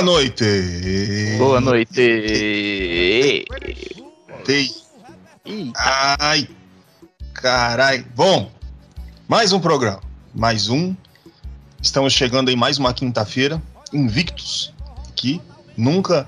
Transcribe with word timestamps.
Boa 0.00 0.12
noite! 0.12 1.36
Boa 1.36 1.60
noite! 1.60 2.00
Ei. 2.00 3.44
Ai! 5.76 6.48
Carai! 7.34 8.02
Bom, 8.16 8.50
mais 9.28 9.52
um 9.52 9.60
programa. 9.60 10.00
Mais 10.34 10.70
um. 10.70 10.96
Estamos 11.82 12.14
chegando 12.14 12.50
em 12.50 12.56
mais 12.56 12.78
uma 12.78 12.94
quinta-feira, 12.94 13.62
invictos. 13.92 14.72
Aqui. 15.10 15.38
Nunca 15.76 16.26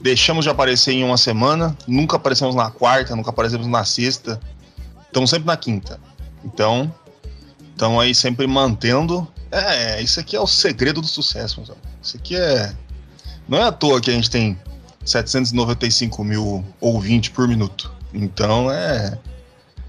deixamos 0.00 0.44
de 0.44 0.50
aparecer 0.50 0.92
em 0.92 1.02
uma 1.02 1.16
semana. 1.16 1.76
Nunca 1.88 2.14
aparecemos 2.14 2.54
na 2.54 2.70
quarta, 2.70 3.16
nunca 3.16 3.30
aparecemos 3.30 3.66
na 3.66 3.84
sexta. 3.84 4.40
Estamos 5.06 5.30
sempre 5.30 5.48
na 5.48 5.56
quinta. 5.56 5.98
Então, 6.44 6.94
estamos 7.72 8.00
aí 8.00 8.14
sempre 8.14 8.46
mantendo. 8.46 9.26
É, 9.50 10.00
isso 10.00 10.20
aqui 10.20 10.36
é 10.36 10.40
o 10.40 10.46
segredo 10.46 11.00
do 11.00 11.08
sucesso, 11.08 11.56
meus 11.56 11.70
amigos. 11.70 11.90
Isso 12.00 12.16
aqui 12.16 12.36
é. 12.36 12.72
Não 13.50 13.58
é 13.58 13.64
à 13.64 13.72
toa 13.72 14.00
que 14.00 14.12
a 14.12 14.14
gente 14.14 14.30
tem 14.30 14.56
795 15.04 16.22
mil 16.22 16.64
ouvintes 16.80 17.30
por 17.30 17.48
minuto. 17.48 17.92
Então 18.14 18.70
é. 18.70 19.18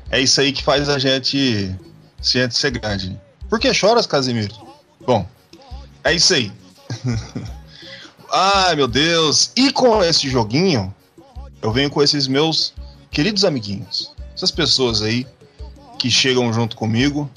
É 0.09 0.19
isso 0.19 0.41
aí 0.41 0.51
que 0.51 0.63
faz 0.63 0.89
a 0.89 0.97
gente, 0.97 1.73
a 2.19 2.23
gente 2.23 2.57
ser 2.57 2.71
grande. 2.71 3.21
Por 3.47 3.59
que 3.59 3.71
choras, 3.71 4.07
Casimiro? 4.07 4.55
Bom, 5.05 5.27
é 6.03 6.11
isso 6.11 6.33
aí. 6.33 6.51
Ai, 8.33 8.75
meu 8.75 8.87
Deus. 8.87 9.51
E 9.55 9.71
com 9.71 10.03
esse 10.03 10.27
joguinho, 10.27 10.93
eu 11.61 11.71
venho 11.71 11.89
com 11.91 12.01
esses 12.01 12.27
meus 12.27 12.73
queridos 13.11 13.45
amiguinhos. 13.45 14.11
Essas 14.33 14.49
pessoas 14.49 15.03
aí 15.03 15.27
que 15.99 16.09
chegam 16.09 16.51
junto 16.51 16.75
comigo 16.75 17.29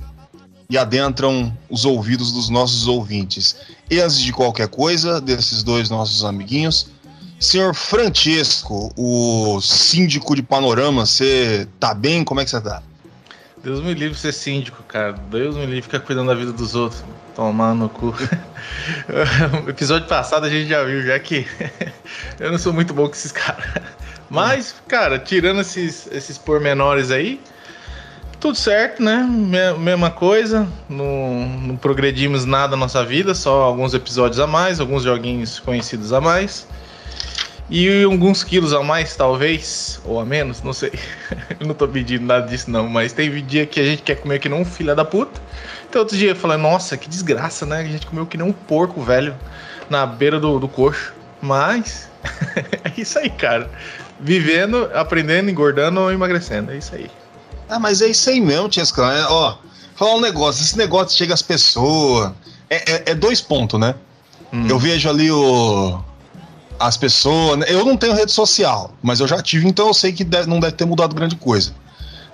e 0.68 0.78
adentram 0.78 1.56
os 1.68 1.84
ouvidos 1.84 2.32
dos 2.32 2.48
nossos 2.48 2.86
ouvintes. 2.86 3.56
E 3.90 4.00
antes 4.00 4.18
de 4.18 4.32
qualquer 4.32 4.68
coisa, 4.68 5.20
desses 5.20 5.62
dois 5.62 5.90
nossos 5.90 6.24
amiguinhos, 6.24 6.90
senhor 7.38 7.74
Francesco, 7.74 8.92
o 8.96 9.60
síndico 9.60 10.34
de 10.34 10.42
Panorama, 10.42 11.04
você 11.04 11.68
tá 11.78 11.94
bem? 11.94 12.24
Como 12.24 12.40
é 12.40 12.44
que 12.44 12.50
você 12.50 12.60
tá? 12.60 12.82
Deus 13.62 13.80
me 13.80 13.94
livre 13.94 14.18
ser 14.18 14.32
síndico, 14.32 14.82
cara. 14.82 15.12
Deus 15.30 15.56
me 15.56 15.64
livre 15.64 15.82
ficar 15.82 16.00
cuidando 16.00 16.28
da 16.28 16.34
vida 16.34 16.52
dos 16.52 16.74
outros. 16.74 17.02
Tomar 17.34 17.74
no 17.74 17.88
cu. 17.88 18.14
episódio 19.68 20.06
passado 20.06 20.44
a 20.46 20.50
gente 20.50 20.68
já 20.68 20.84
viu, 20.84 21.02
já 21.02 21.18
que 21.18 21.46
eu 22.38 22.52
não 22.52 22.58
sou 22.58 22.72
muito 22.72 22.92
bom 22.92 23.06
com 23.06 23.14
esses 23.14 23.32
caras. 23.32 23.64
Mas, 24.30 24.74
cara, 24.86 25.18
tirando 25.18 25.60
esses, 25.60 26.06
esses 26.12 26.36
pormenores 26.38 27.10
aí, 27.10 27.40
tudo 28.44 28.58
certo, 28.58 29.02
né? 29.02 29.26
Mesma 29.78 30.10
coisa. 30.10 30.68
Não, 30.86 31.48
não 31.62 31.76
progredimos 31.76 32.44
nada 32.44 32.72
na 32.72 32.80
nossa 32.80 33.02
vida, 33.02 33.34
só 33.34 33.62
alguns 33.62 33.94
episódios 33.94 34.38
a 34.38 34.46
mais, 34.46 34.80
alguns 34.80 35.02
joguinhos 35.02 35.58
conhecidos 35.58 36.12
a 36.12 36.20
mais. 36.20 36.68
E 37.70 38.02
alguns 38.04 38.44
quilos 38.44 38.74
a 38.74 38.82
mais, 38.82 39.16
talvez, 39.16 39.98
ou 40.04 40.20
a 40.20 40.26
menos, 40.26 40.62
não 40.62 40.74
sei. 40.74 40.92
eu 41.58 41.66
não 41.66 41.74
tô 41.74 41.88
pedindo 41.88 42.26
nada 42.26 42.46
disso, 42.46 42.70
não. 42.70 42.86
Mas 42.86 43.14
tem 43.14 43.30
dia 43.46 43.64
que 43.64 43.80
a 43.80 43.84
gente 43.84 44.02
quer 44.02 44.16
comer 44.16 44.38
que 44.38 44.48
nem 44.50 44.60
um 44.60 44.64
filho 44.66 44.94
da 44.94 45.06
puta. 45.06 45.40
Então, 45.88 46.02
outro 46.02 46.14
dia 46.14 46.34
falei, 46.34 46.58
nossa, 46.58 46.98
que 46.98 47.08
desgraça, 47.08 47.64
né? 47.64 47.78
A 47.78 47.84
gente 47.84 48.06
comeu 48.06 48.26
que 48.26 48.36
nem 48.36 48.46
um 48.46 48.52
porco 48.52 49.00
velho 49.00 49.34
na 49.88 50.04
beira 50.04 50.38
do, 50.38 50.58
do 50.58 50.68
coxo. 50.68 51.14
Mas 51.40 52.10
é 52.84 52.92
isso 53.00 53.18
aí, 53.18 53.30
cara. 53.30 53.70
Vivendo, 54.20 54.90
aprendendo, 54.92 55.50
engordando 55.50 55.98
ou 55.98 56.12
emagrecendo. 56.12 56.72
É 56.72 56.76
isso 56.76 56.94
aí. 56.94 57.10
Ah, 57.68 57.78
mas 57.78 58.02
é 58.02 58.08
isso 58.08 58.28
aí 58.30 58.40
mesmo, 58.40 58.68
Tiescan. 58.68 59.10
É, 59.12 59.26
ó, 59.26 59.56
falar 59.94 60.14
um 60.14 60.20
negócio, 60.20 60.62
esse 60.62 60.76
negócio 60.76 61.16
chega 61.16 61.34
às 61.34 61.42
pessoas. 61.42 62.32
É, 62.68 62.92
é, 62.92 63.02
é 63.10 63.14
dois 63.14 63.40
pontos, 63.40 63.78
né? 63.78 63.94
Hum. 64.52 64.66
Eu 64.68 64.78
vejo 64.78 65.08
ali 65.08 65.30
o. 65.30 66.00
As 66.78 66.96
pessoas. 66.96 67.58
Né? 67.58 67.66
Eu 67.68 67.84
não 67.84 67.96
tenho 67.96 68.14
rede 68.14 68.32
social, 68.32 68.92
mas 69.02 69.20
eu 69.20 69.28
já 69.28 69.40
tive, 69.42 69.66
então 69.66 69.88
eu 69.88 69.94
sei 69.94 70.12
que 70.12 70.24
deve, 70.24 70.48
não 70.48 70.60
deve 70.60 70.72
ter 70.72 70.84
mudado 70.84 71.14
grande 71.14 71.36
coisa. 71.36 71.74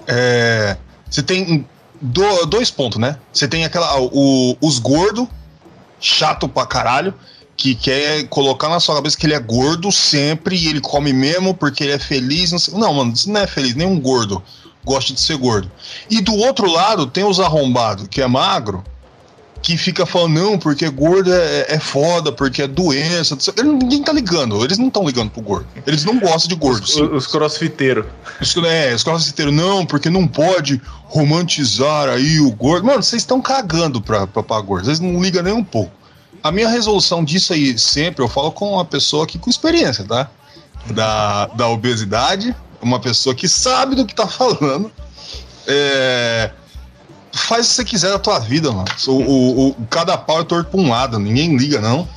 É, 0.06 0.76
você 1.08 1.22
tem 1.22 1.66
do, 2.00 2.46
dois 2.46 2.70
pontos, 2.70 2.98
né? 2.98 3.16
Você 3.32 3.46
tem 3.46 3.64
aquela. 3.64 4.00
O, 4.00 4.56
os 4.60 4.78
gordos, 4.78 5.28
chato 6.00 6.48
pra 6.48 6.66
caralho, 6.66 7.14
que 7.56 7.74
quer 7.74 8.24
colocar 8.24 8.68
na 8.68 8.80
sua 8.80 8.96
cabeça 8.96 9.16
que 9.16 9.26
ele 9.26 9.34
é 9.34 9.40
gordo 9.40 9.92
sempre 9.92 10.56
e 10.56 10.68
ele 10.68 10.80
come 10.80 11.12
mesmo 11.12 11.54
porque 11.54 11.84
ele 11.84 11.92
é 11.92 11.98
feliz. 11.98 12.50
Não, 12.50 12.58
sei, 12.58 12.74
não 12.74 12.94
mano, 12.94 13.12
isso 13.12 13.30
não 13.30 13.40
é 13.40 13.46
feliz, 13.46 13.74
nenhum 13.74 14.00
gordo 14.00 14.42
gosta 14.84 15.12
de 15.12 15.20
ser 15.20 15.36
gordo. 15.36 15.70
E 16.08 16.20
do 16.20 16.34
outro 16.34 16.70
lado 16.70 17.06
tem 17.06 17.24
os 17.24 17.40
arrombados, 17.40 18.08
que 18.08 18.20
é 18.20 18.26
magro, 18.26 18.82
que 19.62 19.76
fica 19.76 20.06
falando, 20.06 20.40
não, 20.40 20.58
porque 20.58 20.88
gordo 20.88 21.32
é, 21.32 21.66
é 21.68 21.78
foda, 21.78 22.32
porque 22.32 22.62
é 22.62 22.66
doença. 22.66 23.36
Ninguém 23.62 24.02
tá 24.02 24.12
ligando, 24.12 24.64
eles 24.64 24.78
não 24.78 24.88
estão 24.88 25.04
ligando 25.04 25.30
pro 25.30 25.42
gordo. 25.42 25.66
Eles 25.86 26.04
não 26.04 26.18
gostam 26.18 26.48
de 26.48 26.54
gordo. 26.54 26.82
Os, 26.82 26.96
os 26.96 27.26
crossfiteiros. 27.26 28.06
Os, 28.40 28.56
é, 28.56 28.94
os 28.94 29.02
crossfiteiros, 29.02 29.52
não, 29.52 29.84
porque 29.84 30.08
não 30.08 30.26
pode 30.26 30.80
romantizar 31.04 32.08
aí 32.08 32.40
o 32.40 32.50
gordo. 32.50 32.86
Mano, 32.86 33.02
vocês 33.02 33.22
estão 33.22 33.40
cagando 33.40 34.00
pra, 34.00 34.26
pra, 34.26 34.42
pra 34.42 34.60
gordo, 34.60 34.86
vocês 34.86 35.00
não 35.00 35.20
ligam 35.22 35.42
nem 35.42 35.52
um 35.52 35.64
pouco. 35.64 35.92
A 36.42 36.50
minha 36.50 36.68
resolução 36.68 37.22
disso 37.22 37.52
aí, 37.52 37.78
sempre, 37.78 38.24
eu 38.24 38.28
falo 38.28 38.50
com 38.50 38.72
uma 38.72 38.84
pessoa 38.84 39.24
aqui 39.24 39.38
com 39.38 39.50
experiência, 39.50 40.04
tá? 40.04 40.30
Da, 40.86 41.46
da 41.48 41.68
obesidade, 41.68 42.56
uma 42.80 43.00
pessoa 43.00 43.34
que 43.34 43.48
sabe 43.48 43.94
do 43.94 44.06
que 44.06 44.14
tá 44.14 44.26
falando. 44.26 44.90
É, 45.66 46.50
faz 47.32 47.66
o 47.66 47.68
que 47.68 47.74
você 47.74 47.84
quiser 47.84 48.10
da 48.10 48.18
tua 48.18 48.38
vida, 48.38 48.70
mano. 48.72 48.86
O, 49.06 49.12
o, 49.12 49.68
o 49.68 49.86
cada 49.88 50.16
pau 50.16 50.40
é 50.40 50.44
torto 50.44 50.70
pra 50.70 50.80
um 50.80 50.88
lado, 50.88 51.18
ninguém 51.18 51.56
liga, 51.56 51.80
não. 51.80 52.08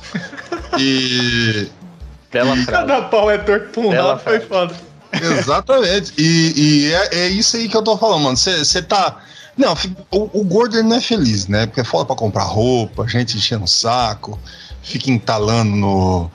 E. 0.78 1.68
Bela 2.32 2.56
e, 2.56 2.66
Cada 2.66 3.02
pau 3.02 3.30
é 3.30 3.38
torto 3.38 3.68
pra 3.68 3.80
um 3.80 3.90
Bela 3.90 4.08
lado, 4.08 4.20
foi 4.20 4.40
foda. 4.40 4.74
Exatamente. 5.12 6.12
E, 6.18 6.52
e 6.56 6.92
é, 6.92 7.08
é, 7.12 7.28
isso 7.28 7.56
aí 7.56 7.68
que 7.68 7.76
eu 7.76 7.82
tô 7.82 7.96
falando, 7.96 8.22
mano. 8.22 8.36
Você 8.36 8.82
tá. 8.82 9.18
Não, 9.56 9.72
o, 10.10 10.40
o 10.40 10.44
gordo 10.44 10.76
ele 10.76 10.88
não 10.88 10.96
é 10.96 11.00
feliz, 11.00 11.46
né? 11.46 11.66
Porque 11.66 11.80
é 11.80 11.84
foda 11.84 12.06
pra 12.06 12.16
comprar 12.16 12.42
roupa, 12.42 13.06
gente 13.06 13.36
enchendo 13.36 13.64
o 13.64 13.68
saco, 13.68 14.36
fica 14.82 15.12
entalando 15.12 15.76
no, 15.76 16.30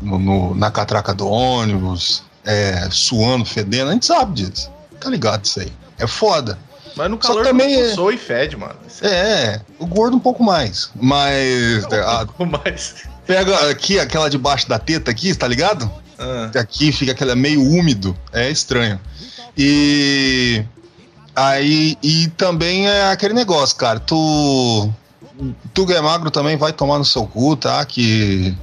no, 0.00 0.18
no 0.20 0.54
na 0.54 0.70
catraca 0.70 1.12
do 1.12 1.26
ônibus 1.28 2.22
é, 2.44 2.88
suando, 2.90 3.44
fedendo, 3.44 3.90
a 3.90 3.92
gente 3.92 4.06
sabe 4.06 4.42
disso. 4.42 4.70
Tá 5.00 5.08
ligado 5.08 5.44
isso 5.44 5.60
aí. 5.60 5.72
É 5.98 6.06
foda. 6.06 6.58
Mas 6.96 7.10
no 7.10 7.18
calor 7.18 7.44
também 7.44 7.74
é... 7.74 7.94
e 7.94 8.16
fede, 8.18 8.56
mano. 8.56 8.74
É, 9.02 9.60
o 9.78 9.86
gordo 9.86 10.16
um 10.16 10.20
pouco 10.20 10.42
mais. 10.42 10.90
Mas. 10.94 11.84
Um 11.90 11.96
a... 11.96 12.26
pouco 12.26 12.46
mais. 12.46 12.94
Pega 13.26 13.70
aqui, 13.70 13.98
aquela 13.98 14.28
debaixo 14.28 14.68
da 14.68 14.78
teta 14.78 15.10
aqui, 15.10 15.34
tá 15.34 15.46
ligado? 15.46 15.90
Ah. 16.18 16.50
Aqui 16.58 16.92
fica 16.92 17.12
aquela 17.12 17.34
meio 17.34 17.62
úmido. 17.62 18.16
É 18.32 18.50
estranho. 18.50 19.00
E. 19.56 20.64
Aí. 21.34 21.96
E 22.02 22.28
também 22.36 22.88
é 22.88 23.10
aquele 23.10 23.34
negócio, 23.34 23.76
cara. 23.76 24.00
Tu. 24.00 24.90
Tu 25.72 25.92
é 25.92 26.00
magro 26.00 26.30
também 26.30 26.56
vai 26.56 26.72
tomar 26.72 26.98
no 26.98 27.04
seu 27.04 27.26
cu, 27.26 27.56
tá? 27.56 27.84
Que. 27.84 28.54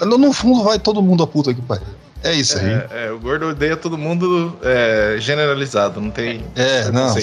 No 0.00 0.32
fundo 0.32 0.62
vai 0.62 0.78
todo 0.78 1.02
mundo 1.02 1.22
a 1.22 1.26
puta 1.26 1.50
aqui, 1.50 1.60
pai. 1.60 1.80
É 2.26 2.34
isso 2.34 2.58
aí. 2.58 2.66
É, 2.66 3.06
é, 3.06 3.10
o 3.12 3.20
gordo 3.20 3.46
odeia 3.46 3.76
todo 3.76 3.96
mundo 3.96 4.58
é, 4.62 5.16
generalizado, 5.20 6.00
não 6.00 6.10
tem. 6.10 6.44
É, 6.56 6.90
não. 6.90 7.14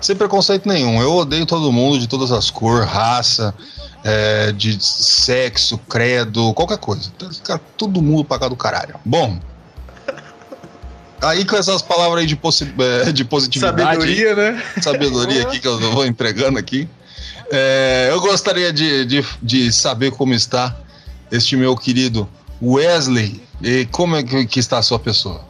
Sem 0.00 0.16
preconceito 0.16 0.68
nenhum. 0.68 1.00
Eu 1.00 1.14
odeio 1.14 1.46
todo 1.46 1.72
mundo 1.72 1.98
de 1.98 2.08
todas 2.08 2.32
as 2.32 2.50
cores, 2.50 2.88
raça, 2.88 3.54
é, 4.02 4.50
de 4.50 4.76
sexo, 4.84 5.78
credo, 5.88 6.52
qualquer 6.52 6.78
coisa. 6.78 7.10
Cara, 7.44 7.60
todo 7.76 8.02
mundo 8.02 8.24
pra 8.24 8.38
cá 8.38 8.48
do 8.48 8.56
caralho. 8.56 8.96
Bom. 9.04 9.38
Aí 11.22 11.44
com 11.44 11.56
essas 11.56 11.80
palavras 11.80 12.20
aí 12.20 12.26
de, 12.26 12.38
é, 13.08 13.12
de 13.12 13.24
positividade. 13.24 13.82
Sabedoria, 13.82 14.34
né? 14.34 14.62
Sabedoria 14.82 15.42
aqui 15.42 15.60
que 15.60 15.68
eu 15.68 15.78
vou 15.92 16.04
entregando 16.04 16.58
aqui. 16.58 16.88
É, 17.52 18.08
eu 18.10 18.20
gostaria 18.20 18.72
de, 18.72 19.04
de, 19.04 19.24
de 19.40 19.72
saber 19.72 20.10
como 20.10 20.34
está 20.34 20.76
este 21.30 21.56
meu 21.56 21.76
querido 21.76 22.28
Wesley 22.62 23.40
e 23.62 23.86
como 23.86 24.16
é 24.16 24.22
que 24.22 24.58
está 24.58 24.78
a 24.78 24.82
sua 24.82 24.98
pessoa? 24.98 25.42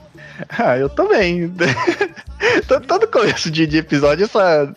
Ah, 0.48 0.76
eu 0.76 0.88
tô 0.90 1.08
bem. 1.08 1.52
Todo 2.88 3.06
começo 3.08 3.50
de, 3.50 3.66
de 3.66 3.78
episódio 3.78 4.28
só. 4.28 4.40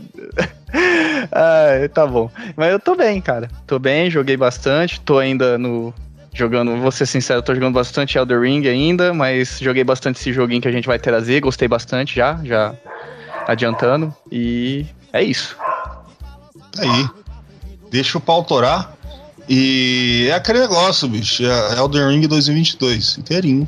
ah, 1.31 1.89
tá 1.93 2.05
bom. 2.05 2.29
Mas 2.55 2.71
eu 2.71 2.79
tô 2.79 2.95
bem, 2.95 3.19
cara. 3.21 3.49
Tô 3.65 3.79
bem, 3.79 4.09
joguei 4.09 4.37
bastante. 4.37 4.99
Tô 5.01 5.17
ainda 5.17 5.57
no 5.57 5.93
Jogando, 6.37 6.77
vou 6.77 6.91
ser 6.91 7.07
sincero, 7.07 7.41
tô 7.41 7.55
jogando 7.55 7.73
bastante 7.73 8.15
Elder 8.15 8.41
Ring 8.41 8.67
ainda, 8.67 9.11
mas 9.11 9.57
joguei 9.59 9.83
bastante 9.83 10.19
esse 10.19 10.31
joguinho 10.31 10.61
que 10.61 10.67
a 10.67 10.71
gente 10.71 10.85
vai 10.85 10.99
trazer, 10.99 11.41
gostei 11.41 11.67
bastante 11.67 12.15
já, 12.15 12.39
já 12.43 12.75
adiantando. 13.47 14.15
E 14.31 14.85
é 15.11 15.23
isso. 15.23 15.57
Aí. 16.77 17.09
Deixa 17.89 18.19
o 18.19 18.21
pau 18.21 18.43
torar. 18.43 18.95
E 19.47 20.27
é 20.29 20.33
aquele 20.33 20.59
negócio, 20.59 21.07
bicho. 21.07 21.43
É 21.43 21.77
Elden 21.77 22.09
Ring 22.09 22.27
2022, 22.27 23.17
inteirinho. 23.19 23.67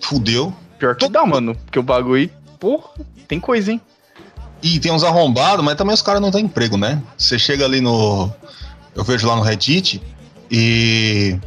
Fudeu. 0.00 0.54
Pior 0.78 0.96
que 0.96 1.08
dá, 1.08 1.24
mano. 1.26 1.54
Porque 1.54 1.78
o 1.78 1.82
bagulho, 1.82 2.30
porra, 2.58 2.88
tem 3.26 3.38
coisa, 3.38 3.72
hein? 3.72 3.80
E 4.62 4.80
tem 4.80 4.90
uns 4.90 5.04
arrombados, 5.04 5.64
mas 5.64 5.76
também 5.76 5.94
os 5.94 6.02
caras 6.02 6.20
não 6.20 6.30
têm 6.30 6.44
emprego, 6.44 6.76
né? 6.76 7.02
Você 7.16 7.38
chega 7.38 7.64
ali 7.64 7.80
no. 7.80 8.30
Eu 8.94 9.04
vejo 9.04 9.26
lá 9.26 9.36
no 9.36 9.42
Reddit 9.42 10.02
e. 10.50 11.38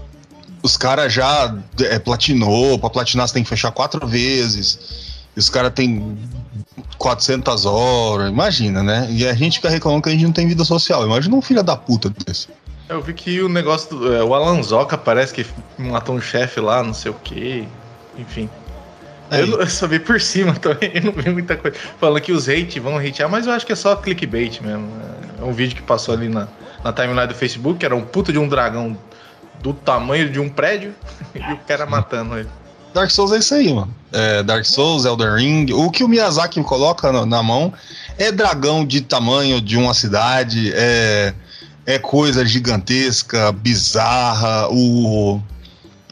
Os 0.63 0.77
caras 0.77 1.11
já 1.11 1.55
é, 1.79 1.97
platinou. 1.97 2.77
Pra 2.77 2.89
platinar 2.89 3.27
você 3.27 3.33
tem 3.33 3.43
que 3.43 3.49
fechar 3.49 3.71
quatro 3.71 4.05
vezes. 4.07 5.25
E 5.35 5.39
os 5.39 5.49
caras 5.49 5.73
têm 5.73 6.17
400 6.97 7.65
horas. 7.65 8.29
Imagina, 8.29 8.83
né? 8.83 9.07
E 9.09 9.27
a 9.27 9.33
gente 9.33 9.55
fica 9.57 9.69
reclamando 9.69 10.03
que 10.03 10.09
a 10.09 10.11
gente 10.11 10.23
não 10.23 10.31
tem 10.31 10.47
vida 10.47 10.63
social. 10.63 11.03
Imagina 11.03 11.35
um 11.35 11.41
filho 11.41 11.63
da 11.63 11.75
puta 11.75 12.09
desse. 12.09 12.47
Eu 12.91 13.01
vi 13.01 13.13
que 13.13 13.41
o 13.41 13.47
negócio 13.47 13.95
do. 13.95 14.13
É, 14.13 14.21
o 14.21 14.35
Alan 14.35 14.61
Zoca 14.61 14.97
parece 14.97 15.33
que 15.33 15.45
matou 15.77 16.13
um 16.13 16.19
chefe 16.19 16.59
lá, 16.59 16.83
não 16.83 16.93
sei 16.93 17.09
o 17.09 17.13
quê. 17.13 17.63
Enfim. 18.17 18.49
Eu, 19.31 19.61
eu, 19.61 19.69
só 19.69 19.87
vi 19.87 19.97
por 19.97 20.19
cima 20.19 20.53
também, 20.59 20.91
eu 20.95 21.03
não 21.03 21.13
vi 21.13 21.29
muita 21.29 21.55
coisa. 21.55 21.77
Falando 21.97 22.21
que 22.21 22.33
os 22.33 22.49
hate 22.49 22.81
vão 22.81 22.97
hatear, 22.97 23.29
mas 23.29 23.47
eu 23.47 23.53
acho 23.53 23.65
que 23.65 23.71
é 23.71 23.77
só 23.77 23.95
clickbait 23.95 24.59
mesmo. 24.59 24.91
É 25.39 25.41
um 25.41 25.53
vídeo 25.53 25.77
que 25.77 25.81
passou 25.81 26.13
ali 26.13 26.27
na, 26.27 26.49
na 26.83 26.91
timeline 26.91 27.27
do 27.27 27.33
Facebook, 27.33 27.79
que 27.79 27.85
era 27.85 27.95
um 27.95 28.01
puta 28.01 28.33
de 28.33 28.37
um 28.37 28.45
dragão 28.45 28.97
do 29.61 29.73
tamanho 29.73 30.29
de 30.29 30.41
um 30.41 30.49
prédio 30.49 30.93
e 31.33 31.53
o 31.53 31.57
cara 31.59 31.85
matando 31.85 32.37
ele. 32.37 32.49
Dark 32.93 33.09
Souls 33.09 33.31
é 33.31 33.37
isso 33.37 33.53
aí, 33.53 33.73
mano. 33.73 33.95
É 34.11 34.43
Dark 34.43 34.65
Souls, 34.65 35.05
Elden 35.05 35.35
Ring. 35.35 35.71
O 35.71 35.89
que 35.89 36.03
o 36.03 36.09
Miyazaki 36.09 36.61
coloca 36.61 37.09
na, 37.09 37.25
na 37.25 37.41
mão 37.41 37.73
é 38.17 38.33
dragão 38.33 38.85
de 38.85 38.99
tamanho 38.99 39.61
de 39.61 39.77
uma 39.77 39.93
cidade, 39.93 40.73
é, 40.75 41.33
é 41.91 41.99
coisa 41.99 42.45
gigantesca, 42.45 43.51
bizarra. 43.51 44.67
O, 44.69 45.41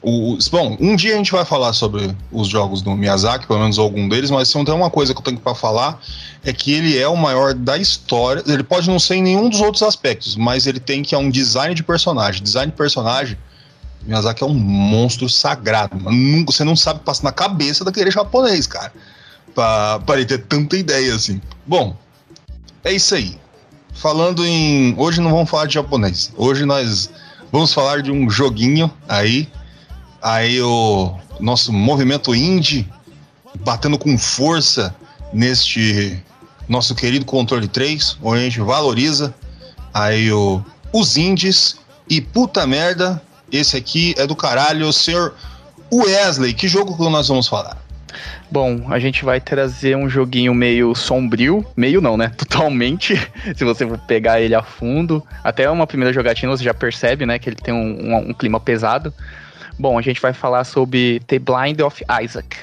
o, 0.01 0.37
bom, 0.51 0.77
um 0.79 0.95
dia 0.95 1.13
a 1.13 1.17
gente 1.17 1.31
vai 1.31 1.43
falar 1.43 1.73
sobre 1.73 2.15
os 2.31 2.47
jogos 2.47 2.81
do 2.81 2.91
Miyazaki, 2.95 3.47
pelo 3.47 3.59
menos 3.59 3.77
algum 3.77 4.07
deles, 4.07 4.31
mas 4.31 4.47
se 4.47 4.55
não 4.55 4.63
tem 4.63 4.73
uma 4.73 4.89
coisa 4.89 5.13
que 5.13 5.19
eu 5.19 5.23
tenho 5.23 5.39
para 5.39 5.53
falar 5.53 6.01
é 6.43 6.53
que 6.53 6.71
ele 6.71 6.97
é 6.97 7.07
o 7.07 7.17
maior 7.17 7.53
da 7.53 7.77
história. 7.77 8.41
Ele 8.47 8.63
pode 8.63 8.89
não 8.89 8.97
ser 8.97 9.15
em 9.15 9.23
nenhum 9.23 9.49
dos 9.49 9.59
outros 9.59 9.83
aspectos, 9.83 10.35
mas 10.35 10.67
ele 10.67 10.79
tem 10.79 11.03
que 11.03 11.13
é 11.13 11.17
um 11.17 11.29
design 11.29 11.75
de 11.75 11.83
personagem. 11.83 12.41
Design 12.41 12.71
de 12.71 12.77
personagem, 12.77 13.37
Miyazaki 14.03 14.43
é 14.43 14.47
um 14.47 14.53
monstro 14.53 15.27
sagrado. 15.27 15.99
Mano. 15.99 16.45
Você 16.45 16.63
não 16.63 16.75
sabe 16.75 16.97
o 16.97 16.99
que 16.99 17.05
passa 17.05 17.23
na 17.23 17.31
cabeça 17.31 17.83
daquele 17.83 18.09
japonês, 18.09 18.65
cara. 18.67 18.93
Pra, 19.53 19.99
pra 19.99 20.15
ele 20.15 20.25
ter 20.25 20.39
tanta 20.39 20.77
ideia 20.77 21.13
assim. 21.13 21.41
Bom, 21.65 21.97
é 22.83 22.93
isso 22.93 23.15
aí. 23.15 23.37
Falando 23.99 24.45
em. 24.45 24.95
Hoje 24.97 25.19
não 25.19 25.29
vamos 25.29 25.49
falar 25.49 25.65
de 25.65 25.73
japonês. 25.73 26.31
Hoje 26.37 26.65
nós 26.65 27.09
vamos 27.51 27.73
falar 27.73 28.01
de 28.01 28.09
um 28.09 28.29
joguinho 28.29 28.89
aí 29.09 29.45
aí 30.21 30.61
o 30.61 31.17
nosso 31.39 31.73
movimento 31.73 32.33
indie 32.33 32.87
batendo 33.59 33.97
com 33.97 34.17
força 34.17 34.95
neste 35.33 36.17
nosso 36.67 36.95
querido 36.95 37.25
controle 37.25 37.67
3, 37.67 38.17
onde 38.23 38.39
a 38.39 38.43
gente 38.43 38.61
valoriza 38.61 39.35
aí 39.93 40.31
o, 40.31 40.63
os 40.93 41.17
indies 41.17 41.77
e 42.09 42.21
puta 42.21 42.65
merda, 42.65 43.21
esse 43.51 43.75
aqui 43.75 44.13
é 44.17 44.25
do 44.25 44.35
caralho, 44.35 44.87
o 44.87 44.93
senhor 44.93 45.35
Wesley, 45.91 46.53
que 46.53 46.67
jogo 46.67 46.95
que 46.95 47.09
nós 47.09 47.27
vamos 47.27 47.47
falar? 47.47 47.78
Bom, 48.51 48.91
a 48.91 48.99
gente 48.99 49.23
vai 49.23 49.39
trazer 49.39 49.95
um 49.95 50.09
joguinho 50.09 50.53
meio 50.53 50.95
sombrio, 50.95 51.65
meio 51.75 52.01
não, 52.01 52.17
né? 52.17 52.29
Totalmente. 52.37 53.15
Se 53.55 53.63
você 53.63 53.85
pegar 54.07 54.41
ele 54.41 54.55
a 54.55 54.61
fundo, 54.61 55.23
até 55.43 55.69
uma 55.69 55.87
primeira 55.87 56.13
jogatina 56.13 56.51
você 56.51 56.63
já 56.63 56.73
percebe, 56.73 57.25
né, 57.25 57.37
que 57.39 57.49
ele 57.49 57.55
tem 57.55 57.73
um, 57.73 58.13
um, 58.13 58.29
um 58.29 58.33
clima 58.33 58.59
pesado. 58.59 59.13
Bom, 59.77 59.97
a 59.97 60.01
gente 60.01 60.21
vai 60.21 60.33
falar 60.33 60.63
sobre 60.63 61.21
The 61.27 61.39
Blind 61.39 61.79
of 61.81 62.03
Isaac. 62.21 62.57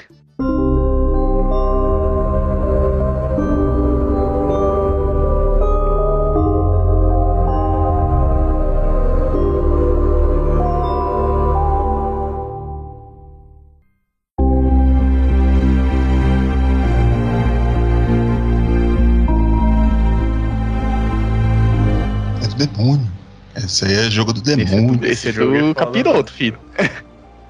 Esse 23.67 23.85
aí 23.85 24.07
é 24.07 24.09
jogo 24.09 24.33
do 24.33 24.41
demônio. 24.41 24.99
Esse 25.03 25.29
é 25.29 25.31
do, 25.31 25.53
esse 25.53 25.63
é 25.63 25.67
do 25.67 25.75
capiroto, 25.75 26.31
filho. 26.31 26.57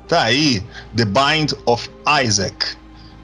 Tá 0.07 0.23
aí, 0.23 0.63
The 0.95 1.03
Bind 1.03 1.51
of 1.65 1.89
Isaac. 2.23 2.77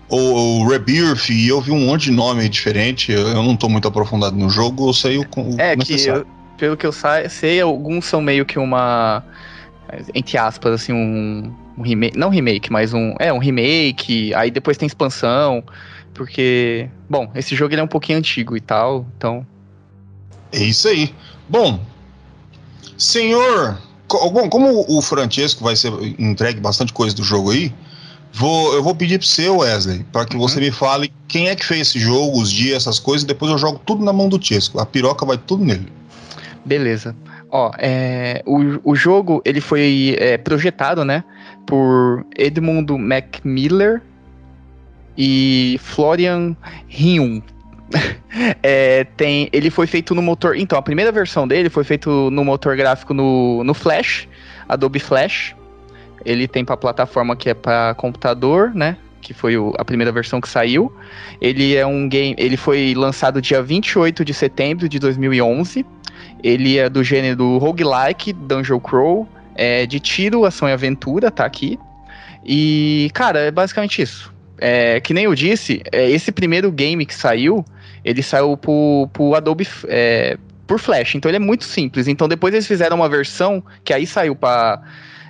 O, 0.10 0.68
Rebirth, 0.68 1.30
e 1.30 1.48
eu 1.48 1.62
vi 1.62 1.72
um 1.72 1.88
monte 1.88 2.04
de 2.04 2.12
nome 2.12 2.48
diferente. 2.50 3.10
Eu, 3.10 3.26
eu 3.30 3.42
não 3.42 3.56
tô 3.56 3.70
muito 3.70 3.88
aprofundado 3.88 4.36
no 4.36 4.50
jogo, 4.50 4.90
eu 4.90 4.94
sei 4.94 5.18
o. 5.18 5.22
o 5.22 5.56
é, 5.58 5.78
que 5.78 6.06
eu, 6.06 6.28
pelo 6.58 6.76
que 6.76 6.86
eu 6.86 6.92
sei, 6.92 7.62
alguns 7.62 8.06
são 8.06 8.22
meio 8.22 8.46
que 8.46 8.60
uma. 8.60 9.24
Entre 10.14 10.38
aspas, 10.38 10.74
assim, 10.74 10.92
um, 10.92 11.56
um 11.78 11.82
remake. 11.82 12.18
Não 12.18 12.30
remake, 12.30 12.72
mas 12.72 12.94
um. 12.94 13.16
É, 13.18 13.32
um 13.32 13.40
remake. 13.40 14.34
Aí 14.34 14.52
depois 14.52 14.78
tem 14.78 14.86
expansão. 14.86 15.64
Porque. 16.14 16.90
Bom, 17.10 17.32
esse 17.34 17.56
jogo 17.56 17.74
ele 17.74 17.82
é 17.82 17.84
um 17.84 17.88
pouquinho 17.88 18.20
antigo 18.20 18.58
e 18.58 18.62
tal, 18.62 19.08
então. 19.18 19.48
É 20.52 20.62
isso 20.62 20.88
aí. 20.90 21.16
Bom, 21.50 21.80
senhor 22.98 23.78
Bom, 24.08 24.48
como 24.50 24.86
o 24.88 25.02
Francesco 25.02 25.64
vai 25.64 25.76
ser 25.76 25.92
entregue 26.20 26.60
bastante 26.60 26.94
coisa 26.94 27.16
do 27.16 27.24
jogo 27.24 27.52
aí, 27.52 27.74
vou, 28.32 28.74
eu 28.74 28.84
vou 28.84 28.94
pedir 28.94 29.18
para 29.18 29.28
você, 29.28 29.50
Wesley, 29.50 30.06
para 30.12 30.26
que 30.26 30.36
uhum. 30.36 30.42
você 30.42 30.60
me 30.60 30.72
fale 30.72 31.12
quem 31.28 31.50
é 31.50 31.56
que 31.56 31.66
fez 31.66 31.88
esse 31.90 32.00
jogo, 32.00 32.40
os 32.40 32.52
dias, 32.52 32.84
essas 32.84 33.00
coisas, 33.00 33.24
e 33.24 33.28
depois 33.28 33.52
eu 33.52 33.58
jogo 33.58 33.80
tudo 33.86 34.04
na 34.04 34.14
mão 34.14 34.30
do 34.30 34.44
Chesco. 34.44 34.80
A 34.80 34.86
piroca 34.86 35.26
vai 35.26 35.38
tudo 35.38 35.66
nele. 35.66 35.92
Beleza. 36.64 37.16
Ó, 37.50 37.72
é, 37.78 38.44
o, 38.46 38.92
o 38.92 38.96
jogo 38.96 39.42
ele 39.46 39.62
foi 39.62 40.16
é, 40.20 40.38
projetado, 40.38 41.04
né, 41.04 41.24
por 41.66 42.26
Edmundo 42.38 42.98
Macmillan 43.00 44.02
e 45.18 45.80
Florian 45.82 46.56
Hyun. 46.88 47.42
é, 48.62 49.04
tem, 49.16 49.50
ele 49.52 49.70
foi 49.70 49.88
feito 49.88 50.14
no 50.16 50.22
motor. 50.22 50.56
Então, 50.56 50.78
a 50.78 50.82
primeira 50.82 51.12
versão 51.12 51.48
dele 51.48 51.70
foi 51.70 51.84
feito 51.84 52.30
no 52.32 52.44
motor 52.44 52.76
gráfico 52.76 53.14
no, 53.14 53.64
no 53.64 53.74
Flash, 53.74 54.28
Adobe 54.68 55.00
Flash. 55.00 55.56
Ele 56.26 56.48
tem 56.48 56.64
para 56.64 56.78
plataforma 56.78 57.36
que 57.36 57.50
é 57.50 57.54
para 57.54 57.94
computador, 57.96 58.74
né? 58.74 58.98
Que 59.22 59.34
foi 59.34 59.58
o, 59.58 59.74
a 59.78 59.86
primeira 59.86 60.12
versão 60.12 60.40
que 60.40 60.50
saiu. 60.50 60.92
Ele 61.40 61.76
é 61.76 61.86
um 61.86 62.08
game. 62.08 62.36
Ele 62.38 62.58
foi 62.58 62.94
lançado 62.96 63.42
dia 63.42 63.62
28 63.62 64.24
de 64.24 64.34
setembro 64.34 64.88
de 64.88 65.00
2011. 65.00 65.86
Ele 66.42 66.78
é 66.78 66.90
do 66.90 67.04
gênero 67.04 67.58
roguelike, 67.58 68.34
Dungeon 68.34 68.80
Crawl, 68.80 69.28
é 69.56 69.86
de 69.86 70.00
tiro, 70.00 70.46
ação 70.46 70.68
e 70.68 70.74
aventura, 70.74 71.32
tá 71.32 71.46
aqui. 71.46 71.80
E, 72.46 73.10
cara, 73.14 73.40
é 73.40 73.52
basicamente 73.52 74.02
isso. 74.02 74.33
É, 74.58 75.00
que 75.00 75.14
nem 75.14 75.26
eu 75.26 75.36
disse, 75.36 75.82
é, 75.92 76.10
esse 76.10 76.32
primeiro 76.32 76.72
game 76.72 77.06
que 77.06 77.14
saiu, 77.14 77.66
ele 78.04 78.22
saiu 78.22 78.56
pro, 78.56 79.10
pro 79.12 79.36
Adobe 79.36 79.68
é, 79.88 80.38
por 80.68 80.80
Flash, 80.80 81.16
então 81.16 81.30
ele 81.30 81.38
é 81.38 81.40
muito 81.40 81.64
simples. 81.64 82.08
Então 82.08 82.28
depois 82.28 82.54
eles 82.54 82.68
fizeram 82.68 82.98
uma 82.98 83.10
versão 83.10 83.64
que 83.84 83.94
aí 83.94 84.06
saiu 84.06 84.36
para 84.36 84.82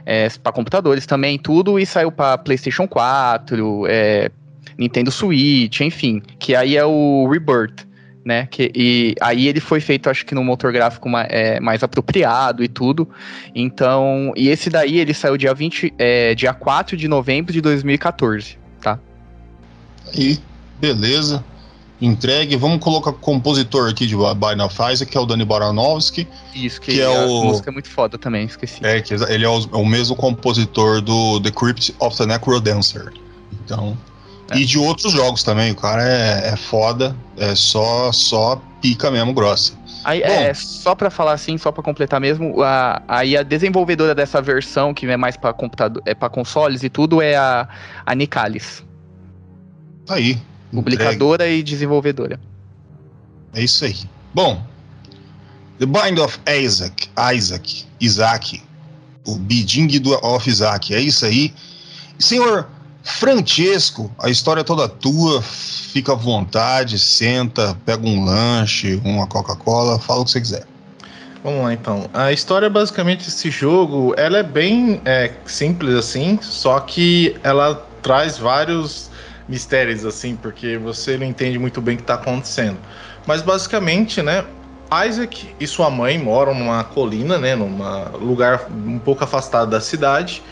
é, 0.05 0.27
para 0.41 0.51
computadores 0.51 1.05
também, 1.05 1.37
tudo, 1.37 1.79
e 1.79 1.85
saiu 1.85 2.11
para 2.11 2.37
PlayStation 2.37 2.87
4, 2.87 3.85
é, 3.87 4.29
Nintendo 4.77 5.11
Switch, 5.11 5.81
enfim, 5.81 6.21
que 6.39 6.55
aí 6.55 6.75
é 6.75 6.85
o 6.85 7.27
Rebirth. 7.29 7.87
Né, 8.25 8.47
que, 8.49 8.71
e 8.73 9.15
aí 9.19 9.49
ele 9.49 9.59
foi 9.59 9.81
feito, 9.81 10.09
acho 10.09 10.25
que 10.25 10.33
no 10.33 10.41
motor 10.45 10.71
gráfico 10.71 11.09
mais, 11.09 11.27
é, 11.29 11.59
mais 11.59 11.83
apropriado 11.83 12.63
e 12.63 12.69
tudo. 12.69 13.05
Então, 13.53 14.31
e 14.37 14.47
esse 14.47 14.69
daí 14.69 14.97
ele 14.97 15.13
saiu 15.13 15.35
dia 15.35 15.53
20, 15.53 15.93
é, 15.97 16.33
dia 16.33 16.53
4 16.53 16.95
de 16.95 17.09
novembro 17.09 17.51
de 17.51 17.59
2014, 17.59 18.57
tá? 18.62 18.62
E 20.15 20.39
beleza 20.79 21.43
entregue. 22.05 22.55
Vamos 22.55 22.79
colocar 22.79 23.11
o 23.11 23.13
compositor 23.13 23.89
aqui 23.89 24.05
de 24.05 24.15
Now 24.15 24.69
Isaac, 24.91 25.05
que 25.05 25.17
é 25.17 25.21
o 25.21 25.25
Dani 25.25 25.45
Baranovski. 25.45 26.27
Isso, 26.53 26.79
que, 26.81 26.93
que 26.93 27.01
é 27.01 27.09
o. 27.09 27.45
música 27.45 27.69
é 27.69 27.73
muito 27.73 27.89
foda 27.89 28.17
também, 28.17 28.45
esqueci. 28.45 28.85
É, 28.85 29.01
que 29.01 29.13
ele 29.13 29.45
é 29.45 29.49
o, 29.49 29.59
é 29.59 29.77
o 29.77 29.85
mesmo 29.85 30.15
compositor 30.15 31.01
do 31.01 31.39
The 31.41 31.51
Crypt 31.51 31.95
of 31.99 32.17
the 32.17 32.25
Necrodancer. 32.25 33.13
Então. 33.63 33.97
É. 34.51 34.57
E 34.57 34.65
de 34.65 34.77
outros 34.77 35.13
jogos 35.13 35.41
também, 35.41 35.71
o 35.71 35.75
cara 35.75 36.03
é, 36.03 36.49
é 36.49 36.55
foda, 36.57 37.15
é 37.37 37.55
só, 37.55 38.11
só 38.11 38.61
pica 38.81 39.09
mesmo 39.09 39.33
grossa. 39.33 39.73
Aí, 40.03 40.21
é, 40.21 40.53
só 40.53 40.93
para 40.93 41.09
falar 41.09 41.31
assim, 41.31 41.57
só 41.57 41.71
para 41.71 41.81
completar 41.81 42.19
mesmo, 42.19 42.61
a, 42.61 43.01
aí 43.07 43.37
a 43.37 43.43
desenvolvedora 43.43 44.13
dessa 44.13 44.41
versão, 44.41 44.93
que 44.93 45.05
é 45.05 45.15
mais 45.15 45.37
para 45.37 45.53
computador, 45.53 46.03
é 46.05 46.13
para 46.13 46.29
consoles 46.29 46.83
e 46.83 46.89
tudo, 46.89 47.21
é 47.21 47.37
a, 47.37 47.69
a 48.05 48.13
Nicalis. 48.13 48.83
Aí. 50.09 50.37
Publicadora 50.71 51.43
entregue. 51.43 51.59
e 51.59 51.63
desenvolvedora. 51.63 52.39
É 53.53 53.63
isso 53.63 53.85
aí. 53.85 53.97
Bom, 54.33 54.65
The 55.79 55.85
Bind 55.85 56.19
of 56.19 56.39
Isaac, 56.47 57.09
Isaac, 57.33 57.85
Isaac, 57.99 58.61
o 59.25 59.35
Bidding 59.35 59.89
of 60.21 60.49
Isaac, 60.49 60.93
é 60.93 60.99
isso 60.99 61.25
aí. 61.25 61.53
Senhor 62.17 62.67
Francesco, 63.03 64.11
a 64.17 64.29
história 64.29 64.61
é 64.61 64.63
toda 64.63 64.87
tua, 64.87 65.41
fica 65.41 66.13
à 66.13 66.15
vontade, 66.15 66.97
senta, 66.97 67.77
pega 67.85 68.07
um 68.07 68.23
lanche, 68.23 68.99
uma 69.03 69.27
Coca-Cola, 69.27 69.99
fala 69.99 70.21
o 70.21 70.25
que 70.25 70.31
você 70.31 70.41
quiser. 70.41 70.67
Vamos 71.43 71.63
lá 71.63 71.73
então. 71.73 72.09
A 72.13 72.31
história 72.31 72.69
basicamente 72.69 73.25
desse 73.25 73.51
jogo, 73.51 74.13
ela 74.17 74.37
é 74.37 74.43
bem 74.43 75.01
é, 75.03 75.31
simples 75.45 75.95
assim, 75.95 76.39
só 76.41 76.79
que 76.79 77.35
ela 77.43 77.75
traz 78.01 78.37
vários 78.37 79.11
mistérios 79.47 80.05
assim, 80.05 80.35
porque 80.35 80.77
você 80.77 81.17
não 81.17 81.25
entende 81.25 81.59
muito 81.59 81.81
bem 81.81 81.95
o 81.95 81.97
que 81.97 82.03
está 82.03 82.15
acontecendo. 82.15 82.77
Mas 83.25 83.41
basicamente, 83.41 84.21
né, 84.21 84.45
Isaac 85.07 85.55
e 85.59 85.65
sua 85.65 85.89
mãe 85.89 86.17
moram 86.17 86.53
numa 86.53 86.83
colina, 86.83 87.37
né, 87.37 87.55
num 87.55 87.77
lugar 88.19 88.67
um 88.69 88.99
pouco 88.99 89.23
afastado 89.23 89.69
da 89.69 89.81
cidade. 89.81 90.43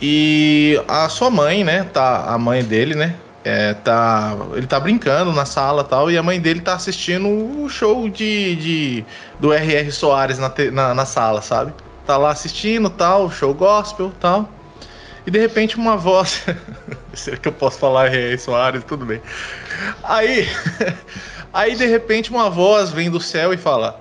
E 0.00 0.80
a 0.86 1.08
sua 1.08 1.30
mãe, 1.30 1.64
né, 1.64 1.84
tá, 1.84 2.24
a 2.26 2.38
mãe 2.38 2.62
dele, 2.62 2.94
né, 2.94 3.16
é, 3.46 3.74
tá, 3.74 4.36
ele 4.54 4.66
tá 4.66 4.80
brincando 4.80 5.32
na 5.32 5.44
sala 5.44 5.84
tal, 5.84 6.10
e 6.10 6.18
a 6.18 6.22
mãe 6.22 6.40
dele 6.40 6.60
tá 6.60 6.74
assistindo 6.74 7.28
o 7.28 7.68
show 7.68 8.08
de, 8.08 8.56
de 8.56 9.04
do 9.38 9.52
R.R. 9.52 9.92
Soares 9.92 10.38
na, 10.38 10.52
na, 10.72 10.94
na, 10.94 11.06
sala, 11.06 11.40
sabe? 11.40 11.72
Tá 12.04 12.16
lá 12.16 12.30
assistindo 12.30 12.90
tal, 12.90 13.30
show 13.30 13.54
gospel 13.54 14.12
tal. 14.20 14.48
E 15.26 15.30
de 15.30 15.38
repente 15.38 15.76
uma 15.76 15.96
voz. 15.96 16.44
Será 17.12 17.36
que 17.36 17.48
eu 17.48 17.52
posso 17.52 17.78
falar 17.78 18.06
R.R. 18.06 18.38
Soares? 18.38 18.84
Tudo 18.84 19.04
bem. 19.04 19.20
Aí. 20.04 20.48
Aí 21.52 21.74
de 21.74 21.86
repente 21.86 22.30
uma 22.30 22.50
voz 22.50 22.90
vem 22.90 23.10
do 23.10 23.18
céu 23.18 23.52
e 23.52 23.56
fala 23.56 23.98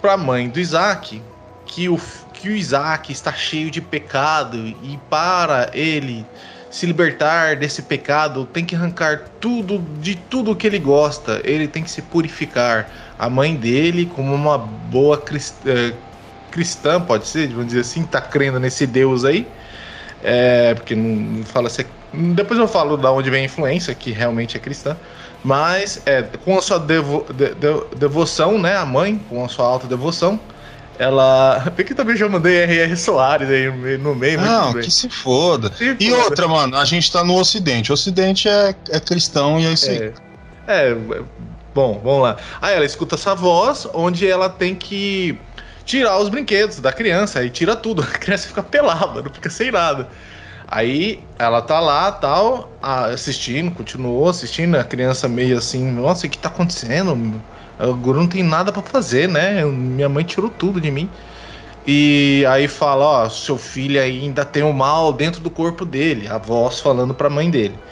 pra 0.00 0.16
mãe 0.16 0.48
do 0.48 0.58
Isaac 0.58 1.22
que 1.64 1.88
o, 1.88 2.00
que 2.32 2.48
o 2.48 2.52
Isaac 2.52 3.12
está 3.12 3.32
cheio 3.32 3.70
de 3.70 3.80
pecado 3.80 4.56
e 4.56 4.98
para 5.08 5.70
ele 5.72 6.26
se 6.68 6.86
libertar 6.86 7.56
desse 7.56 7.82
pecado 7.82 8.44
tem 8.44 8.64
que 8.64 8.74
arrancar 8.74 9.24
tudo 9.40 9.78
de 10.00 10.14
tudo 10.14 10.54
que 10.54 10.66
ele 10.66 10.78
gosta. 10.78 11.40
Ele 11.44 11.66
tem 11.66 11.82
que 11.82 11.90
se 11.90 12.02
purificar. 12.02 12.90
A 13.18 13.28
mãe 13.28 13.54
dele, 13.54 14.06
como 14.06 14.34
uma 14.34 14.56
boa 14.56 15.18
cristã, 15.18 15.70
eh, 15.70 15.92
cristã 16.50 17.00
pode 17.00 17.26
ser, 17.26 17.48
vamos 17.48 17.66
dizer 17.66 17.80
assim, 17.80 18.04
tá 18.04 18.20
crendo 18.20 18.58
nesse 18.58 18.86
Deus 18.86 19.24
aí. 19.24 19.46
É, 20.22 20.74
porque 20.74 20.94
não 20.94 21.44
fala 21.44 21.70
se 21.70 21.82
é, 21.82 21.86
depois 22.12 22.58
eu 22.58 22.68
falo 22.68 22.96
da 22.96 23.10
onde 23.10 23.30
vem 23.30 23.42
a 23.42 23.44
influência, 23.44 23.94
que 23.94 24.10
realmente 24.10 24.56
é 24.56 24.60
cristã. 24.60 24.96
Mas 25.42 26.02
é, 26.04 26.22
com 26.22 26.58
a 26.58 26.62
sua 26.62 26.78
devo, 26.78 27.24
de, 27.32 27.54
de, 27.54 27.96
devoção, 27.96 28.58
né? 28.58 28.76
A 28.76 28.84
mãe, 28.84 29.18
com 29.28 29.44
a 29.44 29.48
sua 29.48 29.64
alta 29.64 29.86
devoção, 29.86 30.38
ela. 30.98 31.64
Bem 31.74 31.86
que 31.86 31.94
também 31.94 32.16
já 32.16 32.28
mandei 32.28 32.58
R.R. 32.58 32.96
Soares 32.96 33.48
aí 33.48 33.98
no 33.98 34.14
meio. 34.14 34.40
Não, 34.40 34.74
que 34.74 34.90
se 34.90 35.08
foda. 35.08 35.72
se 35.74 35.96
e 35.98 36.10
foda. 36.10 36.24
outra, 36.24 36.48
mano, 36.48 36.76
a 36.76 36.84
gente 36.84 37.10
tá 37.10 37.24
no 37.24 37.38
Ocidente. 37.38 37.90
O 37.90 37.94
Ocidente 37.94 38.48
é, 38.48 38.74
é 38.90 39.00
cristão 39.00 39.58
e 39.58 39.66
é 39.66 39.72
isso 39.72 39.90
aí. 39.90 40.12
É, 40.66 40.90
é, 40.90 40.94
bom, 41.74 42.00
vamos 42.04 42.22
lá. 42.22 42.36
Aí 42.60 42.74
ela 42.74 42.84
escuta 42.84 43.14
essa 43.14 43.34
voz 43.34 43.88
onde 43.94 44.28
ela 44.28 44.50
tem 44.50 44.74
que 44.74 45.38
tirar 45.90 46.18
os 46.18 46.28
brinquedos 46.28 46.78
da 46.80 46.92
criança. 46.92 47.40
Aí 47.40 47.50
tira 47.50 47.74
tudo. 47.76 48.02
A 48.14 48.18
criança 48.18 48.48
fica 48.48 48.62
pelada, 48.62 49.22
não 49.22 49.32
fica 49.32 49.50
sem 49.50 49.70
nada. 49.70 50.08
Aí 50.68 51.20
ela 51.38 51.60
tá 51.62 51.80
lá, 51.80 52.12
tal, 52.12 52.78
assistindo, 52.80 53.72
continuou 53.72 54.28
assistindo, 54.28 54.76
a 54.76 54.84
criança 54.84 55.28
meio 55.28 55.58
assim, 55.58 55.90
nossa, 55.90 56.28
o 56.28 56.30
que 56.30 56.38
tá 56.38 56.48
acontecendo? 56.48 57.42
O 57.76 57.94
guru 57.96 58.20
não 58.20 58.28
tem 58.28 58.44
nada 58.44 58.70
para 58.70 58.80
fazer, 58.82 59.28
né? 59.28 59.64
Minha 59.64 60.08
mãe 60.08 60.22
tirou 60.24 60.48
tudo 60.48 60.80
de 60.80 60.90
mim. 60.92 61.10
E 61.84 62.44
aí 62.48 62.68
fala, 62.68 63.04
ó, 63.24 63.28
seu 63.28 63.58
filho 63.58 64.00
ainda 64.00 64.44
tem 64.44 64.62
o 64.62 64.72
mal 64.72 65.12
dentro 65.12 65.40
do 65.40 65.50
corpo 65.50 65.84
dele, 65.84 66.28
a 66.28 66.38
voz 66.38 66.78
falando 66.78 67.14
para 67.14 67.26
a 67.26 67.30
mãe 67.30 67.50
dele. 67.50 67.82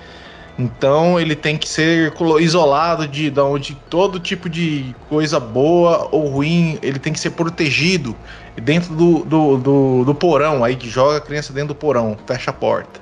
Então 0.59 1.21
ele 1.21 1.37
tem 1.37 1.57
que 1.57 1.69
ser 1.69 2.12
isolado 2.41 3.07
de, 3.07 3.31
de 3.31 3.41
onde 3.41 3.77
todo 3.88 4.19
tipo 4.19 4.49
de 4.49 4.93
coisa 5.09 5.38
boa 5.38 6.09
ou 6.11 6.27
ruim, 6.27 6.79
ele 6.83 6.99
tem 6.99 7.12
que 7.12 7.21
ser 7.21 7.31
protegido 7.31 8.17
dentro 8.57 8.93
do, 8.93 9.25
do, 9.25 9.57
do, 9.57 10.05
do 10.05 10.15
porão, 10.15 10.65
aí 10.65 10.77
joga 10.83 11.19
a 11.19 11.21
criança 11.21 11.53
dentro 11.53 11.69
do 11.69 11.75
porão, 11.77 12.17
fecha 12.27 12.50
a 12.50 12.53
porta. 12.53 13.00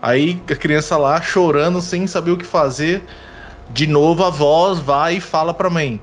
Aí 0.00 0.40
a 0.50 0.54
criança 0.54 0.96
lá 0.96 1.20
chorando, 1.20 1.82
sem 1.82 2.06
saber 2.06 2.30
o 2.30 2.36
que 2.36 2.46
fazer. 2.46 3.02
De 3.70 3.86
novo 3.86 4.24
a 4.24 4.30
voz 4.30 4.78
vai 4.78 5.16
e 5.16 5.20
fala 5.20 5.52
para 5.52 5.68
mãe: 5.68 6.00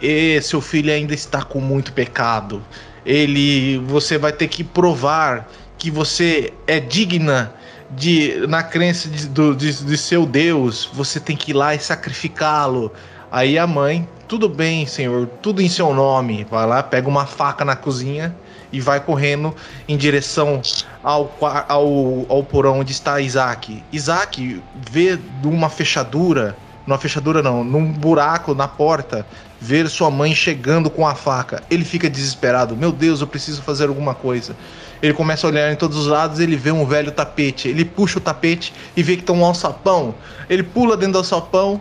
e 0.00 0.40
seu 0.40 0.60
filho 0.60 0.92
ainda 0.92 1.14
está 1.14 1.42
com 1.42 1.60
muito 1.60 1.92
pecado. 1.92 2.62
Ele, 3.04 3.78
você 3.86 4.18
vai 4.18 4.32
ter 4.32 4.48
que 4.48 4.62
provar 4.62 5.48
que 5.78 5.90
você 5.90 6.52
é 6.66 6.78
digna 6.78 7.54
de 7.92 8.46
na 8.48 8.62
crença 8.62 9.08
de, 9.08 9.26
do, 9.26 9.54
de, 9.54 9.84
de 9.84 9.98
seu 9.98 10.26
Deus. 10.26 10.88
Você 10.92 11.18
tem 11.18 11.36
que 11.36 11.50
ir 11.50 11.54
lá 11.54 11.74
e 11.74 11.78
sacrificá-lo. 11.78 12.92
Aí 13.30 13.58
a 13.58 13.66
mãe, 13.66 14.08
tudo 14.26 14.48
bem, 14.48 14.86
senhor, 14.86 15.28
tudo 15.40 15.62
em 15.62 15.68
seu 15.68 15.94
nome. 15.94 16.46
Vai 16.50 16.66
lá, 16.66 16.82
pega 16.82 17.08
uma 17.08 17.26
faca 17.26 17.64
na 17.64 17.76
cozinha 17.76 18.34
e 18.72 18.80
vai 18.80 19.00
correndo 19.00 19.54
em 19.88 19.96
direção 19.96 20.60
ao, 21.02 21.36
ao, 21.40 22.26
ao 22.28 22.44
porão 22.44 22.80
onde 22.80 22.92
está 22.92 23.20
Isaac. 23.20 23.82
Isaac 23.92 24.62
vê 24.90 25.18
numa 25.42 25.68
fechadura, 25.68 26.56
numa 26.86 26.98
fechadura 26.98 27.42
não, 27.42 27.64
num 27.64 27.92
buraco 27.92 28.54
na 28.54 28.68
porta, 28.68 29.26
ver 29.60 29.88
sua 29.88 30.10
mãe 30.10 30.34
chegando 30.34 30.88
com 30.88 31.06
a 31.06 31.14
faca. 31.14 31.62
Ele 31.70 31.84
fica 31.84 32.08
desesperado. 32.08 32.76
Meu 32.76 32.92
Deus, 32.92 33.20
eu 33.20 33.26
preciso 33.26 33.62
fazer 33.62 33.88
alguma 33.88 34.14
coisa. 34.14 34.56
Ele 35.02 35.14
começa 35.14 35.46
a 35.46 35.50
olhar 35.50 35.72
em 35.72 35.76
todos 35.76 35.96
os 35.96 36.06
lados, 36.06 36.40
ele 36.40 36.56
vê 36.56 36.70
um 36.70 36.84
velho 36.84 37.10
tapete. 37.10 37.68
Ele 37.68 37.84
puxa 37.84 38.18
o 38.18 38.20
tapete 38.20 38.72
e 38.96 39.02
vê 39.02 39.16
que 39.16 39.22
tem 39.22 39.34
um 39.34 39.44
alçapão. 39.44 40.14
Ele 40.48 40.62
pula 40.62 40.96
dentro 40.96 41.14
do 41.14 41.18
alçapão 41.18 41.80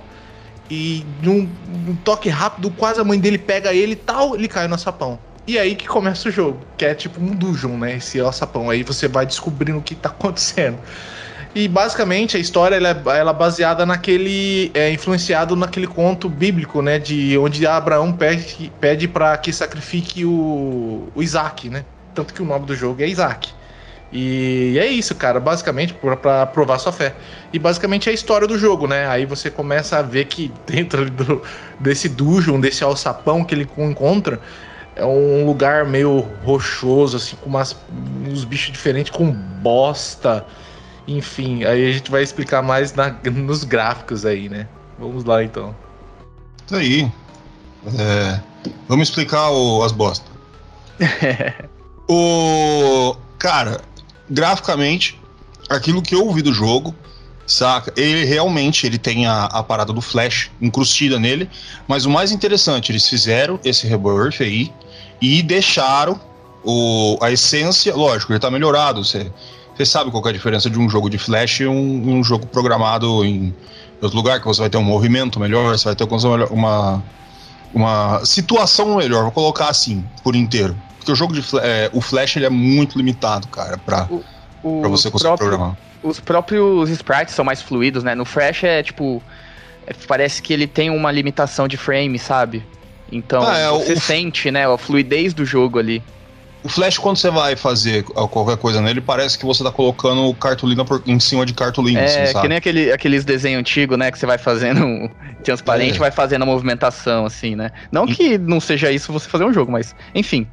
e 0.70 1.06
num, 1.22 1.50
num, 1.86 1.96
toque 1.96 2.30
rápido, 2.30 2.70
quase 2.72 3.02
a 3.02 3.04
mãe 3.04 3.20
dele 3.20 3.38
pega 3.38 3.74
ele 3.74 3.94
e 3.94 3.96
tal, 3.96 4.36
ele 4.36 4.48
cai 4.48 4.68
no 4.68 4.78
sapão. 4.78 5.20
E 5.48 5.58
aí 5.58 5.76
que 5.76 5.88
começa 5.88 6.30
o 6.30 6.32
jogo, 6.32 6.60
que 6.78 6.86
é 6.86 6.94
tipo 6.94 7.20
um 7.20 7.36
dungeon, 7.36 7.76
né? 7.78 7.98
Esse 7.98 8.20
alçapão. 8.20 8.70
Aí 8.70 8.84
você 8.84 9.08
vai 9.08 9.26
descobrindo 9.26 9.80
o 9.80 9.82
que 9.82 9.96
tá 9.96 10.10
acontecendo. 10.10 10.78
E 11.56 11.68
basicamente 11.68 12.38
a 12.38 12.40
história 12.40 12.76
ela 12.76 12.90
é, 12.90 13.20
ela 13.20 13.32
é 13.32 13.34
baseada 13.34 13.86
naquele. 13.86 14.70
é 14.74 14.92
influenciado 14.92 15.56
naquele 15.56 15.88
conto 15.88 16.30
bíblico, 16.30 16.82
né? 16.82 17.00
De 17.00 17.38
onde 17.38 17.66
Abraão 17.66 18.14
pede, 18.14 18.72
pede 18.80 19.08
para 19.08 19.36
que 19.38 19.52
sacrifique 19.52 20.24
o, 20.24 21.10
o 21.16 21.24
Isaac, 21.24 21.70
né? 21.70 21.84
Tanto 22.14 22.34
que 22.34 22.42
o 22.42 22.46
nome 22.46 22.66
do 22.66 22.76
jogo 22.76 23.02
é 23.02 23.08
Isaac. 23.08 23.54
E 24.12 24.76
é 24.80 24.88
isso, 24.88 25.14
cara, 25.14 25.40
basicamente, 25.40 25.94
para 25.94 26.46
provar 26.48 26.80
sua 26.80 26.92
fé. 26.92 27.16
E 27.54 27.60
basicamente 27.60 28.10
é 28.10 28.12
a 28.12 28.16
história 28.16 28.48
do 28.48 28.58
jogo, 28.58 28.88
né? 28.88 29.08
Aí 29.08 29.26
você 29.26 29.52
começa 29.52 29.98
a 29.98 30.02
ver 30.02 30.26
que 30.26 30.52
dentro 30.66 31.10
do, 31.10 31.42
desse 31.80 32.10
dungeon, 32.10 32.60
desse 32.60 32.84
alçapão 32.84 33.44
que 33.44 33.54
ele 33.54 33.70
encontra, 33.78 34.40
é 34.96 35.06
um 35.06 35.46
lugar 35.46 35.86
meio 35.86 36.28
rochoso, 36.44 37.18
assim, 37.18 37.36
com 37.38 37.50
umas, 37.50 37.76
uns 38.28 38.44
bichos 38.44 38.72
diferentes, 38.72 39.12
com 39.12 39.32
bosta. 39.32 40.46
Enfim, 41.08 41.64
aí 41.64 41.90
a 41.90 41.92
gente 41.92 42.10
vai 42.10 42.24
explicar 42.24 42.62
mais 42.62 42.94
na, 42.94 43.16
nos 43.32 43.64
gráficos 43.64 44.26
aí, 44.26 44.50
né? 44.50 44.68
Vamos 44.98 45.24
lá 45.24 45.44
então. 45.44 45.76
Isso 46.66 46.76
aí. 46.76 47.12
É, 47.98 48.40
vamos 48.88 49.10
explicar 49.10 49.50
o, 49.52 49.84
as 49.84 49.92
bostas. 49.92 50.30
o. 52.10 53.16
Cara, 53.38 53.80
graficamente, 54.30 55.18
aquilo 55.70 56.02
que 56.02 56.14
eu 56.14 56.26
ouvi 56.26 56.42
do 56.42 56.52
jogo, 56.52 56.94
saca? 57.48 57.94
Ele 57.96 58.26
realmente 58.26 58.86
ele 58.86 58.98
tem 58.98 59.26
a, 59.28 59.46
a 59.46 59.64
parada 59.64 59.94
do 59.94 60.02
Flash 60.02 60.52
incrustida 60.62 61.18
nele, 61.18 61.50
mas 61.88 62.06
o 62.06 62.10
mais 62.10 62.32
interessante, 62.32 62.92
eles 62.92 63.08
fizeram 63.08 63.60
esse 63.64 63.88
rebirth 63.88 64.42
aí 64.42 64.74
e 65.22 65.42
deixaram 65.42 66.20
o, 66.64 67.18
a 67.22 67.32
essência, 67.32 67.96
lógico, 67.96 68.34
ele 68.34 68.40
tá 68.40 68.52
melhorado, 68.52 69.04
você, 69.06 69.32
sabe 69.86 70.12
qual 70.12 70.26
é 70.26 70.30
a 70.30 70.34
diferença 70.34 70.70
de 70.70 70.78
um 70.78 70.90
jogo 70.90 71.10
de 71.10 71.18
Flash 71.18 71.62
e 71.62 71.68
um, 71.68 72.18
um 72.18 72.24
jogo 72.24 72.46
programado 72.48 73.24
em 73.24 73.56
outro 74.02 74.18
lugar, 74.18 74.40
que 74.40 74.46
você 74.46 74.62
vai 74.62 74.70
ter 74.70 74.78
um 74.78 74.84
movimento 74.84 75.40
melhor, 75.40 75.78
você 75.78 75.86
vai 75.86 75.96
ter 75.96 76.04
uma, 76.52 77.04
uma 77.74 78.26
situação 78.26 78.98
melhor, 78.98 79.24
vou 79.24 79.32
colocar 79.32 79.70
assim, 79.70 80.04
por 80.24 80.36
inteiro. 80.36 80.76
Porque 81.00 81.12
o 81.12 81.16
jogo 81.16 81.34
de 81.34 81.42
é, 81.62 81.90
o 81.94 82.02
Flash 82.02 82.36
ele 82.36 82.46
é 82.46 82.50
muito 82.50 82.98
limitado, 82.98 83.48
cara, 83.48 83.78
pra, 83.78 84.08
o, 84.64 84.82
pra 84.82 84.90
você 84.90 85.10
conseguir 85.10 85.30
próprio, 85.30 85.50
programar. 85.50 85.78
Os 86.04 86.20
próprios 86.20 86.90
sprites 86.90 87.34
são 87.34 87.44
mais 87.44 87.62
fluidos, 87.62 88.04
né? 88.04 88.14
No 88.14 88.26
Flash 88.26 88.64
é 88.64 88.84
tipo. 88.84 89.24
É, 89.88 89.94
parece 90.08 90.42
que 90.42 90.54
ele 90.54 90.68
tem 90.68 90.90
uma 90.90 91.12
limitação 91.12 91.68
de 91.68 91.78
frame, 91.78 92.20
sabe? 92.20 92.64
Então 93.12 93.42
ah, 93.42 93.58
é, 93.58 93.70
você 93.70 93.94
o... 93.94 94.00
sente, 94.00 94.52
né, 94.52 94.68
a 94.68 94.78
fluidez 94.78 95.34
do 95.34 95.46
jogo 95.46 95.80
ali. 95.80 96.04
O 96.62 96.68
Flash, 96.68 96.98
quando 96.98 97.16
você 97.16 97.32
vai 97.32 97.56
fazer 97.56 98.04
qualquer 98.04 98.58
coisa 98.58 98.82
nele, 98.82 99.00
parece 99.00 99.40
que 99.40 99.46
você 99.46 99.64
tá 99.64 99.72
colocando 99.72 100.34
cartolina 100.34 100.84
por, 100.84 101.02
em 101.08 101.18
cima 101.18 101.46
de 101.46 101.54
cartolina. 101.54 102.02
É, 102.02 102.24
assim, 102.24 102.42
que 102.42 102.48
nem 102.50 102.58
aquele, 102.58 102.92
aqueles 102.92 103.24
desenhos 103.24 103.62
antigos, 103.62 103.98
né? 103.98 104.12
Que 104.12 104.20
você 104.20 104.26
vai 104.26 104.38
fazendo 104.38 105.10
transparente 105.42 105.96
é. 105.96 106.00
vai 106.00 106.12
fazendo 106.12 106.42
a 106.42 106.46
movimentação, 106.46 107.26
assim, 107.26 107.56
né? 107.56 107.72
Não 107.92 108.06
que 108.06 108.38
não 108.38 108.60
seja 108.60 108.92
isso 108.92 109.14
você 109.14 109.30
fazer 109.30 109.46
um 109.46 109.54
jogo, 109.54 109.72
mas, 109.72 109.96
enfim. 110.14 110.46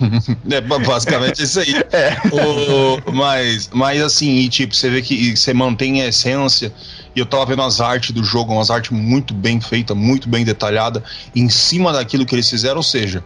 é 0.50 0.60
basicamente 0.60 1.42
isso 1.42 1.60
aí. 1.60 1.74
É. 1.92 2.16
O, 2.32 3.12
mas, 3.12 3.70
mas 3.72 4.02
assim, 4.02 4.36
e, 4.36 4.48
tipo, 4.48 4.74
você 4.74 4.90
vê 4.90 5.02
que 5.02 5.36
você 5.36 5.54
mantém 5.54 6.02
a 6.02 6.08
essência. 6.08 6.72
E 7.14 7.18
eu 7.18 7.24
tava 7.24 7.46
vendo 7.46 7.62
as 7.62 7.80
artes 7.80 8.10
do 8.10 8.22
jogo, 8.22 8.52
umas 8.52 8.70
artes 8.70 8.90
muito 8.90 9.32
bem 9.32 9.60
feitas, 9.60 9.96
muito 9.96 10.28
bem 10.28 10.44
detalhada, 10.44 11.02
em 11.34 11.48
cima 11.48 11.92
daquilo 11.92 12.26
que 12.26 12.34
eles 12.34 12.48
fizeram, 12.48 12.76
ou 12.76 12.82
seja, 12.82 13.24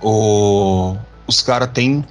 o 0.00 0.96
os 1.26 1.40
caras 1.40 1.70
têm 1.72 2.04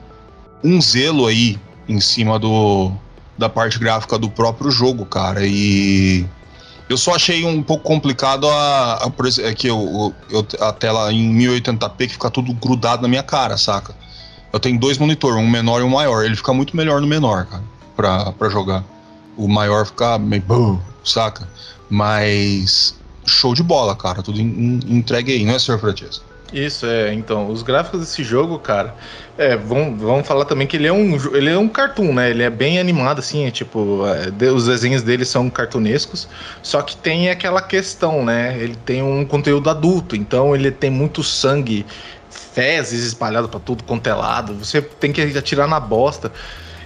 um 0.63 0.81
zelo 0.81 1.27
aí 1.27 1.59
em 1.87 1.99
cima 1.99 2.39
do 2.39 2.91
da 3.37 3.49
parte 3.49 3.79
gráfica 3.79 4.17
do 4.17 4.29
próprio 4.29 4.69
jogo, 4.69 5.05
cara. 5.05 5.45
E 5.45 6.25
eu 6.93 6.97
só 6.97 7.15
achei 7.15 7.43
um 7.43 7.61
pouco 7.61 7.83
complicado 7.83 8.47
a, 8.47 9.03
a, 9.03 9.11
é 9.41 9.53
que 9.53 9.67
eu, 9.67 10.13
eu, 10.29 10.45
a 10.61 10.71
tela 10.71 11.11
em 11.11 11.35
1080p 11.35 11.97
que 11.97 12.09
fica 12.09 12.29
tudo 12.29 12.53
grudado 12.53 13.01
na 13.01 13.07
minha 13.07 13.23
cara, 13.23 13.57
saca? 13.57 13.95
Eu 14.51 14.59
tenho 14.59 14.79
dois 14.79 14.99
monitores, 14.99 15.37
um 15.37 15.49
menor 15.49 15.81
e 15.81 15.83
um 15.83 15.89
maior. 15.89 16.23
Ele 16.23 16.35
fica 16.35 16.53
muito 16.53 16.77
melhor 16.77 17.01
no 17.01 17.07
menor, 17.07 17.47
cara, 17.47 17.63
pra, 17.95 18.31
pra 18.33 18.49
jogar. 18.49 18.83
O 19.35 19.47
maior 19.47 19.87
fica 19.87 20.19
meio. 20.19 20.79
saca? 21.03 21.49
Mas. 21.89 22.95
Show 23.25 23.55
de 23.55 23.63
bola, 23.63 23.95
cara. 23.95 24.21
Tudo 24.21 24.39
entregue 24.39 25.31
aí, 25.31 25.45
não 25.45 25.55
é, 25.55 25.59
Sr. 25.59 25.79
Francesco? 25.79 26.23
Isso, 26.53 26.85
é. 26.85 27.11
Então, 27.11 27.49
os 27.49 27.63
gráficos 27.63 28.01
desse 28.01 28.23
jogo, 28.23 28.59
cara. 28.59 28.93
É, 29.35 29.57
vamos, 29.57 29.99
vamos 29.99 30.27
falar 30.27 30.45
também 30.45 30.67
que 30.67 30.77
ele 30.77 30.85
é 30.85 30.93
um 30.93 31.15
ele 31.35 31.49
é 31.49 31.57
um 31.57 31.67
cartoon, 31.67 32.13
né? 32.13 32.29
Ele 32.29 32.43
é 32.43 32.49
bem 32.51 32.79
animado, 32.79 33.17
assim, 33.17 33.47
é 33.47 33.51
tipo, 33.51 34.01
é, 34.05 34.51
os 34.51 34.67
desenhos 34.67 35.01
dele 35.01 35.25
são 35.25 35.49
cartunescos, 35.49 36.27
só 36.61 36.83
que 36.83 36.95
tem 36.95 37.31
aquela 37.31 37.59
questão, 37.59 38.23
né? 38.23 38.55
Ele 38.59 38.75
tem 38.75 39.01
um 39.01 39.25
conteúdo 39.25 39.71
adulto, 39.71 40.15
então 40.15 40.55
ele 40.55 40.69
tem 40.69 40.91
muito 40.91 41.23
sangue, 41.23 41.83
fezes 42.29 43.03
espalhado 43.03 43.49
para 43.49 43.59
tudo 43.59 43.83
quanto 43.83 44.07
é 44.07 44.13
lado. 44.13 44.53
Você 44.53 44.79
tem 44.81 45.11
que 45.11 45.21
atirar 45.35 45.67
na 45.67 45.79
bosta. 45.79 46.31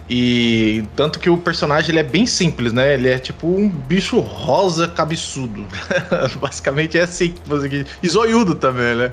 E 0.09 0.85
tanto 0.95 1.19
que 1.19 1.29
o 1.29 1.37
personagem 1.37 1.91
ele 1.91 1.99
é 1.99 2.03
bem 2.03 2.25
simples, 2.25 2.71
né? 2.71 2.93
Ele 2.93 3.09
é 3.09 3.19
tipo 3.19 3.45
um 3.45 3.67
bicho 3.67 4.19
rosa 4.19 4.87
cabeçudo. 4.87 5.65
Basicamente 6.39 6.97
é 6.97 7.01
assim. 7.01 7.35
E 8.01 8.07
zoiudo 8.07 8.55
também, 8.55 8.95
né? 8.95 9.11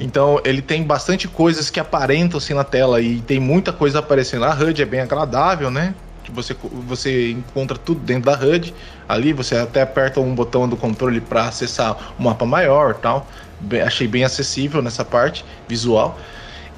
Então 0.00 0.40
ele 0.44 0.60
tem 0.60 0.82
bastante 0.82 1.28
coisas 1.28 1.70
que 1.70 1.78
aparentam 1.78 2.38
assim 2.38 2.54
na 2.54 2.64
tela 2.64 3.00
e 3.00 3.20
tem 3.20 3.38
muita 3.38 3.72
coisa 3.72 4.00
aparecendo. 4.00 4.44
A 4.44 4.52
HUD 4.52 4.82
é 4.82 4.84
bem 4.84 5.00
agradável, 5.00 5.70
né? 5.70 5.94
Que 6.24 6.32
você, 6.32 6.56
você 6.88 7.30
encontra 7.30 7.78
tudo 7.78 8.00
dentro 8.00 8.24
da 8.24 8.36
HUD. 8.36 8.74
Ali 9.08 9.32
você 9.32 9.56
até 9.56 9.82
aperta 9.82 10.18
um 10.18 10.34
botão 10.34 10.68
do 10.68 10.76
controle 10.76 11.20
para 11.20 11.46
acessar 11.46 12.14
o 12.18 12.22
mapa 12.22 12.44
maior 12.44 12.94
tal. 12.94 13.28
achei 13.86 14.08
bem 14.08 14.24
acessível 14.24 14.82
nessa 14.82 15.04
parte 15.04 15.44
visual. 15.68 16.18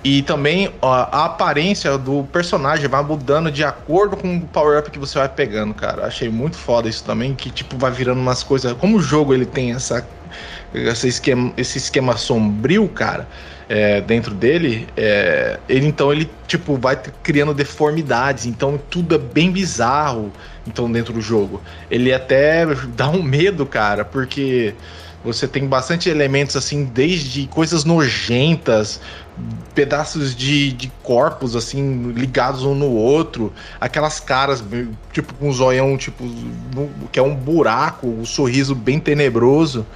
E 0.04 0.20
também 0.20 0.70
ó, 0.82 1.08
a 1.10 1.24
aparência 1.24 1.96
do 1.96 2.24
personagem 2.24 2.86
vai 2.86 3.02
mudando 3.02 3.50
de 3.50 3.64
acordo 3.64 4.18
com 4.18 4.36
o 4.36 4.40
power-up 4.42 4.90
que 4.90 4.98
você 4.98 5.18
vai 5.18 5.28
pegando, 5.30 5.72
cara. 5.72 6.06
Achei 6.06 6.28
muito 6.28 6.58
foda 6.58 6.90
isso 6.90 7.02
também, 7.02 7.34
que 7.34 7.50
tipo 7.50 7.78
vai 7.78 7.90
virando 7.90 8.20
umas 8.20 8.42
coisas. 8.42 8.74
Como 8.74 8.98
o 8.98 9.00
jogo 9.00 9.32
ele 9.32 9.46
tem 9.46 9.72
essa, 9.72 10.06
esse, 10.74 11.08
esquema, 11.08 11.54
esse 11.56 11.78
esquema 11.78 12.18
sombrio, 12.18 12.86
cara, 12.86 13.26
é, 13.66 14.02
dentro 14.02 14.34
dele, 14.34 14.86
é, 14.94 15.58
ele 15.66 15.86
então 15.86 16.12
ele 16.12 16.30
tipo 16.46 16.76
vai 16.76 17.00
criando 17.22 17.54
deformidades, 17.54 18.44
então 18.44 18.78
tudo 18.90 19.14
é 19.14 19.18
bem 19.18 19.50
bizarro. 19.50 20.30
Então 20.66 20.90
dentro 20.90 21.14
do 21.14 21.20
jogo, 21.20 21.62
ele 21.90 22.12
até 22.12 22.66
dá 22.94 23.08
um 23.08 23.22
medo, 23.22 23.64
cara, 23.64 24.04
porque 24.04 24.74
você 25.24 25.48
tem 25.48 25.66
bastante 25.66 26.10
elementos 26.10 26.54
assim, 26.54 26.84
desde 26.84 27.46
coisas 27.46 27.82
nojentas, 27.84 29.00
pedaços 29.74 30.36
de, 30.36 30.70
de 30.72 30.92
corpos 31.02 31.56
assim 31.56 32.12
ligados 32.12 32.62
um 32.62 32.74
no 32.74 32.90
outro, 32.90 33.50
aquelas 33.80 34.20
caras 34.20 34.62
tipo 35.12 35.32
com 35.34 35.48
um 35.48 35.52
zoião 35.52 35.96
tipo 35.96 36.24
que 37.10 37.18
é 37.18 37.22
um 37.22 37.34
buraco, 37.34 38.06
um 38.06 38.26
sorriso 38.26 38.74
bem 38.74 39.00
tenebroso. 39.00 39.86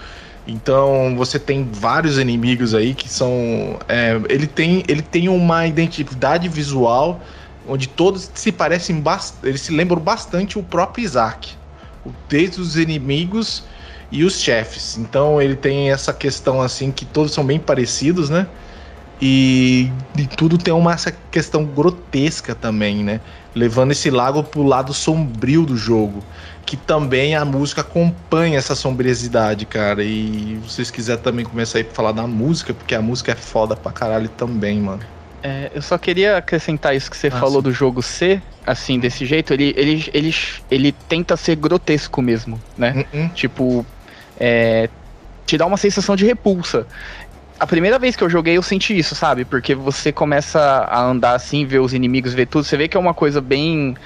Então 0.47 1.14
você 1.14 1.38
tem 1.38 1.69
vários 1.71 2.17
inimigos 2.17 2.75
aí 2.75 2.95
que 2.95 3.07
são, 3.07 3.79
é, 3.87 4.19
ele 4.31 4.47
tem 4.47 4.83
ele 4.88 5.03
tem 5.03 5.29
uma 5.29 5.67
identidade 5.67 6.49
visual 6.49 7.21
onde 7.69 7.87
todos 7.87 8.31
se 8.33 8.51
parecem 8.51 9.05
eles 9.43 9.61
se 9.61 9.73
lembram 9.73 10.01
bastante 10.01 10.59
o 10.59 10.62
próprio 10.62 11.05
Isaac, 11.05 11.51
desde 12.31 12.62
os 12.62 12.79
inimigos 12.79 13.62
e 14.11 14.25
os 14.25 14.40
chefes. 14.40 14.97
Então 14.97 15.40
ele 15.40 15.57
tem 15.57 15.90
essa 15.90 16.12
questão 16.12 16.61
assim 16.61 16.90
que 16.90 17.05
todos 17.05 17.33
são 17.33 17.44
bem 17.44 17.59
parecidos, 17.59 18.31
né? 18.31 18.47
E, 19.21 19.90
e 20.16 20.27
tudo 20.27 20.57
tem 20.57 20.73
uma 20.73 20.92
essa 20.92 21.12
questão 21.31 21.64
grotesca 21.64 22.55
também, 22.55 23.03
né? 23.03 23.21
Levando 23.55 23.90
esse 23.90 24.11
lago 24.11 24.44
pro 24.44 24.62
lado 24.62 24.94
sombrio 24.94 25.66
do 25.66 25.77
jogo. 25.77 26.23
Que 26.64 26.77
também 26.77 27.35
a 27.35 27.44
música 27.44 27.81
acompanha 27.81 28.59
essa 28.59 28.75
sombriosidade, 28.75 29.66
cara. 29.66 30.05
E 30.05 30.61
se 30.62 30.75
vocês 30.75 30.90
quiserem 30.90 31.23
também 31.23 31.44
começar 31.44 31.79
aí 31.79 31.85
pra 31.85 31.94
falar 31.94 32.12
da 32.12 32.27
música, 32.27 32.73
porque 32.73 32.94
a 32.94 33.03
música 33.03 33.33
é 33.33 33.35
foda 33.35 33.75
pra 33.75 33.90
caralho 33.90 34.29
também, 34.29 34.79
mano. 34.81 35.03
É, 35.42 35.71
eu 35.75 35.81
só 35.81 35.97
queria 35.97 36.37
acrescentar 36.37 36.94
isso 36.94 37.11
que 37.11 37.16
você 37.16 37.29
ah, 37.29 37.33
falou 37.33 37.61
sim. 37.61 37.62
do 37.62 37.73
jogo 37.73 38.03
ser, 38.03 38.42
assim, 38.66 38.99
desse 38.99 39.25
jeito. 39.25 39.53
Ele, 39.53 39.73
ele, 39.77 40.11
ele, 40.12 40.35
ele 40.71 40.92
tenta 40.92 41.37
ser 41.37 41.57
grotesco 41.57 42.21
mesmo, 42.21 42.61
né? 42.77 43.07
Uh 43.12 43.16
-uh. 43.16 43.33
Tipo, 43.33 43.87
é, 44.38 44.88
te 45.46 45.57
dá 45.57 45.66
uma 45.66 45.77
sensação 45.77 46.14
de 46.14 46.24
repulsa 46.24 46.87
a 47.59 47.66
primeira 47.66 47.98
vez 47.98 48.14
que 48.14 48.22
eu 48.22 48.31
joguei 48.31 48.57
eu 48.57 48.62
senti 48.62 48.96
isso, 48.96 49.14
sabe? 49.14 49.44
Porque 49.44 49.74
você 49.74 50.12
começa 50.12 50.61
a 50.61 51.03
andar 51.03 51.35
assim, 51.35 51.66
ver 51.66 51.81
os 51.81 51.92
inimigos, 51.92 52.33
ver 52.33 52.46
tudo, 52.46 52.64
você 52.64 52.77
vê 52.77 52.87
que 52.87 52.96
é 52.96 53.01
uma 53.01 53.14
coisa 53.14 53.40
bem. 53.40 53.96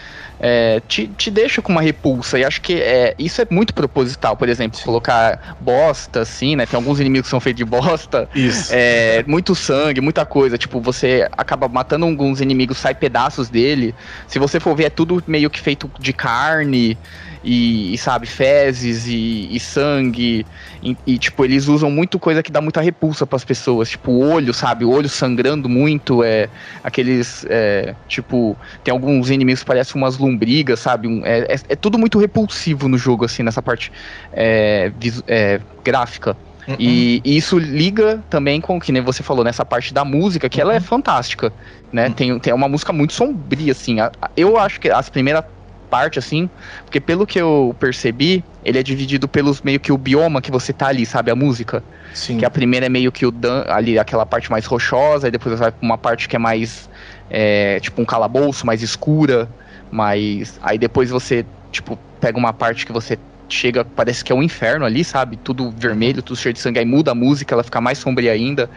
É, 0.45 0.81
te, 0.89 1.07
te 1.07 1.31
deixa 1.31 1.63
com 1.63 1.71
uma 1.71 1.83
repulsa. 1.83 2.37
E 2.37 2.45
acho 2.45 2.61
que 2.61 2.75
é, 2.75 3.15
isso 3.17 3.41
é 3.41 3.47
muito 3.49 3.73
proposital, 3.73 4.37
por 4.37 4.49
exemplo, 4.49 4.81
colocar 4.83 5.57
bosta, 5.61 6.23
assim, 6.23 6.57
né? 6.57 6.67
Tem 6.67 6.77
alguns 6.77 6.99
inimigos 6.99 7.27
que 7.27 7.31
são 7.31 7.39
feitos 7.39 7.59
de 7.59 7.65
bosta. 7.65 8.29
Isso. 8.35 8.73
É, 8.75 9.23
muito 9.27 9.55
sangue, 9.55 10.01
muita 10.01 10.27
coisa. 10.27 10.59
Tipo, 10.59 10.81
você 10.81 11.29
acaba 11.37 11.69
matando 11.69 12.07
alguns 12.07 12.41
inimigos, 12.41 12.79
sai 12.79 12.95
pedaços 12.95 13.49
dele. 13.49 13.95
Se 14.27 14.41
você 14.41 14.59
for 14.59 14.75
ver, 14.75 14.85
é 14.85 14.91
tudo 14.91 15.23
meio 15.29 15.49
que 15.49 15.61
feito 15.61 15.89
de 16.01 16.13
carne 16.13 16.99
e, 17.45 17.93
e 17.93 17.99
sabe, 17.99 18.27
fezes 18.27 19.07
e, 19.07 19.49
e 19.51 19.59
sangue. 19.59 20.47
E, 20.83 20.97
e, 21.07 21.19
tipo, 21.19 21.45
eles 21.45 21.67
usam 21.69 21.91
muito 21.91 22.19
coisa 22.19 22.43
que 22.43 22.53
dá 22.53 22.61
muita 22.61 22.81
repulsa 22.81 23.27
para 23.27 23.37
as 23.37 23.45
pessoas. 23.45 23.91
Tipo, 23.91 24.13
o 24.13 24.31
olho, 24.31 24.55
sabe? 24.55 24.85
O 24.85 24.91
olho 24.91 25.09
sangrando 25.09 25.69
muito. 25.69 26.23
É 26.23 26.49
aqueles. 26.85 27.45
É, 27.49 27.95
tipo, 28.09 28.57
tem 28.85 28.93
alguns 28.93 29.31
inimigos 29.31 29.61
que 29.61 29.67
parecem 29.67 30.01
umas 30.01 30.19
lombrigas, 30.19 30.81
sabe? 30.81 31.09
Um, 31.09 31.25
é, 31.25 31.41
é, 31.41 31.57
é, 31.71 31.77
tudo 31.77 31.99
muito 31.99 32.19
repulsivo 32.19 32.89
no 32.89 32.97
jogo, 32.97 33.25
assim, 33.25 33.43
nessa 33.43 33.63
parte 33.63 33.93
é, 34.33 34.93
é, 35.27 35.61
gráfica. 35.83 36.37
Uhum. 36.67 36.77
E, 36.79 37.21
e, 37.25 37.37
isso 37.37 37.59
liga 37.59 38.23
também 38.31 38.61
com, 38.61 38.79
que 38.79 38.93
nem 38.93 39.03
você 39.03 39.21
falou, 39.21 39.43
nessa 39.43 39.65
parte 39.65 39.93
da 39.93 40.05
música, 40.05 40.49
que 40.49 40.59
uhum. 40.59 40.63
ela 40.63 40.75
é 40.75 40.79
uhum. 40.79 40.85
fantástica, 40.85 41.53
né? 41.93 42.07
Uhum. 42.07 42.13
Tem, 42.13 42.39
tem 42.39 42.53
uma 42.53 42.69
música 42.69 42.93
muito 42.93 43.13
sombria, 43.13 43.73
assim. 43.73 43.97
Eu 44.37 44.57
acho 44.57 44.79
que 44.79 44.89
as 44.89 45.11
primeiras 45.11 45.45
parte, 45.93 46.19
assim, 46.19 46.49
porque 46.87 46.99
pelo 46.99 47.27
que 47.27 47.39
eu 47.39 47.77
percebi, 47.79 48.43
ele 48.65 48.79
é 48.79 48.83
dividido 48.83 49.29
pelos 49.29 49.61
meio 49.61 49.79
que 49.79 49.93
o 49.93 49.99
bioma 49.99 50.41
que 50.41 50.51
você 50.51 50.73
tá 50.73 50.87
ali, 50.87 51.05
sabe? 51.05 51.31
A 51.31 51.37
música. 51.37 51.85
Sim. 52.15 52.39
Que 52.39 52.47
a 52.47 52.51
primeira 52.51 52.87
é 52.87 52.89
meio 52.89 53.13
que 53.13 53.27
o 53.27 53.31
dan 53.31 53.67
ali, 53.69 53.99
aquela 53.99 54.25
parte 54.25 54.51
mais 54.51 54.65
rochosa, 54.65 55.29
e 55.29 55.31
depois 55.31 55.61
vai 55.61 55.71
pra 55.71 55.87
uma 55.87 55.99
parte 55.99 56.31
que 56.31 56.35
é 56.35 56.39
mais. 56.39 56.89
É, 57.29 57.79
tipo 57.81 58.01
um 58.01 58.07
calabouço, 58.07 58.65
mais 58.65 58.81
escura, 58.81 59.47
mas. 59.91 60.59
Aí 60.63 60.79
depois 60.79 61.11
você, 61.11 61.45
tipo, 61.71 61.99
pega 62.19 62.39
uma 62.39 62.55
parte 62.55 62.87
que 62.87 62.93
você 62.93 63.19
chega, 63.47 63.85
parece 63.85 64.25
que 64.25 64.33
é 64.33 64.35
um 64.35 64.43
inferno 64.43 64.87
ali, 64.87 65.05
sabe? 65.05 65.37
Tudo 65.37 65.71
vermelho, 65.77 66.23
tudo 66.23 66.39
cheio 66.39 66.55
de 66.55 66.61
sangue, 66.61 66.79
aí 66.79 66.87
muda 66.87 67.11
a 67.11 67.15
música, 67.15 67.55
ela 67.55 67.63
fica 67.63 67.83
mais 67.83 67.99
sombria 67.99 68.33
ainda. 68.33 68.71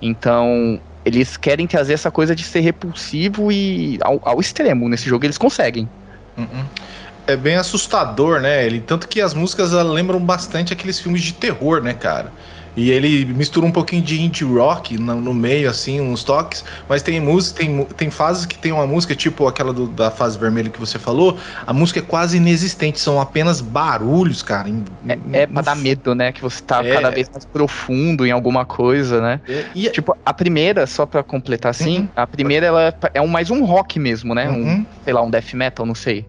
Então, 0.00 0.80
eles 1.04 1.36
querem 1.36 1.66
trazer 1.66 1.92
essa 1.92 2.10
coisa 2.10 2.34
de 2.34 2.42
ser 2.42 2.60
repulsivo 2.60 3.52
e 3.52 3.98
ao, 4.00 4.18
ao 4.22 4.40
extremo. 4.40 4.88
Nesse 4.88 5.10
jogo 5.10 5.26
eles 5.26 5.36
conseguem. 5.36 5.86
É 7.26 7.36
bem 7.36 7.56
assustador, 7.56 8.40
né? 8.40 8.66
Ele, 8.66 8.80
tanto 8.80 9.08
que 9.08 9.20
as 9.20 9.32
músicas 9.32 9.72
lembram 9.72 10.20
bastante 10.20 10.72
aqueles 10.72 11.00
filmes 11.00 11.22
de 11.22 11.32
terror, 11.32 11.82
né, 11.82 11.94
cara? 11.94 12.30
E 12.76 12.90
ele 12.90 13.24
mistura 13.24 13.66
um 13.66 13.70
pouquinho 13.70 14.02
de 14.02 14.20
indie 14.20 14.44
rock 14.44 14.98
no, 14.98 15.20
no 15.20 15.34
meio, 15.34 15.70
assim, 15.70 16.00
uns 16.00 16.24
toques. 16.24 16.64
Mas 16.88 17.02
tem 17.02 17.20
música, 17.20 17.60
tem, 17.60 17.84
tem 17.84 18.10
fases 18.10 18.46
que 18.46 18.58
tem 18.58 18.72
uma 18.72 18.86
música, 18.86 19.14
tipo 19.14 19.46
aquela 19.46 19.72
do, 19.72 19.86
da 19.86 20.10
fase 20.10 20.38
vermelha 20.38 20.70
que 20.70 20.80
você 20.80 20.98
falou. 20.98 21.38
A 21.66 21.72
música 21.72 22.00
é 22.00 22.02
quase 22.02 22.36
inexistente, 22.36 22.98
são 22.98 23.20
apenas 23.20 23.60
barulhos, 23.60 24.42
cara. 24.42 24.68
Em, 24.68 24.84
é, 25.08 25.42
é 25.42 25.46
pra 25.46 25.62
dar 25.62 25.76
medo, 25.76 26.14
né? 26.14 26.32
Que 26.32 26.42
você 26.42 26.62
tá 26.62 26.84
é, 26.84 26.92
cada 26.92 27.10
vez 27.10 27.28
mais 27.28 27.44
profundo 27.44 28.26
em 28.26 28.30
alguma 28.30 28.64
coisa, 28.64 29.20
né? 29.20 29.40
É, 29.48 29.64
e, 29.74 29.88
tipo, 29.90 30.16
a 30.24 30.34
primeira, 30.34 30.86
só 30.86 31.06
pra 31.06 31.22
completar 31.22 31.70
assim, 31.70 32.00
uhum. 32.00 32.08
a 32.16 32.26
primeira 32.26 32.66
ela 32.66 32.94
é 33.12 33.20
um, 33.20 33.26
mais 33.26 33.50
um 33.50 33.64
rock 33.64 33.98
mesmo, 33.98 34.34
né? 34.34 34.48
Uhum. 34.48 34.68
Um, 34.68 34.86
sei 35.04 35.12
lá, 35.12 35.22
um 35.22 35.30
death 35.30 35.54
metal, 35.54 35.86
não 35.86 35.94
sei. 35.94 36.26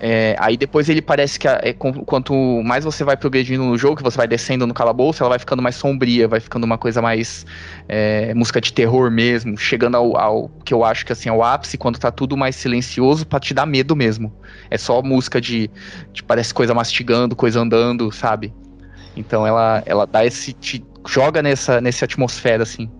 É, 0.00 0.36
aí 0.38 0.56
depois 0.56 0.88
ele 0.88 1.00
parece 1.00 1.38
que 1.38 1.48
é, 1.48 1.72
quanto 1.72 2.34
mais 2.62 2.84
você 2.84 3.02
vai 3.02 3.16
progredindo 3.16 3.64
no 3.64 3.76
jogo, 3.78 3.96
que 3.96 4.02
você 4.02 4.16
vai 4.16 4.28
descendo 4.28 4.66
no 4.66 4.74
calabouço, 4.74 5.22
ela 5.22 5.30
vai 5.30 5.38
ficando 5.38 5.62
mais 5.62 5.74
sombria, 5.76 6.28
vai 6.28 6.40
ficando 6.40 6.64
uma 6.64 6.76
coisa 6.76 7.00
mais 7.00 7.46
é, 7.88 8.34
música 8.34 8.60
de 8.60 8.72
terror 8.72 9.10
mesmo, 9.10 9.56
chegando 9.56 9.96
ao, 9.96 10.16
ao, 10.16 10.48
que 10.64 10.74
eu 10.74 10.84
acho 10.84 11.06
que 11.06 11.12
assim, 11.12 11.28
ao 11.28 11.42
ápice, 11.42 11.78
quando 11.78 11.98
tá 11.98 12.10
tudo 12.10 12.36
mais 12.36 12.56
silencioso 12.56 13.26
para 13.26 13.40
te 13.40 13.54
dar 13.54 13.66
medo 13.66 13.96
mesmo. 13.96 14.32
É 14.70 14.76
só 14.76 15.02
música 15.02 15.40
de, 15.40 15.70
de, 16.12 16.22
parece 16.22 16.52
coisa 16.52 16.74
mastigando, 16.74 17.34
coisa 17.34 17.60
andando, 17.60 18.12
sabe? 18.12 18.52
Então 19.16 19.46
ela, 19.46 19.82
ela 19.86 20.06
dá 20.06 20.24
esse. 20.24 20.52
te 20.52 20.84
joga 21.06 21.42
nessa, 21.42 21.80
nessa 21.80 22.04
atmosfera 22.04 22.62
assim. 22.62 22.90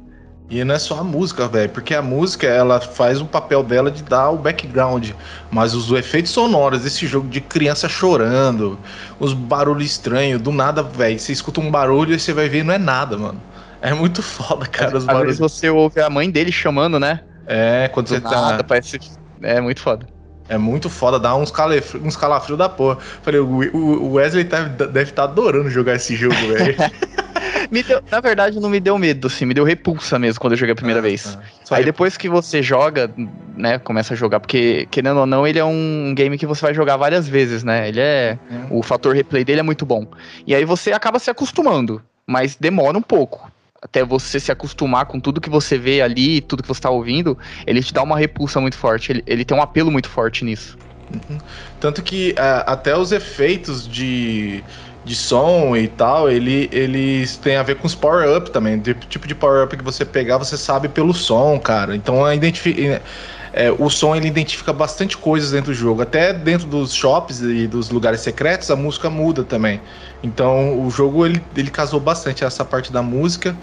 E 0.50 0.64
não 0.64 0.74
é 0.74 0.78
só 0.78 1.00
a 1.00 1.04
música, 1.04 1.46
velho, 1.46 1.68
porque 1.68 1.94
a 1.94 2.00
música 2.00 2.46
ela 2.46 2.80
faz 2.80 3.20
o 3.20 3.26
papel 3.26 3.62
dela 3.62 3.90
de 3.90 4.02
dar 4.02 4.30
o 4.30 4.38
background, 4.38 5.10
mas 5.50 5.74
os 5.74 5.90
efeitos 5.92 6.32
sonoros 6.32 6.82
desse 6.82 7.06
jogo 7.06 7.28
de 7.28 7.40
criança 7.40 7.86
chorando, 7.86 8.78
os 9.20 9.34
barulhos 9.34 9.84
estranhos, 9.84 10.40
do 10.40 10.50
nada, 10.50 10.82
velho, 10.82 11.18
você 11.18 11.32
escuta 11.32 11.60
um 11.60 11.70
barulho 11.70 12.14
e 12.14 12.18
você 12.18 12.32
vai 12.32 12.48
ver 12.48 12.64
não 12.64 12.72
é 12.72 12.78
nada, 12.78 13.18
mano. 13.18 13.40
É 13.82 13.92
muito 13.92 14.22
foda, 14.22 14.66
cara, 14.66 14.96
os 14.96 15.02
Às 15.02 15.04
barulhos. 15.04 15.34
Às 15.34 15.38
vezes 15.38 15.52
você 15.60 15.68
ouve 15.68 16.00
a 16.00 16.08
mãe 16.08 16.30
dele 16.30 16.50
chamando, 16.50 16.98
né? 16.98 17.20
É, 17.46 17.88
quando 17.88 18.06
do 18.06 18.14
você 18.14 18.20
tá 18.20 18.30
nada, 18.30 18.56
tá 18.58 18.64
parece 18.64 18.98
é 19.42 19.60
muito 19.60 19.82
foda. 19.82 20.06
É 20.48 20.56
muito 20.56 20.88
foda, 20.88 21.20
dá 21.20 21.36
uns, 21.36 21.50
calafrios 21.50 22.02
uns 22.02 22.16
calafrio 22.16 22.56
da 22.56 22.70
porra. 22.70 22.96
Falei, 23.22 23.38
o 23.38 24.12
Wesley 24.12 24.44
tá, 24.44 24.62
deve 24.62 25.10
estar 25.10 25.26
tá 25.26 25.30
adorando 25.30 25.68
jogar 25.68 25.96
esse 25.96 26.16
jogo, 26.16 26.34
velho. 26.34 26.74
me 27.70 27.82
deu, 27.82 28.02
na 28.10 28.20
verdade, 28.20 28.60
não 28.60 28.68
me 28.68 28.80
deu 28.80 28.98
medo, 28.98 29.26
assim, 29.26 29.44
me 29.44 29.54
deu 29.54 29.64
repulsa 29.64 30.18
mesmo 30.18 30.40
quando 30.40 30.52
eu 30.54 30.56
joguei 30.56 30.72
a 30.72 30.76
primeira 30.76 31.00
ah, 31.00 31.02
vez. 31.02 31.38
Ah, 31.70 31.76
Aí 31.76 31.84
depois 31.84 32.16
que 32.16 32.28
você 32.28 32.62
joga, 32.62 33.10
né, 33.56 33.78
começa 33.78 34.14
a 34.14 34.16
jogar, 34.16 34.40
porque, 34.40 34.86
querendo 34.90 35.20
ou 35.20 35.26
não, 35.26 35.46
ele 35.46 35.58
é 35.58 35.64
um 35.64 36.12
game 36.14 36.38
que 36.38 36.46
você 36.46 36.62
vai 36.62 36.74
jogar 36.74 36.96
várias 36.96 37.28
vezes, 37.28 37.62
né? 37.64 37.88
Ele 37.88 38.00
é. 38.00 38.38
Uhum. 38.50 38.78
O 38.78 38.82
fator 38.82 39.14
replay 39.14 39.44
dele 39.44 39.60
é 39.60 39.62
muito 39.62 39.84
bom. 39.84 40.06
E 40.46 40.54
aí 40.54 40.64
você 40.64 40.92
acaba 40.92 41.18
se 41.18 41.30
acostumando, 41.30 42.02
mas 42.26 42.56
demora 42.56 42.96
um 42.96 43.02
pouco. 43.02 43.50
Até 43.80 44.04
você 44.04 44.40
se 44.40 44.50
acostumar 44.50 45.06
com 45.06 45.20
tudo 45.20 45.40
que 45.40 45.48
você 45.48 45.78
vê 45.78 46.02
ali, 46.02 46.40
tudo 46.40 46.62
que 46.62 46.68
você 46.68 46.80
tá 46.80 46.90
ouvindo, 46.90 47.38
ele 47.64 47.80
te 47.82 47.94
dá 47.94 48.02
uma 48.02 48.18
repulsa 48.18 48.60
muito 48.60 48.76
forte. 48.76 49.12
Ele, 49.12 49.22
ele 49.26 49.44
tem 49.44 49.56
um 49.56 49.62
apelo 49.62 49.90
muito 49.90 50.08
forte 50.08 50.44
nisso. 50.44 50.76
Uhum. 51.14 51.38
Tanto 51.80 52.02
que 52.02 52.32
uh, 52.32 52.64
até 52.66 52.96
os 52.96 53.12
efeitos 53.12 53.88
de 53.88 54.62
de 55.08 55.16
som 55.16 55.74
e 55.74 55.88
tal, 55.88 56.30
ele, 56.30 56.68
eles 56.70 57.38
têm 57.38 57.56
a 57.56 57.62
ver 57.62 57.76
com 57.76 57.86
os 57.86 57.94
power-up 57.94 58.50
também. 58.50 58.76
O 58.76 58.94
tipo 59.08 59.26
de 59.26 59.34
power-up 59.34 59.74
que 59.76 59.82
você 59.82 60.04
pegar, 60.04 60.36
você 60.36 60.56
sabe 60.56 60.88
pelo 60.88 61.14
som, 61.14 61.58
cara. 61.58 61.96
Então 61.96 62.24
a 62.24 62.34
identifica. 62.34 63.02
É, 63.50 63.72
o 63.72 63.88
som 63.88 64.14
ele 64.14 64.28
identifica 64.28 64.72
bastante 64.72 65.16
coisas 65.16 65.52
dentro 65.52 65.72
do 65.72 65.74
jogo. 65.74 66.02
Até 66.02 66.34
dentro 66.34 66.66
dos 66.66 66.92
shops 66.92 67.40
e 67.40 67.66
dos 67.66 67.88
lugares 67.88 68.20
secretos, 68.20 68.70
a 68.70 68.76
música 68.76 69.08
muda 69.08 69.42
também. 69.42 69.80
Então 70.22 70.78
o 70.78 70.90
jogo 70.90 71.24
ele, 71.24 71.42
ele 71.56 71.70
casou 71.70 71.98
bastante 71.98 72.44
essa 72.44 72.64
parte 72.64 72.92
da 72.92 73.02
música 73.02 73.56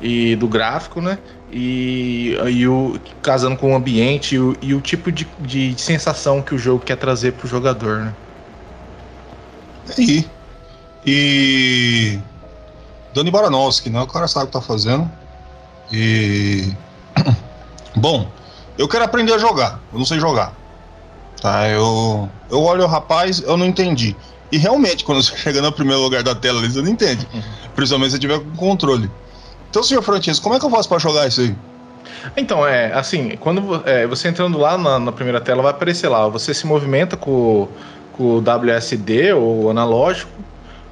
e 0.00 0.36
do 0.36 0.46
gráfico, 0.46 1.00
né? 1.00 1.18
E, 1.50 2.36
e 2.50 2.68
o, 2.68 3.00
casando 3.22 3.56
com 3.56 3.72
o 3.72 3.74
ambiente 3.74 4.34
e 4.34 4.38
o, 4.38 4.56
e 4.60 4.74
o 4.74 4.80
tipo 4.80 5.10
de, 5.10 5.26
de 5.40 5.74
sensação 5.80 6.42
que 6.42 6.54
o 6.54 6.58
jogo 6.58 6.84
quer 6.84 6.96
trazer 6.96 7.32
pro 7.32 7.48
jogador, 7.48 8.00
né? 8.00 8.14
E 9.98 10.24
e. 11.04 12.18
Dani 13.14 13.30
Baranowski, 13.30 13.90
né? 13.90 14.00
O 14.00 14.06
cara 14.06 14.28
sabe 14.28 14.44
o 14.44 14.46
que 14.48 14.52
tá 14.52 14.60
fazendo. 14.60 15.10
E. 15.92 16.72
Bom, 17.96 18.30
eu 18.78 18.88
quero 18.88 19.04
aprender 19.04 19.32
a 19.34 19.38
jogar. 19.38 19.80
Eu 19.92 19.98
não 19.98 20.06
sei 20.06 20.20
jogar. 20.20 20.52
Tá? 21.40 21.68
Eu, 21.68 22.28
eu 22.50 22.62
olho 22.62 22.84
o 22.84 22.86
rapaz, 22.86 23.40
eu 23.40 23.56
não 23.56 23.66
entendi. 23.66 24.14
E 24.52 24.58
realmente, 24.58 25.04
quando 25.04 25.22
você 25.22 25.36
chega 25.38 25.62
no 25.62 25.72
primeiro 25.72 26.02
lugar 26.02 26.22
da 26.22 26.34
tela, 26.34 26.60
você 26.60 26.82
não 26.82 26.90
entende. 26.90 27.26
Uhum. 27.32 27.42
Principalmente 27.74 28.12
se 28.12 28.18
tiver 28.18 28.38
com 28.38 28.56
controle. 28.56 29.10
Então, 29.70 29.82
senhor 29.82 30.02
Francisco, 30.02 30.42
como 30.42 30.54
é 30.54 30.58
que 30.58 30.66
eu 30.66 30.70
faço 30.70 30.88
para 30.88 30.98
jogar 30.98 31.28
isso 31.28 31.40
aí? 31.40 31.54
Então, 32.36 32.66
é, 32.66 32.92
assim, 32.92 33.36
quando 33.38 33.82
é, 33.86 34.06
você 34.06 34.28
entrando 34.28 34.58
lá 34.58 34.76
na, 34.76 34.98
na, 34.98 35.12
primeira 35.12 35.40
tela, 35.40 35.62
vai 35.62 35.70
aparecer 35.70 36.08
lá, 36.08 36.28
você 36.28 36.52
se 36.52 36.66
movimenta 36.66 37.16
com, 37.16 37.68
com 38.12 38.36
o 38.36 38.38
WSD 38.40 39.32
ou 39.32 39.70
analógico, 39.70 40.30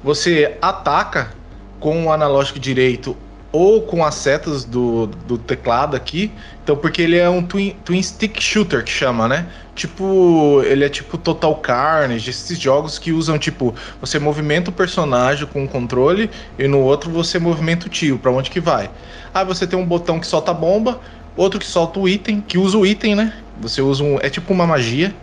você 0.03 0.57
ataca 0.61 1.31
com 1.79 2.05
o 2.05 2.11
analógico 2.11 2.59
direito 2.59 3.15
ou 3.51 3.81
com 3.81 4.05
as 4.05 4.15
setas 4.15 4.63
do, 4.63 5.07
do 5.07 5.37
teclado 5.37 5.95
aqui. 5.95 6.31
Então, 6.63 6.75
porque 6.75 7.01
ele 7.01 7.17
é 7.17 7.29
um 7.29 7.41
twin, 7.41 7.75
twin 7.83 8.01
stick 8.01 8.39
shooter 8.39 8.83
que 8.83 8.91
chama, 8.91 9.27
né? 9.27 9.47
Tipo, 9.73 10.61
ele 10.65 10.83
é 10.83 10.89
tipo 10.89 11.17
Total 11.17 11.55
Carnage, 11.55 12.29
esses 12.29 12.59
jogos 12.59 12.99
que 12.99 13.11
usam 13.11 13.39
tipo, 13.39 13.73
você 13.99 14.19
movimenta 14.19 14.69
o 14.69 14.73
personagem 14.73 15.47
com 15.47 15.63
o 15.63 15.67
controle 15.67 16.29
e 16.59 16.67
no 16.67 16.79
outro 16.79 17.09
você 17.09 17.39
movimenta 17.39 17.87
o 17.87 17.89
tio, 17.89 18.19
para 18.19 18.31
onde 18.31 18.51
que 18.51 18.59
vai. 18.59 18.89
Aí 19.33 19.45
você 19.45 19.65
tem 19.65 19.79
um 19.79 19.85
botão 19.85 20.19
que 20.19 20.27
solta 20.27 20.51
a 20.51 20.53
bomba, 20.53 20.99
outro 21.35 21.59
que 21.59 21.65
solta 21.65 21.99
o 21.99 22.07
item, 22.07 22.41
que 22.41 22.57
usa 22.57 22.77
o 22.77 22.85
item, 22.85 23.15
né? 23.15 23.33
Você 23.61 23.81
usa 23.81 24.03
um, 24.03 24.19
é 24.21 24.29
tipo 24.29 24.53
uma 24.53 24.67
magia. 24.67 25.13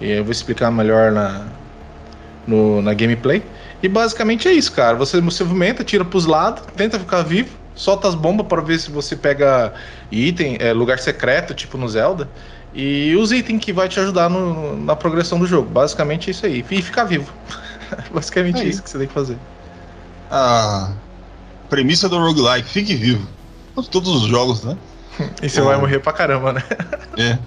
Eu 0.00 0.24
vou 0.24 0.32
explicar 0.32 0.70
melhor 0.70 1.12
na 1.12 1.46
no, 2.46 2.80
na 2.82 2.94
gameplay. 2.94 3.42
E 3.84 3.88
basicamente 3.88 4.48
é 4.48 4.52
isso, 4.52 4.72
cara. 4.72 4.96
Você 4.96 5.18
se 5.30 5.44
movimenta, 5.44 5.84
tira 5.84 6.06
pros 6.06 6.24
lados, 6.24 6.62
tenta 6.74 6.98
ficar 6.98 7.20
vivo, 7.20 7.50
solta 7.74 8.08
as 8.08 8.14
bombas 8.14 8.46
para 8.46 8.62
ver 8.62 8.80
se 8.80 8.90
você 8.90 9.14
pega 9.14 9.74
item, 10.10 10.56
é, 10.58 10.72
lugar 10.72 10.98
secreto, 10.98 11.52
tipo 11.52 11.76
no 11.76 11.86
Zelda. 11.86 12.26
E 12.72 13.14
os 13.14 13.30
itens 13.30 13.62
que 13.62 13.74
vai 13.74 13.86
te 13.86 14.00
ajudar 14.00 14.30
no, 14.30 14.74
na 14.82 14.96
progressão 14.96 15.38
do 15.38 15.46
jogo. 15.46 15.68
Basicamente 15.68 16.28
é 16.28 16.30
isso 16.30 16.46
aí. 16.46 16.64
E 16.70 16.80
ficar 16.80 17.04
vivo. 17.04 17.30
basicamente 18.10 18.62
é 18.62 18.64
isso 18.64 18.82
que 18.82 18.88
você 18.88 18.96
tem 18.96 19.06
que 19.06 19.12
fazer. 19.12 19.36
A 20.30 20.90
premissa 21.68 22.08
do 22.08 22.18
roguelike, 22.18 22.66
fique 22.66 22.94
vivo. 22.94 23.28
Todos 23.90 24.22
os 24.22 24.22
jogos, 24.22 24.64
né? 24.64 24.78
e 25.42 25.48
você 25.50 25.60
Bom. 25.60 25.66
vai 25.66 25.76
morrer 25.76 25.98
pra 25.98 26.14
caramba, 26.14 26.54
né? 26.54 26.62
É. 27.18 27.38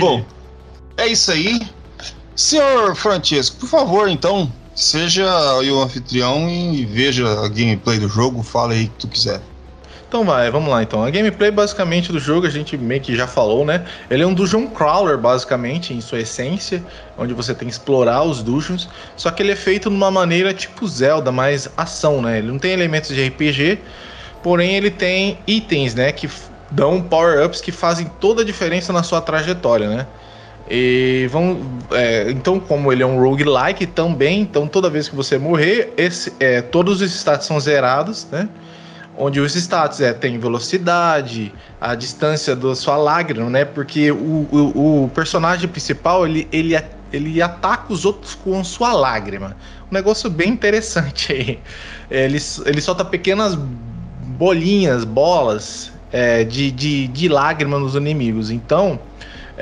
Bom, 0.00 0.24
é 0.96 1.06
isso 1.06 1.30
aí. 1.30 1.60
Senhor 2.34 2.94
Francisco, 2.96 3.56
por 3.60 3.68
favor, 3.68 4.08
então, 4.08 4.52
Seja 4.74 5.26
o 5.60 5.82
anfitrião 5.82 6.48
e 6.48 6.84
veja 6.84 7.28
a 7.44 7.48
gameplay 7.48 7.98
do 7.98 8.08
jogo, 8.08 8.42
fala 8.42 8.72
aí 8.72 8.84
o 8.84 8.88
que 8.88 8.98
tu 9.00 9.08
quiser. 9.08 9.40
Então 10.12 10.24
vai, 10.26 10.50
vamos 10.50 10.70
lá 10.70 10.82
então. 10.82 11.02
A 11.02 11.08
gameplay 11.08 11.50
basicamente 11.50 12.12
do 12.12 12.18
jogo, 12.18 12.46
a 12.46 12.50
gente 12.50 12.76
meio 12.76 13.00
que 13.00 13.16
já 13.16 13.26
falou, 13.26 13.64
né? 13.64 13.82
Ele 14.10 14.22
é 14.22 14.26
um 14.26 14.34
dungeon 14.34 14.66
crawler, 14.66 15.16
basicamente, 15.16 15.94
em 15.94 16.02
sua 16.02 16.20
essência, 16.20 16.84
onde 17.16 17.32
você 17.32 17.54
tem 17.54 17.66
que 17.66 17.72
explorar 17.72 18.22
os 18.22 18.42
dungeons, 18.42 18.90
só 19.16 19.30
que 19.30 19.42
ele 19.42 19.52
é 19.52 19.56
feito 19.56 19.88
de 19.88 19.96
uma 19.96 20.10
maneira 20.10 20.52
tipo 20.52 20.86
Zelda, 20.86 21.32
mais 21.32 21.66
ação, 21.78 22.20
né? 22.20 22.38
Ele 22.38 22.48
não 22.48 22.58
tem 22.58 22.72
elementos 22.72 23.14
de 23.14 23.26
RPG, 23.26 23.78
porém 24.42 24.74
ele 24.74 24.90
tem 24.90 25.38
itens, 25.46 25.94
né, 25.94 26.12
que 26.12 26.28
dão 26.70 27.00
power-ups 27.00 27.62
que 27.62 27.72
fazem 27.72 28.10
toda 28.20 28.42
a 28.42 28.44
diferença 28.44 28.92
na 28.92 29.02
sua 29.02 29.20
trajetória, 29.22 29.88
né? 29.88 30.06
E 30.70 31.28
vão, 31.30 31.60
é, 31.90 32.30
então, 32.30 32.58
como 32.60 32.92
ele 32.92 33.02
é 33.02 33.06
um 33.06 33.20
roguelike 33.20 33.86
também, 33.86 34.40
então 34.40 34.66
toda 34.66 34.88
vez 34.88 35.08
que 35.08 35.14
você 35.14 35.36
morrer, 35.36 35.92
esse, 35.96 36.32
é, 36.38 36.62
todos 36.62 37.00
os 37.00 37.12
status 37.14 37.46
são 37.46 37.58
zerados, 37.58 38.26
né? 38.30 38.48
Onde 39.16 39.40
os 39.40 39.54
status 39.54 40.00
é, 40.00 40.12
tem 40.12 40.38
velocidade, 40.38 41.52
a 41.80 41.94
distância 41.94 42.56
da 42.56 42.74
sua 42.74 42.96
lágrima, 42.96 43.50
né? 43.50 43.64
Porque 43.64 44.10
o, 44.10 44.48
o, 44.50 45.04
o 45.04 45.08
personagem 45.10 45.68
principal, 45.68 46.26
ele, 46.26 46.48
ele, 46.50 46.78
ele 47.12 47.42
ataca 47.42 47.92
os 47.92 48.04
outros 48.04 48.34
com 48.34 48.62
sua 48.64 48.92
lágrima. 48.92 49.56
Um 49.90 49.94
negócio 49.94 50.30
bem 50.30 50.48
interessante 50.50 51.32
aí. 51.32 51.58
Ele, 52.10 52.38
ele 52.64 52.80
solta 52.80 53.04
pequenas 53.04 53.58
bolinhas, 54.38 55.04
bolas 55.04 55.92
é, 56.10 56.44
de, 56.44 56.70
de, 56.70 57.08
de 57.08 57.28
lágrima 57.28 57.78
nos 57.78 57.94
inimigos. 57.94 58.50
Então, 58.50 58.98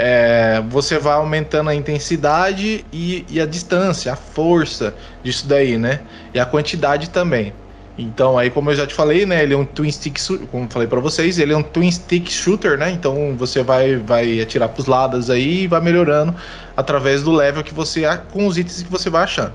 é, 0.02 0.62
você 0.68 0.98
vai 0.98 1.12
aumentando 1.12 1.68
a 1.68 1.74
intensidade 1.74 2.86
e, 2.90 3.26
e, 3.28 3.38
a 3.38 3.44
distância, 3.44 4.10
a 4.12 4.16
força 4.16 4.94
disso 5.22 5.46
daí, 5.46 5.76
né? 5.76 6.00
E 6.32 6.40
a 6.40 6.46
quantidade 6.46 7.10
também. 7.10 7.52
Então, 7.98 8.38
aí, 8.38 8.48
como 8.48 8.70
eu 8.70 8.74
já 8.74 8.86
te 8.86 8.94
falei, 8.94 9.26
né? 9.26 9.42
Ele 9.42 9.52
é 9.52 9.56
um 9.56 9.64
twin 9.64 9.92
stick, 9.92 10.18
como 10.50 10.70
falei 10.70 10.88
para 10.88 11.00
vocês, 11.00 11.38
ele 11.38 11.52
é 11.52 11.56
um 11.56 11.62
twin 11.62 11.90
stick 11.90 12.30
shooter, 12.30 12.78
né? 12.78 12.90
Então, 12.90 13.36
você 13.36 13.62
vai, 13.62 13.96
vai 13.96 14.40
atirar 14.40 14.70
pros 14.70 14.86
lados 14.86 15.28
aí 15.28 15.64
e 15.64 15.66
vai 15.66 15.82
melhorando 15.82 16.34
através 16.74 17.22
do 17.22 17.30
level 17.30 17.62
que 17.62 17.74
você 17.74 18.02
com 18.32 18.46
os 18.46 18.56
itens 18.56 18.82
que 18.82 18.90
você 18.90 19.10
vai 19.10 19.24
achando. 19.24 19.52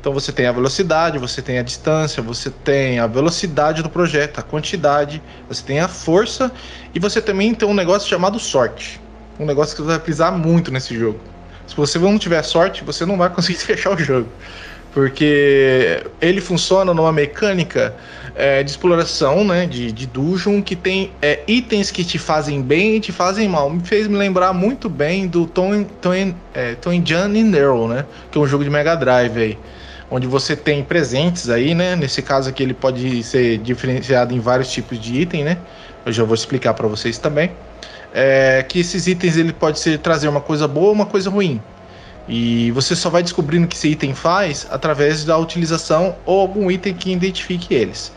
Então 0.00 0.12
você 0.12 0.32
tem 0.32 0.46
a 0.46 0.52
velocidade, 0.52 1.16
você 1.16 1.40
tem 1.40 1.60
a 1.60 1.62
distância, 1.62 2.20
você 2.20 2.50
tem 2.50 2.98
a 2.98 3.06
velocidade 3.06 3.84
do 3.84 3.90
projeto, 3.90 4.40
a 4.40 4.42
quantidade, 4.42 5.22
você 5.48 5.62
tem 5.62 5.78
a 5.78 5.86
força 5.86 6.50
e 6.92 6.98
você 6.98 7.22
também 7.22 7.54
tem 7.54 7.68
um 7.68 7.74
negócio 7.74 8.08
chamado 8.08 8.36
sorte. 8.40 9.00
Um 9.38 9.46
negócio 9.46 9.74
que 9.74 9.82
você 9.82 9.88
vai 9.88 9.98
precisar 9.98 10.30
muito 10.32 10.70
nesse 10.70 10.98
jogo. 10.98 11.18
Se 11.66 11.76
você 11.76 11.98
não 11.98 12.18
tiver 12.18 12.42
sorte, 12.42 12.84
você 12.84 13.06
não 13.06 13.16
vai 13.16 13.30
conseguir 13.30 13.58
fechar 13.64 13.94
o 13.94 13.98
jogo. 13.98 14.28
Porque 14.92 16.04
ele 16.20 16.40
funciona 16.40 16.92
numa 16.92 17.10
mecânica 17.10 17.94
é, 18.34 18.62
de 18.62 18.70
exploração, 18.70 19.44
né? 19.44 19.66
De, 19.66 19.90
de 19.90 20.06
dungeon, 20.06 20.60
que 20.60 20.76
tem 20.76 21.10
é, 21.22 21.40
itens 21.46 21.90
que 21.90 22.04
te 22.04 22.18
fazem 22.18 22.60
bem 22.60 22.96
e 22.96 23.00
te 23.00 23.10
fazem 23.10 23.48
mal. 23.48 23.70
Me 23.70 23.80
fez 23.80 24.06
me 24.06 24.16
lembrar 24.16 24.52
muito 24.52 24.88
bem 24.88 25.26
do 25.26 25.46
Tom, 25.46 25.86
é, 26.54 26.76
John 27.02 27.24
and 27.24 27.56
Earl, 27.56 27.88
né? 27.88 28.04
Que 28.30 28.36
é 28.36 28.40
um 28.40 28.46
jogo 28.46 28.64
de 28.64 28.70
Mega 28.70 28.94
Drive 28.94 29.38
aí. 29.38 29.58
Onde 30.10 30.26
você 30.26 30.54
tem 30.54 30.84
presentes 30.84 31.48
aí, 31.48 31.74
né? 31.74 31.96
Nesse 31.96 32.20
caso 32.20 32.50
aqui 32.50 32.62
ele 32.62 32.74
pode 32.74 33.22
ser 33.22 33.56
diferenciado 33.58 34.34
em 34.34 34.40
vários 34.40 34.70
tipos 34.70 35.00
de 35.00 35.22
item, 35.22 35.44
né? 35.44 35.56
Eu 36.04 36.12
já 36.12 36.22
vou 36.22 36.34
explicar 36.34 36.74
para 36.74 36.86
vocês 36.86 37.16
também. 37.16 37.50
É, 38.14 38.64
que 38.68 38.80
esses 38.80 39.06
itens 39.06 39.36
ele 39.36 39.52
pode 39.52 39.78
ser 39.78 39.98
trazer 39.98 40.28
uma 40.28 40.40
coisa 40.40 40.68
boa 40.68 40.88
ou 40.88 40.92
uma 40.92 41.06
coisa 41.06 41.30
ruim. 41.30 41.60
E 42.28 42.70
você 42.72 42.94
só 42.94 43.10
vai 43.10 43.22
descobrindo 43.22 43.64
o 43.64 43.68
que 43.68 43.76
esse 43.76 43.88
item 43.88 44.14
faz 44.14 44.66
através 44.70 45.24
da 45.24 45.36
utilização 45.36 46.14
ou 46.24 46.40
algum 46.40 46.70
item 46.70 46.94
que 46.94 47.12
identifique 47.12 47.74
eles. 47.74 48.12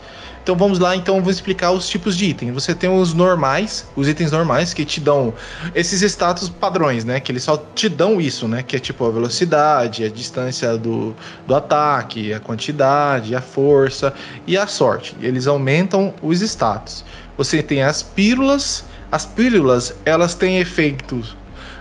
Então 0.46 0.54
vamos 0.54 0.78
lá, 0.78 0.94
então 0.94 1.20
vou 1.20 1.32
explicar 1.32 1.72
os 1.72 1.88
tipos 1.88 2.16
de 2.16 2.26
itens. 2.26 2.54
Você 2.54 2.72
tem 2.72 2.88
os 2.88 3.12
normais, 3.12 3.84
os 3.96 4.06
itens 4.06 4.30
normais 4.30 4.72
que 4.72 4.84
te 4.84 5.00
dão 5.00 5.34
esses 5.74 6.02
status 6.02 6.48
padrões, 6.48 7.04
né? 7.04 7.18
Que 7.18 7.32
eles 7.32 7.42
só 7.42 7.56
te 7.74 7.88
dão 7.88 8.20
isso, 8.20 8.46
né? 8.46 8.62
Que 8.62 8.76
é 8.76 8.78
tipo 8.78 9.04
a 9.04 9.10
velocidade, 9.10 10.04
a 10.04 10.08
distância 10.08 10.78
do, 10.78 11.16
do 11.48 11.52
ataque, 11.52 12.32
a 12.32 12.38
quantidade, 12.38 13.34
a 13.34 13.40
força 13.40 14.14
e 14.46 14.56
a 14.56 14.68
sorte. 14.68 15.16
Eles 15.20 15.48
aumentam 15.48 16.14
os 16.22 16.40
status. 16.40 17.04
Você 17.36 17.60
tem 17.60 17.82
as 17.82 18.04
pílulas. 18.04 18.84
As 19.16 19.24
pílulas, 19.24 19.94
elas 20.04 20.34
têm 20.34 20.58
efeitos 20.58 21.34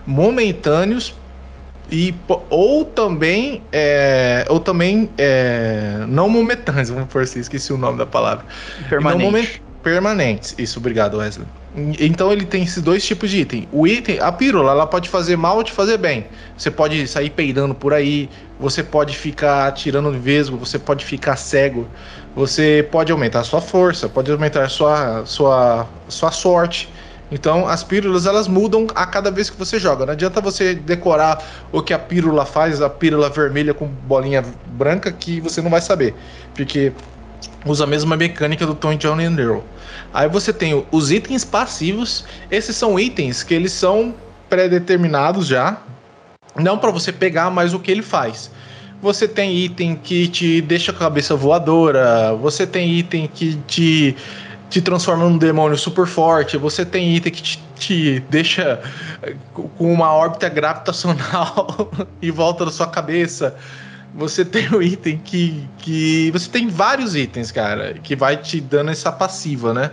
momentâneos 0.07 1.13
e, 1.91 2.15
ou 2.49 2.85
também, 2.85 3.61
é, 3.73 4.45
ou 4.47 4.57
também 4.57 5.09
é, 5.17 6.05
não 6.07 6.29
momentâneos, 6.29 6.91
vamos 6.91 7.09
por 7.09 7.23
assim, 7.23 7.41
esqueci 7.41 7.73
o 7.73 7.77
nome 7.77 7.97
da 7.97 8.05
palavra. 8.05 8.45
Permanente. 8.87 9.61
permanentes, 9.83 10.55
isso, 10.57 10.79
obrigado 10.79 11.17
Wesley. 11.17 11.45
Então 11.99 12.31
ele 12.31 12.45
tem 12.45 12.63
esses 12.63 12.81
dois 12.81 13.05
tipos 13.05 13.29
de 13.29 13.41
item. 13.41 13.67
O 13.69 13.85
item, 13.85 14.17
a 14.21 14.31
pílula, 14.31 14.71
ela 14.71 14.87
pode 14.87 15.09
fazer 15.09 15.35
mal 15.35 15.57
ou 15.57 15.63
te 15.65 15.73
fazer 15.73 15.97
bem. 15.97 16.25
Você 16.57 16.71
pode 16.71 17.05
sair 17.05 17.31
peidando 17.31 17.75
por 17.75 17.93
aí, 17.93 18.29
você 18.57 18.81
pode 18.81 19.17
ficar 19.17 19.73
tirando 19.73 20.09
vesgo, 20.13 20.55
você 20.55 20.79
pode 20.79 21.03
ficar 21.03 21.35
cego, 21.35 21.85
você 22.33 22.87
pode 22.89 23.11
aumentar 23.11 23.41
a 23.41 23.43
sua 23.43 23.59
força, 23.59 24.07
pode 24.07 24.31
aumentar 24.31 24.63
a 24.63 24.69
sua, 24.69 25.25
sua, 25.25 25.85
sua 26.07 26.31
sorte. 26.31 26.87
Então, 27.31 27.67
as 27.67 27.83
pílulas 27.83 28.25
elas 28.25 28.47
mudam 28.47 28.87
a 28.93 29.05
cada 29.05 29.31
vez 29.31 29.49
que 29.49 29.57
você 29.57 29.79
joga. 29.79 30.05
Não 30.05 30.13
adianta 30.13 30.39
você 30.39 30.75
decorar 30.75 31.43
o 31.71 31.81
que 31.81 31.93
a 31.93 31.99
pílula 31.99 32.45
faz, 32.45 32.81
a 32.81 32.89
pílula 32.89 33.29
vermelha 33.29 33.73
com 33.73 33.87
bolinha 33.87 34.43
branca, 34.67 35.11
que 35.11 35.41
você 35.41 35.61
não 35.61 35.69
vai 35.69 35.81
saber. 35.81 36.13
Porque 36.53 36.93
usa 37.65 37.83
a 37.83 37.87
mesma 37.87 38.15
mecânica 38.15 38.65
do 38.65 38.75
Tom 38.75 38.95
John 38.95 39.19
and 39.19 39.39
Earl. 39.39 39.61
Aí 40.13 40.29
você 40.29 40.53
tem 40.53 40.85
os 40.91 41.11
itens 41.11 41.43
passivos. 41.43 42.25
Esses 42.49 42.75
são 42.75 42.99
itens 42.99 43.41
que 43.41 43.53
eles 43.53 43.71
são 43.71 44.13
pré-determinados 44.47 45.47
já. 45.47 45.81
Não 46.55 46.77
para 46.77 46.91
você 46.91 47.11
pegar, 47.11 47.49
mas 47.49 47.73
o 47.73 47.79
que 47.79 47.91
ele 47.91 48.03
faz. 48.03 48.51
Você 49.01 49.27
tem 49.27 49.57
item 49.57 49.95
que 49.95 50.27
te 50.27 50.61
deixa 50.61 50.91
a 50.91 50.95
cabeça 50.95 51.35
voadora. 51.35 52.33
Você 52.35 52.65
tem 52.65 52.89
item 52.91 53.27
que 53.27 53.55
te 53.67 54.15
te 54.69 54.81
transforma 54.81 55.25
num 55.25 55.37
demônio 55.37 55.77
super 55.77 56.05
forte, 56.05 56.57
você 56.57 56.85
tem 56.85 57.15
item 57.15 57.31
que 57.31 57.41
te, 57.41 57.63
te 57.77 58.19
deixa 58.29 58.81
eh, 59.21 59.35
com 59.53 59.93
uma 59.93 60.11
órbita 60.11 60.49
gravitacional 60.49 61.91
em 62.21 62.31
volta 62.31 62.65
da 62.65 62.71
sua 62.71 62.87
cabeça. 62.87 63.55
Você 64.13 64.45
tem 64.45 64.69
o 64.69 64.81
item 64.81 65.17
que, 65.17 65.67
que. 65.77 66.31
Você 66.31 66.49
tem 66.49 66.67
vários 66.69 67.15
itens, 67.15 67.51
cara, 67.51 67.95
que 67.95 68.15
vai 68.15 68.37
te 68.37 68.61
dando 68.61 68.89
essa 68.91 69.11
passiva, 69.11 69.73
né? 69.73 69.91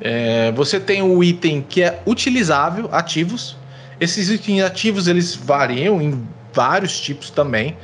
É, 0.00 0.52
você 0.52 0.78
tem 0.78 1.02
o 1.02 1.22
item 1.22 1.62
que 1.66 1.82
é 1.82 2.02
utilizável, 2.06 2.88
ativos. 2.92 3.56
Esses 3.98 4.30
itens 4.30 4.62
ativos 4.62 5.08
eles 5.08 5.34
variam 5.34 6.00
em 6.00 6.26
vários 6.52 6.98
tipos 7.00 7.30
também. 7.30 7.76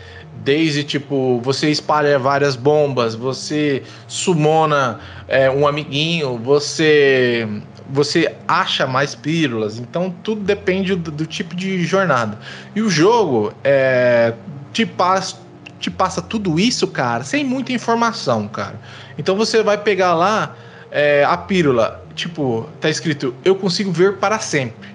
Desde 0.45 0.85
tipo, 0.85 1.41
você 1.43 1.71
espalha 1.71 2.19
várias 2.19 2.55
bombas, 2.57 3.15
você 3.15 3.83
sumona 4.07 5.01
é, 5.27 5.51
um 5.51 5.67
amiguinho, 5.67 6.39
você 6.39 7.49
você 7.89 8.35
acha 8.47 8.87
mais 8.87 9.15
pílulas. 9.15 9.79
Então 9.79 10.15
tudo 10.23 10.43
depende 10.43 10.95
do, 10.95 11.11
do 11.11 11.27
tipo 11.27 11.55
de 11.55 11.85
jornada. 11.85 12.39
E 12.75 12.83
o 12.83 12.91
jogo 12.91 13.53
é, 13.63 14.35
te, 14.73 14.85
passa, 14.85 15.37
te 15.79 15.91
passa 15.91 16.21
tudo 16.21 16.59
isso, 16.59 16.87
cara, 16.89 17.25
sem 17.25 17.45
muita 17.45 17.73
informação, 17.73 18.49
cara. 18.49 18.81
Então 19.19 19.37
você 19.37 19.63
vai 19.63 19.79
pegar 19.79 20.15
lá 20.15 20.55
é, 20.91 21.25
a 21.25 21.37
pílula, 21.37 22.05
tipo, 22.15 22.69
tá 22.81 22.89
escrito, 22.89 23.35
eu 23.45 23.55
consigo 23.55 23.91
ver 23.93 24.17
para 24.17 24.39
sempre. 24.39 24.89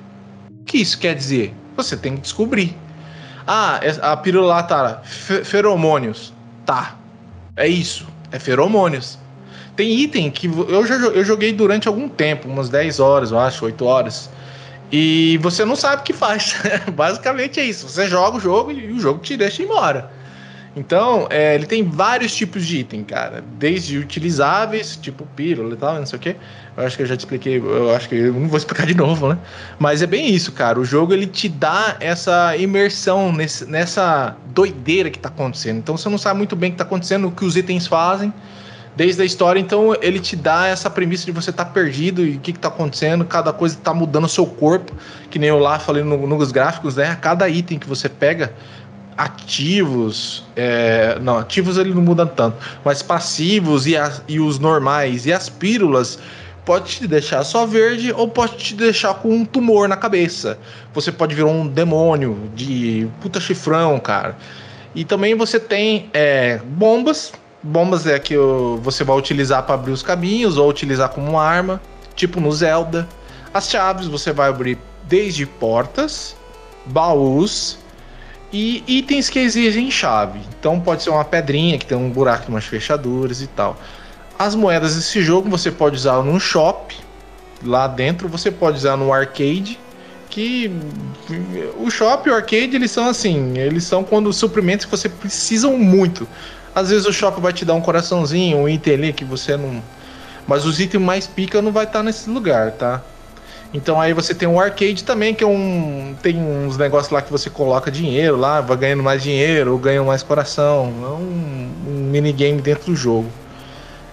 O 0.61 0.63
que 0.63 0.77
isso 0.77 0.97
quer 0.97 1.15
dizer? 1.15 1.53
Você 1.75 1.97
tem 1.97 2.15
que 2.15 2.21
descobrir. 2.21 2.75
Ah, 3.47 3.79
é, 3.81 3.95
a 4.01 4.15
pílula 4.17 4.47
lá 4.47 4.63
tá 4.63 5.01
feromônios. 5.03 6.33
Tá. 6.65 6.95
É 7.55 7.67
isso. 7.67 8.07
É 8.31 8.39
feromônios. 8.39 9.17
Tem 9.75 9.89
item 9.99 10.29
que 10.29 10.47
eu 10.47 10.85
já 10.85 10.95
eu 10.95 11.23
joguei 11.23 11.53
durante 11.53 11.87
algum 11.87 12.07
tempo, 12.07 12.47
umas 12.47 12.69
10 12.69 12.99
horas, 12.99 13.31
eu 13.31 13.39
acho, 13.39 13.65
8 13.65 13.85
horas. 13.85 14.29
E 14.91 15.39
você 15.41 15.63
não 15.63 15.75
sabe 15.75 16.01
o 16.01 16.03
que 16.03 16.13
faz. 16.13 16.55
Basicamente 16.93 17.59
é 17.59 17.63
isso. 17.63 17.87
Você 17.87 18.07
joga 18.07 18.37
o 18.37 18.39
jogo 18.39 18.71
e 18.71 18.91
o 18.91 18.99
jogo 18.99 19.19
te 19.19 19.37
deixa 19.37 19.63
embora. 19.63 20.11
Então, 20.73 21.27
é, 21.29 21.55
ele 21.55 21.65
tem 21.65 21.83
vários 21.83 22.33
tipos 22.33 22.65
de 22.65 22.79
item, 22.79 23.03
cara. 23.03 23.43
Desde 23.59 23.97
utilizáveis, 23.97 24.95
tipo 24.95 25.25
pílula 25.35 25.73
e 25.73 25.77
tal, 25.77 25.95
não 25.95 26.05
sei 26.05 26.17
o 26.17 26.21
que. 26.21 26.35
Eu 26.77 26.85
acho 26.85 26.95
que 26.95 27.03
eu 27.03 27.07
já 27.07 27.17
te 27.17 27.19
expliquei, 27.19 27.57
eu 27.57 27.93
acho 27.93 28.07
que 28.07 28.15
eu 28.15 28.33
não 28.33 28.47
vou 28.47 28.57
explicar 28.57 28.85
de 28.85 28.95
novo, 28.95 29.27
né? 29.27 29.37
Mas 29.77 30.01
é 30.01 30.07
bem 30.07 30.33
isso, 30.33 30.53
cara. 30.53 30.79
O 30.79 30.85
jogo 30.85 31.13
ele 31.13 31.27
te 31.27 31.49
dá 31.49 31.97
essa 31.99 32.55
imersão 32.55 33.33
nesse, 33.33 33.65
nessa 33.65 34.35
doideira 34.53 35.09
que 35.09 35.19
tá 35.19 35.27
acontecendo. 35.27 35.79
Então 35.79 35.97
você 35.97 36.07
não 36.07 36.17
sabe 36.17 36.37
muito 36.37 36.55
bem 36.55 36.69
o 36.69 36.71
que 36.71 36.77
tá 36.77 36.85
acontecendo, 36.85 37.27
o 37.27 37.31
que 37.31 37.43
os 37.43 37.57
itens 37.57 37.85
fazem 37.85 38.33
desde 38.95 39.21
a 39.21 39.25
história, 39.25 39.59
então 39.59 39.95
ele 40.01 40.19
te 40.19 40.35
dá 40.35 40.67
essa 40.67 40.89
premissa 40.89 41.25
de 41.25 41.31
você 41.31 41.49
estar 41.49 41.65
tá 41.65 41.71
perdido 41.71 42.25
e 42.25 42.35
o 42.35 42.39
que, 42.39 42.51
está 42.51 42.67
acontecendo, 42.67 43.23
cada 43.23 43.53
coisa 43.53 43.75
está 43.75 43.93
mudando 43.93 44.25
o 44.25 44.29
seu 44.29 44.45
corpo, 44.45 44.93
que 45.29 45.39
nem 45.39 45.49
eu 45.49 45.59
lá 45.59 45.79
falei 45.79 46.03
no, 46.03 46.27
nos 46.27 46.51
gráficos, 46.51 46.97
né? 46.97 47.17
Cada 47.21 47.47
item 47.47 47.79
que 47.79 47.87
você 47.87 48.09
pega, 48.09 48.53
ativos, 49.17 50.43
é, 50.55 51.17
não, 51.19 51.37
ativos 51.37 51.77
ele 51.77 51.93
não 51.93 52.01
muda 52.01 52.25
tanto, 52.25 52.57
mas 52.83 53.01
passivos 53.01 53.85
e, 53.85 53.93
e 54.27 54.39
os 54.39 54.59
normais 54.59 55.25
e 55.25 55.33
as 55.33 55.49
pílulas 55.49 56.17
pode 56.65 56.97
te 56.97 57.07
deixar 57.07 57.43
só 57.43 57.65
verde 57.65 58.13
ou 58.13 58.27
pode 58.27 58.57
te 58.57 58.75
deixar 58.75 59.15
com 59.15 59.29
um 59.29 59.45
tumor 59.45 59.87
na 59.87 59.97
cabeça. 59.97 60.57
Você 60.93 61.11
pode 61.11 61.35
virar 61.35 61.47
um 61.47 61.67
demônio 61.67 62.49
de 62.55 63.07
puta 63.21 63.39
chifrão, 63.39 63.99
cara. 63.99 64.37
E 64.93 65.03
também 65.03 65.35
você 65.35 65.59
tem 65.59 66.09
é, 66.13 66.59
bombas. 66.63 67.33
Bombas 67.63 68.07
é 68.07 68.17
que 68.19 68.35
você 68.81 69.03
vai 69.03 69.17
utilizar 69.17 69.63
para 69.63 69.75
abrir 69.75 69.91
os 69.91 70.03
caminhos 70.03 70.57
ou 70.57 70.69
utilizar 70.69 71.09
como 71.09 71.39
arma, 71.39 71.81
tipo 72.15 72.39
no 72.39 72.51
Zelda. 72.51 73.07
As 73.53 73.69
chaves 73.69 74.07
você 74.07 74.31
vai 74.31 74.49
abrir 74.49 74.77
desde 75.07 75.45
portas, 75.45 76.35
baús 76.85 77.77
e 78.51 78.83
itens 78.87 79.29
que 79.29 79.39
exigem 79.39 79.89
chave. 79.89 80.39
Então 80.59 80.79
pode 80.79 81.03
ser 81.03 81.09
uma 81.09 81.23
pedrinha 81.23 81.77
que 81.77 81.85
tem 81.85 81.97
um 81.97 82.09
buraco 82.09 82.45
em 82.49 82.53
umas 82.53 82.65
fechaduras 82.65 83.41
e 83.41 83.47
tal. 83.47 83.77
As 84.37 84.55
moedas 84.55 84.95
desse 84.95 85.21
jogo 85.21 85.49
você 85.49 85.71
pode 85.71 85.95
usar 85.95 86.21
no 86.23 86.39
shop, 86.39 86.95
lá 87.63 87.87
dentro 87.87 88.27
você 88.27 88.51
pode 88.51 88.77
usar 88.77 88.97
no 88.97 89.13
arcade, 89.13 89.79
que 90.29 90.71
o 91.77 91.89
shop 91.89 92.27
e 92.27 92.31
o 92.31 92.35
arcade 92.35 92.75
eles 92.75 92.91
são 92.91 93.07
assim, 93.07 93.57
eles 93.57 93.83
são 93.83 94.03
quando 94.03 94.31
suprimentos 94.33 94.85
que 94.85 94.91
você 94.91 95.07
precisam 95.07 95.77
muito. 95.77 96.27
Às 96.73 96.89
vezes 96.89 97.05
o 97.05 97.13
shop 97.13 97.39
vai 97.39 97.53
te 97.53 97.65
dar 97.65 97.73
um 97.73 97.81
coraçãozinho, 97.81 98.57
um 98.57 98.67
item 98.67 98.93
ali 98.93 99.13
que 99.13 99.25
você 99.25 99.57
não, 99.57 99.83
mas 100.47 100.65
os 100.65 100.79
itens 100.79 101.03
mais 101.03 101.27
pica 101.27 101.61
não 101.61 101.71
vai 101.71 101.85
estar 101.85 102.01
nesse 102.01 102.29
lugar, 102.29 102.71
tá? 102.71 103.01
Então 103.73 104.01
aí 104.01 104.13
você 104.13 104.35
tem 104.35 104.47
um 104.47 104.59
arcade 104.59 105.03
também, 105.03 105.33
que 105.33 105.43
é 105.43 105.47
um. 105.47 106.13
Tem 106.21 106.37
uns 106.37 106.77
negócios 106.77 107.11
lá 107.11 107.21
que 107.21 107.31
você 107.31 107.49
coloca 107.49 107.89
dinheiro 107.89 108.35
lá, 108.35 108.59
vai 108.59 108.75
ganhando 108.75 109.03
mais 109.03 109.23
dinheiro, 109.23 109.77
ganha 109.77 110.03
mais 110.03 110.21
coração. 110.21 110.93
É 111.01 111.07
um, 111.07 111.71
um 111.87 112.09
minigame 112.11 112.61
dentro 112.61 112.85
do 112.91 112.95
jogo. 112.95 113.29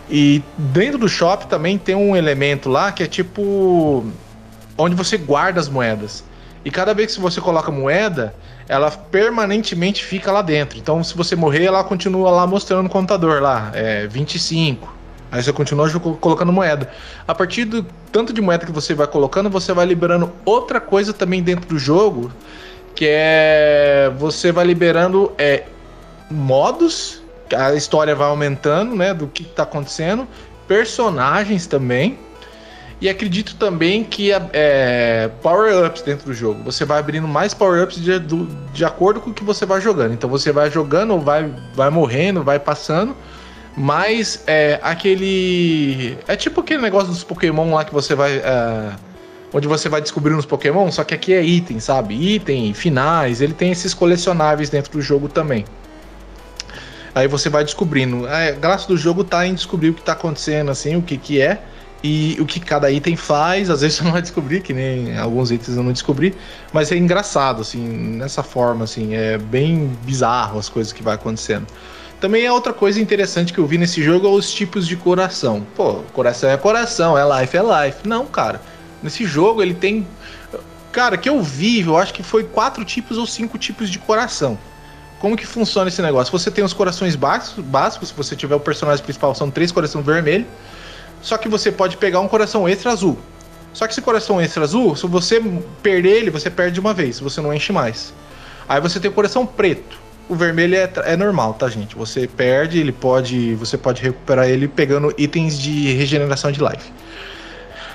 E 0.09 0.42
dentro 0.57 0.99
do 0.99 1.09
shop 1.09 1.49
também 1.49 1.77
tem 1.77 1.94
um 1.94 2.16
elemento 2.16 2.68
lá 2.68 2.92
que 2.92 3.03
é 3.03 3.07
tipo. 3.07 4.07
onde 4.77 4.94
você 4.94 5.16
guarda 5.16 5.59
as 5.59 5.68
moedas. 5.68 6.25
E 6.64 6.71
cada 6.71 6.94
vez 6.94 7.14
que 7.14 7.21
você 7.21 7.40
coloca 7.40 7.71
moeda, 7.71 8.35
ela 8.68 8.90
permanentemente 8.90 10.05
fica 10.05 10.31
lá 10.31 10.42
dentro. 10.42 10.79
Então, 10.79 11.03
se 11.03 11.16
você 11.16 11.35
morrer, 11.35 11.64
ela 11.64 11.83
continua 11.83 12.31
lá 12.31 12.47
mostrando 12.47 12.87
o 12.87 12.90
contador 12.90 13.40
lá, 13.40 13.71
é 13.75 14.07
25. 14.07 14.98
Aí 15.31 15.43
você 15.43 15.53
continua 15.53 15.91
colocando 16.21 16.53
moeda. 16.53 16.91
A 17.27 17.35
partir 17.35 17.64
do 17.64 17.85
tanto 18.11 18.33
de 18.33 18.41
moeda 18.41 18.64
que 18.64 18.73
você 18.73 18.95
vai 18.95 19.07
colocando, 19.07 19.51
você 19.51 19.73
vai 19.73 19.85
liberando 19.85 20.33
outra 20.45 20.81
coisa 20.81 21.12
também 21.12 21.43
dentro 21.43 21.69
do 21.69 21.79
jogo, 21.79 22.33
que 22.95 23.07
é 23.09 24.11
você 24.19 24.51
vai 24.51 24.64
liberando 24.64 25.33
é, 25.37 25.64
modos, 26.31 27.23
a 27.55 27.75
história 27.75 28.14
vai 28.14 28.29
aumentando, 28.29 28.97
né, 28.97 29.12
do 29.12 29.27
que 29.27 29.43
está 29.43 29.62
acontecendo, 29.62 30.27
personagens 30.67 31.67
também. 31.67 32.19
E 33.01 33.09
acredito 33.09 33.55
também 33.55 34.03
que 34.03 34.33
é, 34.53 35.31
power-ups 35.41 36.03
dentro 36.03 36.27
do 36.27 36.35
jogo. 36.35 36.64
Você 36.64 36.85
vai 36.85 36.99
abrindo 36.99 37.29
mais 37.29 37.55
power-ups 37.55 37.97
de, 38.03 38.19
de 38.73 38.85
acordo 38.85 39.21
com 39.21 39.31
o 39.31 39.35
que 39.35 39.45
você 39.45 39.64
vai 39.64 39.81
jogando. 39.81 40.14
Então 40.14 40.29
você 40.29 40.51
vai 40.51 40.69
jogando, 40.69 41.17
vai, 41.21 41.49
vai 41.75 41.91
morrendo, 41.91 42.43
vai 42.43 42.59
passando. 42.59 43.14
Mas 43.79 44.43
é 44.45 44.81
aquele. 44.83 46.19
É 46.27 46.35
tipo 46.35 46.61
aquele 46.61 46.83
negócio 46.83 47.09
dos 47.09 47.23
Pokémon 47.23 47.75
lá 47.75 47.85
que 47.85 47.95
você 47.95 48.12
vai. 48.12 48.38
É, 48.38 48.93
onde 49.53 49.69
você 49.69 49.88
vai 49.88 50.01
descobrindo 50.01 50.38
os 50.38 50.45
Pokémon, 50.45 50.91
só 50.91 51.05
que 51.05 51.14
aqui 51.14 51.33
é 51.33 51.43
item, 51.43 51.79
sabe? 51.79 52.35
Item, 52.35 52.75
finais, 52.75 53.41
ele 53.41 53.55
tem 53.55 53.71
esses 53.71 53.95
colecionáveis 53.95 54.69
dentro 54.69 54.93
do 54.93 55.01
jogo 55.01 55.29
também. 55.29 55.64
Aí 57.14 57.29
você 57.29 57.49
vai 57.49 57.62
descobrindo. 57.62 58.27
É, 58.27 58.49
a 58.49 58.53
graça 58.53 58.88
do 58.88 58.97
jogo 58.97 59.23
tá 59.23 59.47
em 59.47 59.55
descobrir 59.55 59.91
o 59.91 59.95
que 59.95 60.03
tá 60.03 60.12
acontecendo, 60.12 60.71
assim, 60.73 60.97
o 60.97 61.03
que 61.03 61.17
que 61.17 61.41
é 61.41 61.62
e 62.03 62.37
o 62.41 62.47
que 62.47 62.59
cada 62.59 62.91
item 62.91 63.14
faz. 63.14 63.71
Às 63.71 63.83
vezes 63.83 63.97
você 63.99 64.05
não 64.05 64.12
vai 64.12 64.23
descobrir, 64.23 64.61
que 64.61 64.73
nem 64.73 65.17
alguns 65.17 65.53
itens 65.53 65.77
eu 65.77 65.85
não 65.85 65.93
descobri, 65.93 66.35
mas 66.73 66.91
é 66.91 66.97
engraçado, 66.97 67.62
assim, 67.62 67.87
nessa 67.87 68.43
forma, 68.43 68.85
assim, 68.85 69.14
é 69.14 69.38
bem 69.38 69.97
bizarro 70.03 70.59
as 70.59 70.69
coisas 70.69 70.93
que 70.93 71.03
vai 71.03 71.14
acontecendo. 71.14 71.67
Também 72.20 72.44
é 72.44 72.52
outra 72.52 72.72
coisa 72.72 73.00
interessante 73.00 73.52
que 73.52 73.61
eu 73.61 73.66
vi 73.66 73.78
nesse 73.78 74.02
jogo 74.02 74.26
é 74.26 74.31
os 74.31 74.52
tipos 74.52 74.87
de 74.88 74.96
coração. 74.96 75.64
Pô, 75.76 76.02
coração 76.12 76.50
é 76.50 76.57
coração, 76.57 77.16
é 77.16 77.40
life 77.40 77.57
é 77.57 77.62
life. 77.62 78.09
Não, 78.09 78.26
cara. 78.26 78.61
Nesse 79.02 79.24
jogo 79.24 79.62
ele 79.62 79.74
tem. 79.74 80.07
Cara, 80.90 81.16
que 81.16 81.28
eu 81.28 81.40
vi, 81.40 81.81
eu 81.81 81.96
acho 81.96 82.12
que 82.12 82.22
foi 82.22 82.42
quatro 82.42 82.85
tipos 82.85 83.18
ou 83.18 83.26
cinco 83.26 83.57
tipos 83.57 83.88
de 83.88 84.00
coração. 84.00 84.59
Como 85.20 85.37
que 85.37 85.46
funciona 85.46 85.88
esse 85.88 86.02
negócio? 86.02 86.37
Você 86.37 86.50
tem 86.50 86.64
os 86.64 86.72
corações 86.72 87.14
básicos, 87.14 87.64
básicos 87.64 88.09
se 88.09 88.14
você 88.14 88.35
tiver 88.35 88.54
o 88.54 88.61
personagem 88.61 89.04
principal, 89.04 89.35
são 89.35 89.50
três 89.50 89.70
corações 89.70 90.04
vermelhos. 90.04 90.46
Só 91.22 91.37
que 91.37 91.48
você 91.48 91.70
pode 91.70 91.96
pegar 91.96 92.20
um 92.20 92.28
coração 92.28 92.68
extra 92.68 92.92
azul. 92.92 93.18
Só 93.72 93.87
que 93.87 93.92
esse 93.92 94.02
coração 94.02 94.40
extra 94.40 94.64
azul, 94.64 94.96
se 94.96 95.07
você 95.07 95.40
perder 95.83 96.11
ele, 96.11 96.31
você 96.31 96.50
perde 96.50 96.81
uma 96.81 96.94
vez, 96.94 97.20
você 97.20 97.40
não 97.40 97.54
enche 97.54 97.72
mais. 97.72 98.12
Aí 98.68 98.81
você 98.81 98.98
tem 98.98 99.11
o 99.11 99.14
coração 99.14 99.46
preto. 99.46 100.08
O 100.29 100.35
vermelho 100.35 100.77
é, 100.77 100.91
é 101.07 101.17
normal, 101.17 101.55
tá, 101.55 101.69
gente? 101.69 101.97
Você 101.97 102.27
perde, 102.27 102.79
ele 102.79 102.93
pode. 102.93 103.55
Você 103.55 103.79
pode 103.79 104.03
recuperar 104.03 104.47
ele 104.47 104.69
pegando 104.69 105.12
itens 105.17 105.59
de 105.59 105.93
regeneração 105.95 106.53
de 106.53 106.61
life. 106.61 106.93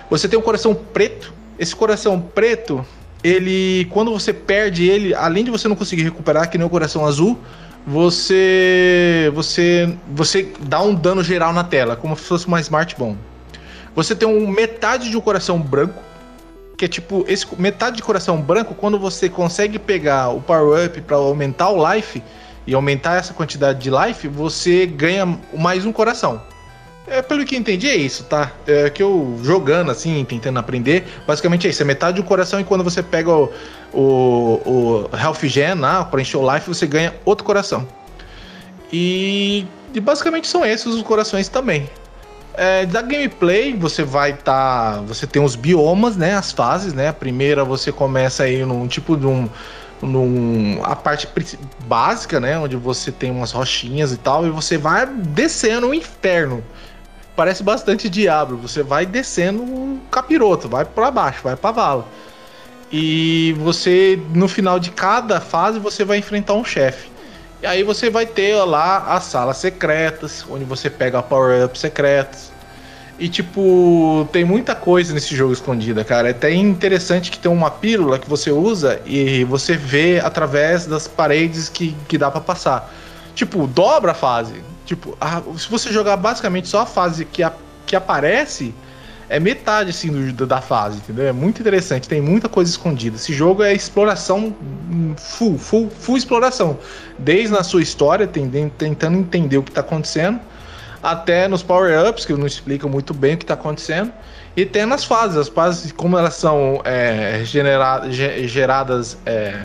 Você 0.10 0.28
tem 0.28 0.38
o 0.38 0.42
coração 0.42 0.74
preto. 0.74 1.32
Esse 1.60 1.76
coração 1.76 2.20
preto, 2.20 2.84
ele. 3.24 3.86
Quando 3.92 4.12
você 4.12 4.34
perde 4.34 4.90
ele, 4.90 5.14
além 5.14 5.44
de 5.44 5.52
você 5.52 5.68
não 5.68 5.76
conseguir 5.76 6.02
recuperar, 6.02 6.50
que 6.50 6.58
nem 6.58 6.66
o 6.66 6.70
coração 6.70 7.06
azul, 7.06 7.40
você. 7.86 9.32
Você. 9.36 9.96
Você 10.08 10.52
dá 10.62 10.82
um 10.82 10.96
dano 10.96 11.24
geral 11.24 11.54
na 11.54 11.64
tela, 11.64 11.96
como 11.96 12.18
se 12.18 12.24
fosse 12.24 12.48
uma 12.48 12.60
Smart 12.60 12.96
Bomb. 12.98 13.16
Você 13.96 14.16
tem 14.16 14.28
um 14.28 14.48
metade 14.48 15.12
de 15.12 15.16
um 15.16 15.22
coração 15.22 15.60
branco 15.60 16.02
que 16.78 16.86
é 16.86 16.88
tipo, 16.88 17.24
esse 17.28 17.46
metade 17.58 17.98
de 17.98 18.04
coração 18.04 18.42
branco, 18.42 18.74
quando 18.74 18.98
você 18.98 19.30
consegue 19.30 19.78
pegar 19.78 20.30
o 20.30 20.42
power 20.42 20.86
up 20.86 21.02
para 21.02 21.18
aumentar 21.18 21.70
o 21.70 21.94
life 21.94 22.22
e 22.66 22.74
aumentar 22.74 23.18
essa 23.18 23.34
quantidade 23.34 23.80
de 23.80 23.90
life, 23.90 24.28
você 24.28 24.86
ganha 24.86 25.40
mais 25.54 25.86
um 25.86 25.92
coração. 25.92 26.42
É, 27.06 27.22
pelo 27.22 27.44
que 27.46 27.56
entendi, 27.58 27.90
é 27.90 27.96
isso, 27.96 28.24
tá? 28.24 28.52
É 28.66 28.90
que 28.90 29.04
eu 29.04 29.38
jogando 29.44 29.92
assim, 29.92 30.24
tentando 30.24 30.58
aprender, 30.58 31.06
basicamente 31.28 31.68
é 31.68 31.70
isso. 31.70 31.82
É 31.82 31.86
metade 31.86 32.22
do 32.22 32.24
coração 32.24 32.62
e 32.62 32.64
quando 32.64 32.84
você 32.84 33.04
pega 33.04 33.30
o, 33.30 33.52
o, 33.94 34.62
o 34.66 35.10
Health 35.16 35.44
Gen 35.44 35.76
lá 35.76 36.06
pra 36.06 36.22
encher 36.22 36.38
o 36.38 36.54
life, 36.54 36.68
você 36.68 36.88
ganha 36.88 37.14
outro 37.26 37.44
coração. 37.46 37.86
E, 38.92 39.66
e 39.94 40.00
basicamente 40.00 40.48
são 40.48 40.66
esses 40.66 40.88
os 40.88 41.04
corações 41.04 41.50
também. 41.50 41.90
É, 42.56 42.86
da 42.86 43.02
gameplay, 43.02 43.76
você 43.76 44.04
vai 44.04 44.32
estar. 44.32 44.96
Tá, 44.96 45.02
você 45.02 45.26
tem 45.26 45.44
os 45.44 45.56
biomas, 45.56 46.16
né? 46.16 46.36
As 46.36 46.52
fases, 46.52 46.94
né? 46.94 47.10
A 47.10 47.14
primeira 47.14 47.64
você 47.64 47.92
começa 47.92 48.44
aí 48.44 48.64
num 48.64 48.88
tipo 48.88 49.18
de 49.18 49.26
um. 49.26 49.50
Num, 50.02 50.82
a 50.84 50.98
parte 50.98 51.30
básica, 51.88 52.40
né? 52.40 52.60
Onde 52.60 52.76
você 52.76 53.12
tem 53.12 53.32
umas 53.32 53.52
rochinhas 53.52 54.12
e 54.12 54.18
tal, 54.18 54.46
e 54.46 54.50
você 54.50 54.78
vai 54.78 55.06
descendo 55.06 55.88
o 55.88 55.94
inferno. 55.94 56.64
Parece 57.36 57.64
bastante 57.64 58.10
Diablo. 58.10 58.58
Você 58.58 58.84
vai 58.84 59.06
descendo 59.06 59.64
o 59.64 60.00
capiroto, 60.12 60.68
vai 60.68 60.86
para 60.86 61.10
baixo, 61.10 61.40
vai 61.44 61.56
pra 61.56 61.72
vala. 61.72 62.06
E 62.92 63.56
você, 63.58 64.22
no 64.36 64.48
final 64.48 64.78
de 64.78 64.92
cada 64.92 65.42
fase, 65.42 65.80
você 65.80 66.04
vai 66.04 66.20
enfrentar 66.20 66.54
um 66.54 66.64
chefe. 66.64 67.13
E 67.64 67.66
aí 67.66 67.82
você 67.82 68.10
vai 68.10 68.26
ter 68.26 68.56
lá 68.66 68.98
as 69.16 69.24
salas 69.24 69.56
secretas, 69.56 70.46
onde 70.50 70.66
você 70.66 70.90
pega 70.90 71.24
power-up 71.24 71.80
secretos. 71.80 72.52
E 73.18 73.30
tipo, 73.30 74.28
tem 74.34 74.44
muita 74.44 74.76
coisa 74.76 75.14
nesse 75.14 75.34
jogo 75.34 75.54
escondida, 75.54 76.04
cara. 76.04 76.28
É 76.28 76.32
até 76.32 76.52
interessante 76.52 77.32
que 77.32 77.40
tem 77.40 77.50
uma 77.50 77.72
pílula 77.72 78.20
que 78.20 78.30
você 78.30 78.52
usa 78.52 79.00
e 79.06 79.46
você 79.46 79.78
vê 79.78 80.20
através 80.20 80.86
das 80.86 81.08
paredes 81.08 81.70
que, 81.70 81.96
que 82.06 82.18
dá 82.18 82.30
para 82.30 82.42
passar. 82.42 82.94
Tipo, 83.34 83.66
dobra 83.66 84.12
a 84.12 84.14
fase. 84.14 84.62
Tipo, 84.86 85.18
a, 85.22 85.42
se 85.58 85.70
você 85.70 85.90
jogar 85.90 86.18
basicamente 86.18 86.68
só 86.68 86.82
a 86.82 86.86
fase 86.86 87.24
que, 87.24 87.42
a, 87.42 87.54
que 87.86 87.96
aparece, 87.96 88.76
é 89.34 89.40
metade 89.40 89.90
assim 89.90 90.32
do, 90.32 90.46
da 90.46 90.62
fase, 90.62 90.98
entendeu? 90.98 91.26
É 91.26 91.32
muito 91.32 91.60
interessante, 91.60 92.08
tem 92.08 92.22
muita 92.22 92.48
coisa 92.48 92.70
escondida. 92.70 93.16
Esse 93.16 93.34
jogo 93.34 93.64
é 93.64 93.74
exploração 93.74 94.56
full, 95.18 95.58
full, 95.58 95.90
full 95.90 96.16
exploração. 96.16 96.78
Desde 97.18 97.52
na 97.52 97.64
sua 97.64 97.82
história, 97.82 98.28
tentando 98.28 99.18
entender 99.18 99.58
o 99.58 99.64
que 99.64 99.72
está 99.72 99.82
acontecendo, 99.82 100.40
até 101.02 101.48
nos 101.48 101.64
power-ups, 101.64 102.26
que 102.26 102.34
não 102.34 102.46
explicam 102.46 102.88
muito 102.88 103.12
bem 103.12 103.34
o 103.34 103.38
que 103.38 103.44
está 103.44 103.56
acontecendo, 103.56 104.14
e 104.56 104.68
tem 104.68 104.86
nas 104.86 105.04
fases. 105.04 105.36
As 105.36 105.48
fases, 105.48 105.92
como 105.92 106.16
elas 106.16 106.36
são 106.36 106.80
é, 106.86 107.42
genera, 107.44 108.04
geradas 108.12 109.18
é, 109.26 109.64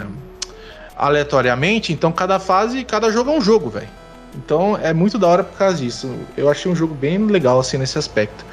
aleatoriamente, 0.96 1.92
então 1.92 2.11
cada 2.11 2.38
fase, 2.38 2.85
cada 2.85 3.12
jogo 3.12 3.33
é 3.33 3.35
um 3.35 3.40
jogo, 3.42 3.68
velho. 3.68 3.88
Então 4.35 4.78
é 4.83 4.94
muito 4.94 5.18
da 5.18 5.26
hora 5.26 5.44
por 5.44 5.59
causa 5.59 5.76
disso. 5.76 6.11
Eu 6.38 6.48
achei 6.48 6.72
um 6.72 6.74
jogo 6.74 6.94
bem 6.94 7.18
legal 7.18 7.61
assim 7.61 7.76
nesse 7.76 7.98
aspecto. 7.98 8.46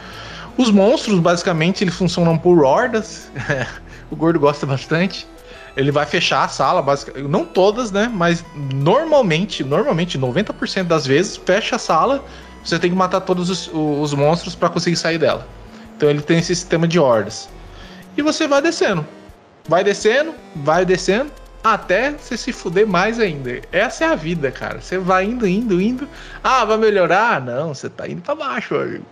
Os 0.57 0.71
monstros, 0.71 1.19
basicamente, 1.19 1.83
eles 1.83 1.95
funcionam 1.95 2.37
por 2.37 2.63
hordas. 2.63 3.29
o 4.09 4.15
gordo 4.15 4.39
gosta 4.39 4.65
bastante. 4.65 5.27
Ele 5.75 5.91
vai 5.91 6.05
fechar 6.05 6.45
a 6.45 6.47
sala, 6.47 6.81
basicamente. 6.81 7.27
Não 7.27 7.43
todas, 7.43 7.91
né? 7.91 8.09
Mas 8.13 8.43
normalmente, 8.73 9.63
normalmente, 9.63 10.17
90% 10.17 10.83
das 10.83 11.05
vezes, 11.05 11.35
fecha 11.35 11.75
a 11.75 11.79
sala. 11.79 12.23
Você 12.63 12.79
tem 12.79 12.89
que 12.89 12.95
matar 12.95 13.21
todos 13.21 13.49
os, 13.49 13.69
os 13.73 14.13
monstros 14.13 14.55
para 14.55 14.69
conseguir 14.69 14.95
sair 14.95 15.17
dela. 15.17 15.45
Então 15.95 16.09
ele 16.09 16.21
tem 16.21 16.39
esse 16.39 16.55
sistema 16.55 16.87
de 16.87 16.97
hordas. 16.97 17.49
E 18.17 18.21
você 18.21 18.47
vai 18.47 18.61
descendo. 18.61 19.05
Vai 19.67 19.83
descendo, 19.83 20.33
vai 20.55 20.85
descendo, 20.85 21.31
até 21.63 22.11
você 22.11 22.37
se 22.37 22.53
fuder 22.53 22.87
mais 22.87 23.19
ainda. 23.19 23.61
Essa 23.71 24.05
é 24.05 24.07
a 24.07 24.15
vida, 24.15 24.51
cara. 24.51 24.79
Você 24.79 24.97
vai 24.97 25.25
indo, 25.25 25.47
indo, 25.47 25.81
indo. 25.81 26.07
Ah, 26.43 26.63
vai 26.63 26.77
melhorar? 26.77 27.41
Não, 27.41 27.73
você 27.73 27.89
tá 27.89 28.07
indo 28.07 28.21
pra 28.21 28.35
baixo, 28.35 28.75
amigo. 28.75 29.05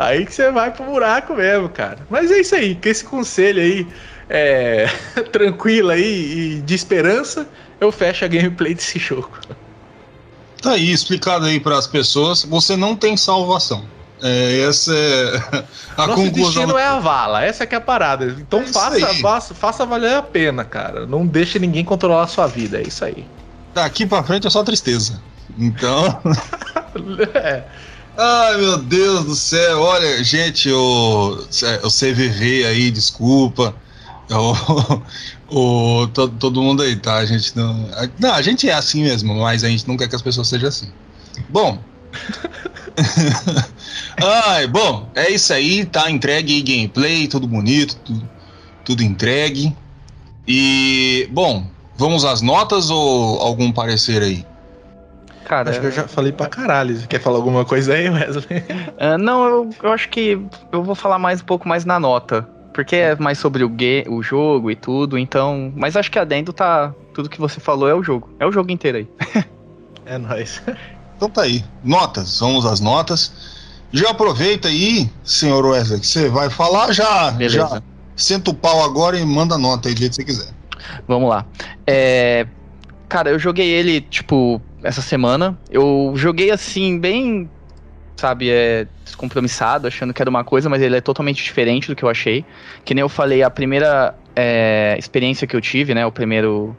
Aí 0.00 0.24
que 0.24 0.34
você 0.34 0.50
vai 0.50 0.70
pro 0.70 0.82
buraco 0.86 1.34
mesmo, 1.34 1.68
cara. 1.68 1.98
Mas 2.08 2.30
é 2.30 2.40
isso 2.40 2.54
aí, 2.54 2.74
com 2.74 2.88
esse 2.88 3.04
conselho 3.04 3.60
aí, 3.60 3.86
é, 4.30 4.86
tranquilo 5.30 5.90
aí 5.90 6.54
e 6.56 6.62
de 6.62 6.74
esperança, 6.74 7.46
eu 7.78 7.92
fecho 7.92 8.24
a 8.24 8.28
gameplay 8.28 8.74
desse 8.74 8.98
jogo. 8.98 9.30
Tá 10.62 10.72
aí, 10.72 10.90
explicado 10.90 11.44
aí 11.44 11.60
para 11.60 11.76
as 11.76 11.86
pessoas, 11.86 12.44
você 12.44 12.78
não 12.78 12.96
tem 12.96 13.14
salvação. 13.14 13.84
É, 14.22 14.62
essa 14.66 14.94
é 14.94 15.64
a 15.98 16.06
Nosso 16.06 16.22
conclusão. 16.22 16.62
destino 16.62 16.78
é 16.78 16.86
a 16.86 16.98
vala, 16.98 17.44
essa 17.44 17.64
é 17.64 17.66
que 17.66 17.74
é 17.74 17.78
a 17.78 17.80
parada. 17.80 18.24
Então 18.38 18.60
é 18.60 18.66
faça, 18.66 19.14
faça, 19.16 19.54
faça 19.54 19.84
valer 19.84 20.14
a 20.14 20.22
pena, 20.22 20.64
cara. 20.64 21.06
Não 21.06 21.26
deixe 21.26 21.58
ninguém 21.58 21.84
controlar 21.84 22.22
a 22.22 22.26
sua 22.26 22.46
vida, 22.46 22.78
é 22.78 22.82
isso 22.82 23.04
aí. 23.04 23.26
Daqui 23.74 24.06
para 24.06 24.22
frente 24.22 24.46
é 24.46 24.50
só 24.50 24.64
tristeza. 24.64 25.20
Então. 25.58 26.20
é. 27.34 27.64
Ai, 28.16 28.56
meu 28.56 28.78
Deus 28.78 29.24
do 29.24 29.34
céu. 29.34 29.80
Olha, 29.80 30.22
gente, 30.22 30.70
o, 30.72 31.46
o 31.82 31.88
CVV 31.88 32.66
aí, 32.66 32.90
desculpa. 32.90 33.74
O, 35.48 36.06
todo, 36.08 36.36
todo 36.38 36.62
mundo 36.62 36.82
aí, 36.82 36.94
tá? 36.96 37.16
A 37.16 37.26
gente 37.26 37.56
não. 37.56 37.88
A, 37.92 38.08
não, 38.18 38.32
a 38.32 38.42
gente 38.42 38.68
é 38.68 38.72
assim 38.72 39.02
mesmo, 39.02 39.34
mas 39.34 39.64
a 39.64 39.68
gente 39.68 39.88
não 39.88 39.96
quer 39.96 40.08
que 40.08 40.14
as 40.14 40.22
pessoas 40.22 40.48
sejam 40.48 40.68
assim. 40.68 40.88
Bom. 41.48 41.78
Ai, 44.22 44.66
bom, 44.66 45.08
é 45.14 45.30
isso 45.30 45.52
aí, 45.52 45.84
tá 45.84 46.10
entregue 46.10 46.60
gameplay, 46.62 47.26
tudo 47.26 47.46
bonito, 47.46 47.96
tudo, 48.04 48.28
tudo 48.84 49.02
entregue. 49.02 49.74
E, 50.46 51.28
bom, 51.32 51.66
vamos 51.96 52.24
às 52.24 52.40
notas 52.42 52.90
ou 52.90 53.40
algum 53.40 53.72
parecer 53.72 54.22
aí? 54.22 54.44
Cara, 55.50 55.70
acho 55.70 55.80
que 55.80 55.86
eu 55.86 55.90
já 55.90 56.06
falei 56.06 56.30
pra 56.30 56.46
caralho. 56.46 56.96
Você 56.96 57.08
quer 57.08 57.20
falar 57.20 57.38
alguma 57.38 57.64
coisa 57.64 57.92
aí, 57.92 58.08
Wesley? 58.08 58.60
Uh, 58.60 59.18
não, 59.18 59.44
eu, 59.48 59.70
eu 59.82 59.92
acho 59.92 60.08
que 60.08 60.40
eu 60.70 60.84
vou 60.84 60.94
falar 60.94 61.18
mais 61.18 61.40
um 61.40 61.44
pouco 61.44 61.68
mais 61.68 61.84
na 61.84 61.98
nota. 61.98 62.48
Porque 62.72 62.94
é 62.94 63.16
mais 63.16 63.36
sobre 63.36 63.64
o, 63.64 63.76
o 64.10 64.22
jogo 64.22 64.70
e 64.70 64.76
tudo, 64.76 65.18
então. 65.18 65.72
Mas 65.74 65.96
acho 65.96 66.08
que 66.08 66.20
adendo 66.20 66.52
tá. 66.52 66.94
Tudo 67.12 67.28
que 67.28 67.40
você 67.40 67.58
falou 67.58 67.88
é 67.88 67.94
o 67.94 68.00
jogo. 68.00 68.30
É 68.38 68.46
o 68.46 68.52
jogo 68.52 68.70
inteiro 68.70 68.98
aí. 68.98 69.08
é 70.06 70.18
nóis. 70.18 70.62
Então 71.16 71.28
tá 71.28 71.42
aí. 71.42 71.62
Notas, 71.84 72.38
vamos 72.40 72.64
às 72.64 72.80
notas. 72.80 73.30
Já 73.92 74.08
aproveita 74.08 74.68
aí, 74.68 75.10
senhor 75.22 75.66
Wesley, 75.66 76.00
que 76.00 76.06
você 76.06 76.30
vai 76.30 76.48
falar, 76.48 76.92
já, 76.92 77.30
Beleza. 77.32 77.58
já 77.58 77.82
senta 78.16 78.50
o 78.50 78.54
pau 78.54 78.82
agora 78.82 79.18
e 79.18 79.24
manda 79.26 79.58
nota 79.58 79.90
aí 79.90 79.94
do 79.94 80.00
jeito 80.00 80.12
que 80.12 80.22
você 80.22 80.24
quiser. 80.24 80.54
Vamos 81.06 81.28
lá. 81.28 81.44
É, 81.86 82.46
cara, 83.06 83.28
eu 83.28 83.38
joguei 83.38 83.68
ele, 83.68 84.00
tipo, 84.00 84.62
essa 84.82 85.02
semana. 85.02 85.58
Eu 85.70 86.12
joguei 86.16 86.50
assim, 86.50 86.98
bem, 86.98 87.48
sabe, 88.16 88.50
é, 88.50 88.86
descompromissado, 89.04 89.86
achando 89.86 90.12
que 90.12 90.22
era 90.22 90.30
uma 90.30 90.44
coisa, 90.44 90.68
mas 90.68 90.82
ele 90.82 90.96
é 90.96 91.00
totalmente 91.00 91.42
diferente 91.42 91.88
do 91.88 91.96
que 91.96 92.02
eu 92.02 92.08
achei. 92.08 92.44
Que 92.84 92.94
nem 92.94 93.02
eu 93.02 93.08
falei, 93.08 93.42
a 93.42 93.50
primeira 93.50 94.14
é, 94.34 94.96
experiência 94.98 95.46
que 95.46 95.56
eu 95.56 95.60
tive, 95.60 95.94
né, 95.94 96.04
o 96.06 96.12
primeiro 96.12 96.76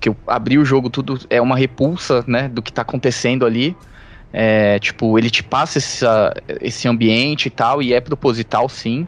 que 0.00 0.08
eu 0.08 0.16
abri 0.26 0.58
o 0.58 0.64
jogo, 0.64 0.90
tudo 0.90 1.18
é 1.30 1.40
uma 1.40 1.56
repulsa, 1.56 2.24
né, 2.26 2.48
do 2.48 2.60
que 2.60 2.72
tá 2.72 2.82
acontecendo 2.82 3.46
ali. 3.46 3.76
É, 4.32 4.78
tipo, 4.80 5.16
ele 5.16 5.30
te 5.30 5.44
passa 5.44 5.78
essa, 5.78 6.34
esse 6.60 6.88
ambiente 6.88 7.46
e 7.46 7.50
tal, 7.50 7.80
e 7.80 7.94
é 7.94 8.00
proposital 8.00 8.68
sim. 8.68 9.06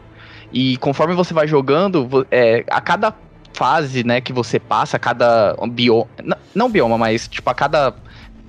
E 0.52 0.76
conforme 0.78 1.14
você 1.14 1.34
vai 1.34 1.48
jogando, 1.48 2.26
é, 2.30 2.64
a 2.70 2.80
cada 2.80 3.12
fase, 3.52 4.04
né, 4.04 4.20
que 4.20 4.32
você 4.32 4.60
passa, 4.60 4.96
a 4.96 5.00
cada 5.00 5.56
bioma, 5.70 6.06
não 6.54 6.70
bioma, 6.70 6.96
mas 6.96 7.26
tipo, 7.26 7.48
a 7.50 7.54
cada 7.54 7.94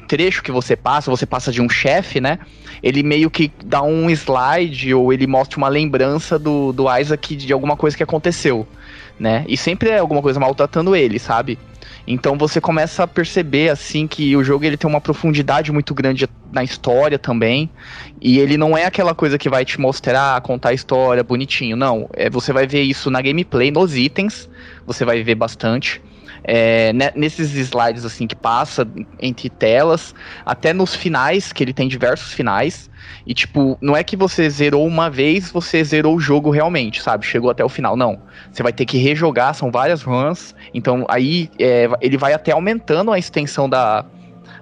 trecho 0.07 0.41
que 0.41 0.51
você 0.51 0.75
passa, 0.75 1.11
você 1.11 1.25
passa 1.25 1.51
de 1.51 1.61
um 1.61 1.69
chefe, 1.69 2.21
né? 2.21 2.39
Ele 2.81 3.03
meio 3.03 3.29
que 3.29 3.51
dá 3.63 3.81
um 3.81 4.09
slide 4.09 4.93
ou 4.93 5.11
ele 5.11 5.27
mostra 5.27 5.57
uma 5.57 5.67
lembrança 5.67 6.39
do, 6.39 6.71
do 6.71 6.85
Isaac 6.97 7.35
de 7.35 7.51
alguma 7.51 7.75
coisa 7.75 7.97
que 7.97 8.03
aconteceu, 8.03 8.67
né? 9.19 9.43
E 9.47 9.57
sempre 9.57 9.89
é 9.89 9.99
alguma 9.99 10.21
coisa 10.21 10.39
maltratando 10.39 10.95
ele, 10.95 11.19
sabe? 11.19 11.59
Então 12.07 12.37
você 12.37 12.61
começa 12.61 13.03
a 13.03 13.07
perceber 13.07 13.69
assim 13.69 14.07
que 14.07 14.33
o 14.35 14.43
jogo 14.43 14.63
ele 14.63 14.77
tem 14.77 14.89
uma 14.89 15.01
profundidade 15.01 15.73
muito 15.73 15.93
grande 15.93 16.25
na 16.53 16.63
história 16.63 17.19
também. 17.19 17.69
E 18.21 18.39
ele 18.39 18.57
não 18.57 18.77
é 18.77 18.85
aquela 18.85 19.13
coisa 19.13 19.37
que 19.37 19.49
vai 19.49 19.65
te 19.65 19.79
mostrar, 19.79 20.39
contar 20.41 20.69
a 20.69 20.73
história 20.73 21.21
bonitinho, 21.21 21.75
não. 21.75 22.09
É, 22.13 22.29
você 22.29 22.53
vai 22.53 22.65
ver 22.65 22.81
isso 22.83 23.11
na 23.11 23.21
gameplay, 23.21 23.71
nos 23.71 23.95
itens, 23.95 24.49
você 24.85 25.03
vai 25.03 25.21
ver 25.21 25.35
bastante. 25.35 26.01
É, 26.49 26.93
né, 26.93 27.11
nesses 27.13 27.53
slides 27.53 28.05
assim 28.05 28.25
que 28.25 28.35
passa 28.35 28.87
entre 29.21 29.49
telas, 29.49 30.15
até 30.45 30.71
nos 30.71 30.95
finais, 30.95 31.51
que 31.51 31.61
ele 31.61 31.73
tem 31.73 31.89
diversos 31.89 32.31
finais. 32.31 32.89
E, 33.25 33.33
tipo, 33.33 33.77
não 33.81 33.95
é 33.95 34.03
que 34.03 34.15
você 34.15 34.49
zerou 34.49 34.87
uma 34.87 35.09
vez, 35.09 35.51
você 35.51 35.83
zerou 35.83 36.15
o 36.15 36.19
jogo 36.19 36.49
realmente, 36.49 37.01
sabe? 37.01 37.25
Chegou 37.25 37.49
até 37.49 37.63
o 37.63 37.69
final. 37.69 37.97
Não. 37.97 38.21
Você 38.51 38.63
vai 38.63 38.71
ter 38.71 38.85
que 38.85 38.97
rejogar, 38.97 39.53
são 39.53 39.69
várias 39.69 40.01
runs. 40.01 40.55
Então, 40.73 41.05
aí 41.09 41.49
é, 41.59 41.89
ele 41.99 42.17
vai 42.17 42.31
até 42.31 42.53
aumentando 42.53 43.11
a 43.11 43.19
extensão 43.19 43.67
da, 43.69 44.05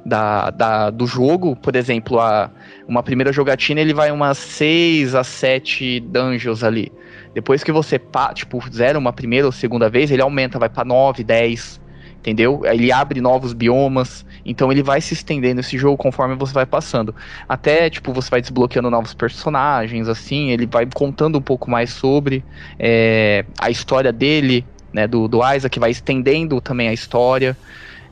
da, 0.04 0.50
da, 0.50 0.90
do 0.90 1.06
jogo. 1.06 1.56
Por 1.56 1.76
exemplo, 1.76 2.20
a, 2.20 2.50
uma 2.88 3.04
primeira 3.04 3.32
jogatina, 3.32 3.82
ele 3.82 3.94
vai 3.94 4.12
umas 4.12 4.38
6 4.38 5.14
a 5.14 5.24
7 5.24 6.00
dungeons 6.00 6.64
ali. 6.64 6.92
Depois 7.36 7.64
que 7.66 7.72
você, 7.72 8.02
tipo, 8.34 8.64
zera 8.74 8.98
uma 8.98 9.12
primeira 9.12 9.46
ou 9.46 9.52
segunda 9.52 9.90
vez, 9.90 10.10
ele 10.10 10.22
aumenta, 10.22 10.58
vai 10.58 10.70
para 10.70 10.86
9, 10.86 11.24
10 11.24 11.84
entendeu? 12.26 12.62
Ele 12.66 12.92
abre 12.92 13.22
novos 13.22 13.54
biomas, 13.54 14.26
então 14.44 14.72
ele 14.72 14.82
vai 14.82 15.00
se 15.00 15.14
estendendo 15.14 15.62
esse 15.62 15.78
jogo 15.78 15.96
conforme 15.96 16.34
você 16.34 16.54
vai 16.54 16.66
passando. 16.66 17.14
Até, 17.48 17.88
tipo, 17.88 18.12
você 18.12 18.32
vai 18.32 18.42
desbloqueando 18.42 18.90
novos 18.90 19.14
personagens, 19.14 20.08
assim, 20.08 20.50
ele 20.50 20.66
vai 20.66 20.88
contando 20.92 21.38
um 21.38 21.42
pouco 21.42 21.70
mais 21.70 21.92
sobre 21.92 22.44
é, 22.80 23.46
a 23.60 23.70
história 23.70 24.12
dele, 24.12 24.66
né, 24.92 25.06
do, 25.06 25.28
do 25.28 25.40
Isaac, 25.54 25.80
vai 25.80 25.92
estendendo 25.92 26.60
também 26.60 26.88
a 26.88 26.94
história. 26.94 27.56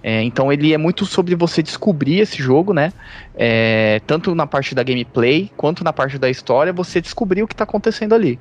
É, 0.04 0.22
então 0.22 0.54
ele 0.54 0.74
é 0.74 0.78
muito 0.78 1.08
sobre 1.08 1.34
você 1.34 1.64
descobrir 1.64 2.20
esse 2.20 2.38
jogo, 2.38 2.72
né? 2.72 2.94
É, 3.34 4.00
tanto 4.06 4.36
na 4.36 4.46
parte 4.46 4.76
da 4.76 4.84
gameplay 4.84 5.50
quanto 5.58 5.84
na 5.84 5.94
parte 5.94 6.20
da 6.20 6.30
história, 6.30 6.72
você 6.72 7.02
descobrir 7.02 7.42
o 7.42 7.48
que 7.48 7.54
está 7.54 7.64
acontecendo 7.64 8.14
ali. 8.14 8.38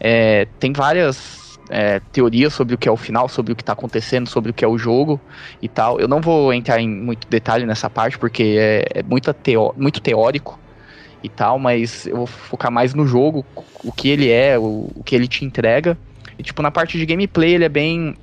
É, 0.00 0.46
tem 0.58 0.72
várias 0.72 1.58
é, 1.70 2.00
teorias 2.12 2.52
sobre 2.52 2.74
o 2.74 2.78
que 2.78 2.88
é 2.88 2.92
o 2.92 2.96
final, 2.96 3.28
sobre 3.28 3.52
o 3.52 3.56
que 3.56 3.62
está 3.62 3.72
acontecendo, 3.72 4.28
sobre 4.28 4.50
o 4.50 4.54
que 4.54 4.64
é 4.64 4.68
o 4.68 4.76
jogo 4.76 5.20
e 5.62 5.68
tal. 5.68 5.98
Eu 5.98 6.08
não 6.08 6.20
vou 6.20 6.52
entrar 6.52 6.80
em 6.80 6.88
muito 6.88 7.26
detalhe 7.28 7.64
nessa 7.66 7.88
parte, 7.88 8.18
porque 8.18 8.56
é, 8.58 9.00
é 9.00 9.02
muito, 9.02 9.32
teó 9.32 9.72
muito 9.76 10.00
teórico 10.00 10.58
e 11.22 11.28
tal, 11.28 11.58
mas 11.58 12.06
eu 12.06 12.16
vou 12.16 12.26
focar 12.26 12.70
mais 12.70 12.92
no 12.92 13.06
jogo, 13.06 13.44
o 13.82 13.90
que 13.90 14.10
ele 14.10 14.30
é, 14.30 14.58
o, 14.58 14.90
o 14.94 15.02
que 15.04 15.14
ele 15.14 15.26
te 15.26 15.44
entrega. 15.44 15.96
E, 16.38 16.42
tipo, 16.42 16.60
na 16.60 16.70
parte 16.70 16.98
de 16.98 17.06
gameplay 17.06 17.54
ele 17.54 17.64
é 17.64 17.68
bem 17.68 18.16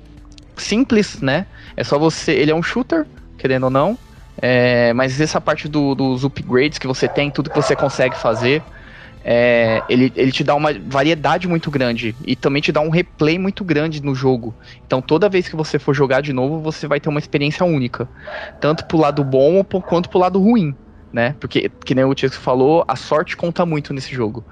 simples, 0.56 1.20
né? 1.20 1.46
É 1.76 1.82
só 1.82 1.98
você. 1.98 2.32
Ele 2.32 2.50
é 2.50 2.54
um 2.54 2.62
shooter, 2.62 3.06
querendo 3.38 3.64
ou 3.64 3.70
não. 3.70 3.98
É, 4.40 4.92
mas 4.92 5.20
essa 5.20 5.40
parte 5.40 5.68
do, 5.68 5.94
dos 5.94 6.24
upgrades 6.24 6.78
que 6.78 6.86
você 6.86 7.08
tem, 7.08 7.30
tudo 7.30 7.50
que 7.50 7.56
você 7.56 7.76
consegue 7.76 8.16
fazer 8.16 8.62
é, 9.24 9.82
ele, 9.88 10.12
ele 10.16 10.32
te 10.32 10.42
dá 10.42 10.54
uma 10.54 10.72
variedade 10.72 11.46
muito 11.46 11.70
grande 11.70 12.14
e 12.26 12.34
também 12.34 12.60
te 12.60 12.72
dá 12.72 12.80
um 12.80 12.90
replay 12.90 13.38
muito 13.38 13.64
grande 13.64 14.02
no 14.02 14.14
jogo. 14.14 14.54
Então 14.86 15.00
toda 15.00 15.28
vez 15.28 15.48
que 15.48 15.56
você 15.56 15.78
for 15.78 15.94
jogar 15.94 16.20
de 16.20 16.32
novo, 16.32 16.60
você 16.60 16.86
vai 16.86 16.98
ter 16.98 17.08
uma 17.08 17.18
experiência 17.18 17.64
única, 17.64 18.08
tanto 18.60 18.84
pro 18.86 18.98
lado 18.98 19.22
bom 19.22 19.62
quanto 19.64 20.08
pro 20.08 20.18
lado 20.18 20.40
ruim, 20.40 20.74
né? 21.12 21.36
Porque, 21.38 21.70
que 21.84 21.94
nem 21.94 22.04
o 22.04 22.14
Tiago 22.14 22.34
falou, 22.34 22.84
a 22.88 22.96
sorte 22.96 23.36
conta 23.36 23.64
muito 23.64 23.92
nesse 23.92 24.14
jogo. 24.14 24.44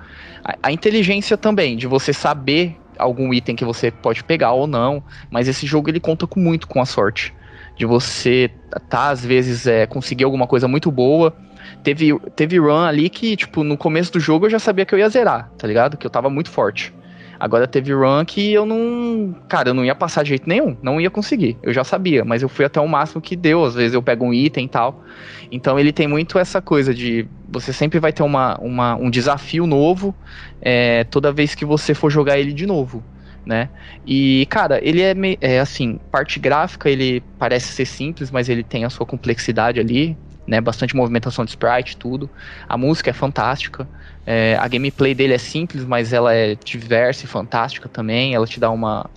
A, 0.44 0.56
a 0.64 0.72
inteligência 0.72 1.36
também, 1.36 1.76
de 1.76 1.86
você 1.86 2.12
saber 2.12 2.76
algum 2.98 3.32
item 3.32 3.56
que 3.56 3.64
você 3.64 3.90
pode 3.90 4.22
pegar 4.22 4.52
ou 4.52 4.66
não, 4.66 5.02
mas 5.30 5.48
esse 5.48 5.66
jogo 5.66 5.88
ele 5.88 5.98
conta 6.00 6.26
com 6.26 6.38
muito 6.38 6.68
com 6.68 6.80
a 6.80 6.86
sorte. 6.86 7.34
De 7.76 7.86
você 7.86 8.50
tá, 8.90 9.08
às 9.08 9.24
vezes, 9.24 9.66
é, 9.66 9.86
conseguir 9.86 10.24
alguma 10.24 10.46
coisa 10.46 10.68
muito 10.68 10.90
boa 10.90 11.34
Teve, 11.82 12.18
teve 12.36 12.58
run 12.58 12.84
ali 12.84 13.08
que, 13.08 13.36
tipo, 13.36 13.64
no 13.64 13.76
começo 13.76 14.12
do 14.12 14.20
jogo 14.20 14.46
eu 14.46 14.50
já 14.50 14.58
sabia 14.58 14.84
que 14.84 14.94
eu 14.94 14.98
ia 14.98 15.08
zerar, 15.08 15.50
tá 15.56 15.66
ligado? 15.66 15.96
Que 15.96 16.06
eu 16.06 16.10
tava 16.10 16.28
muito 16.28 16.50
forte. 16.50 16.92
Agora 17.40 17.66
teve 17.66 17.94
run 17.94 18.22
que 18.26 18.52
eu 18.52 18.66
não. 18.66 19.34
Cara, 19.48 19.70
eu 19.70 19.74
não 19.74 19.82
ia 19.82 19.94
passar 19.94 20.22
de 20.22 20.28
jeito 20.28 20.46
nenhum. 20.46 20.76
Não 20.82 21.00
ia 21.00 21.08
conseguir. 21.08 21.56
Eu 21.62 21.72
já 21.72 21.82
sabia, 21.82 22.22
mas 22.22 22.42
eu 22.42 22.50
fui 22.50 22.66
até 22.66 22.78
o 22.78 22.86
máximo 22.86 23.22
que 23.22 23.34
deu. 23.34 23.64
Às 23.64 23.74
vezes 23.74 23.94
eu 23.94 24.02
pego 24.02 24.26
um 24.26 24.34
item 24.34 24.66
e 24.66 24.68
tal. 24.68 25.02
Então 25.50 25.78
ele 25.78 25.90
tem 25.90 26.06
muito 26.06 26.38
essa 26.38 26.60
coisa 26.60 26.92
de. 26.92 27.26
Você 27.48 27.72
sempre 27.72 27.98
vai 27.98 28.12
ter 28.12 28.22
uma, 28.22 28.58
uma 28.58 28.94
um 28.94 29.08
desafio 29.08 29.66
novo 29.66 30.14
é, 30.60 31.04
toda 31.04 31.32
vez 31.32 31.54
que 31.54 31.64
você 31.64 31.94
for 31.94 32.10
jogar 32.10 32.38
ele 32.38 32.52
de 32.52 32.66
novo. 32.66 33.02
Né? 33.46 33.70
E, 34.06 34.46
cara, 34.50 34.78
ele 34.82 35.00
é, 35.00 35.14
é 35.40 35.60
assim, 35.60 35.98
parte 36.12 36.38
gráfica 36.38 36.90
ele 36.90 37.22
parece 37.38 37.72
ser 37.72 37.86
simples, 37.86 38.30
mas 38.30 38.50
ele 38.50 38.62
tem 38.62 38.84
a 38.84 38.90
sua 38.90 39.06
complexidade 39.06 39.80
ali 39.80 40.14
né? 40.50 40.60
Bastante 40.60 40.96
movimentação 40.96 41.44
de 41.44 41.52
sprite, 41.52 41.96
tudo. 41.96 42.28
A 42.68 42.76
música 42.76 43.10
é 43.10 43.12
fantástica. 43.12 43.88
É, 44.26 44.58
a 44.60 44.66
gameplay 44.66 45.14
dele 45.14 45.32
é 45.32 45.38
simples, 45.38 45.84
mas 45.84 46.12
ela 46.12 46.34
é 46.34 46.56
diversa 46.56 47.24
e 47.24 47.28
fantástica 47.28 47.88
também. 47.88 48.34
Ela 48.34 48.48
te 48.48 48.58
dá 48.58 48.68
uma 48.68 49.08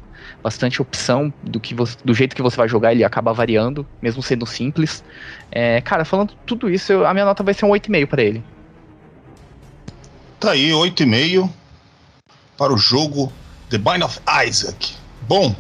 bastante 0.44 0.80
opção 0.80 1.34
do 1.42 1.60
que 1.60 1.74
você, 1.74 1.98
do 2.06 2.14
jeito 2.14 2.36
que 2.36 2.42
você 2.42 2.56
vai 2.56 2.70
jogar, 2.70 2.92
ele 2.92 3.04
acaba 3.04 3.34
variando, 3.34 3.86
mesmo 4.00 4.22
sendo 4.22 4.46
simples. 4.46 5.04
É, 5.52 5.82
cara, 5.82 6.06
falando 6.06 6.36
tudo 6.46 6.70
isso, 6.70 6.94
eu, 6.94 7.08
a 7.08 7.14
minha 7.14 7.26
nota 7.26 7.42
vai 7.42 7.56
ser 7.56 7.66
um 7.66 7.70
8,5 7.70 8.08
para 8.08 8.22
ele. 8.22 8.44
Tá 10.40 10.52
aí, 10.52 10.70
8,5 10.70 11.50
para 12.56 12.72
o 12.72 12.78
jogo 12.78 13.34
The 13.72 13.80
Bind 13.80 14.04
of 14.04 14.20
Isaac. 14.48 14.94
Bom, 15.28 15.56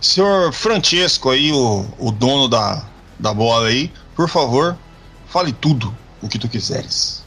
senhor 0.00 0.52
Francesco 0.52 1.30
aí, 1.30 1.52
o, 1.52 1.86
o 1.96 2.10
dono 2.10 2.48
da, 2.48 2.82
da 3.18 3.32
bola 3.32 3.68
aí, 3.68 3.92
por 4.20 4.28
favor, 4.28 4.76
fale 5.24 5.50
tudo 5.50 5.96
o 6.20 6.28
que 6.28 6.38
tu 6.38 6.46
quiseres. 6.46 7.24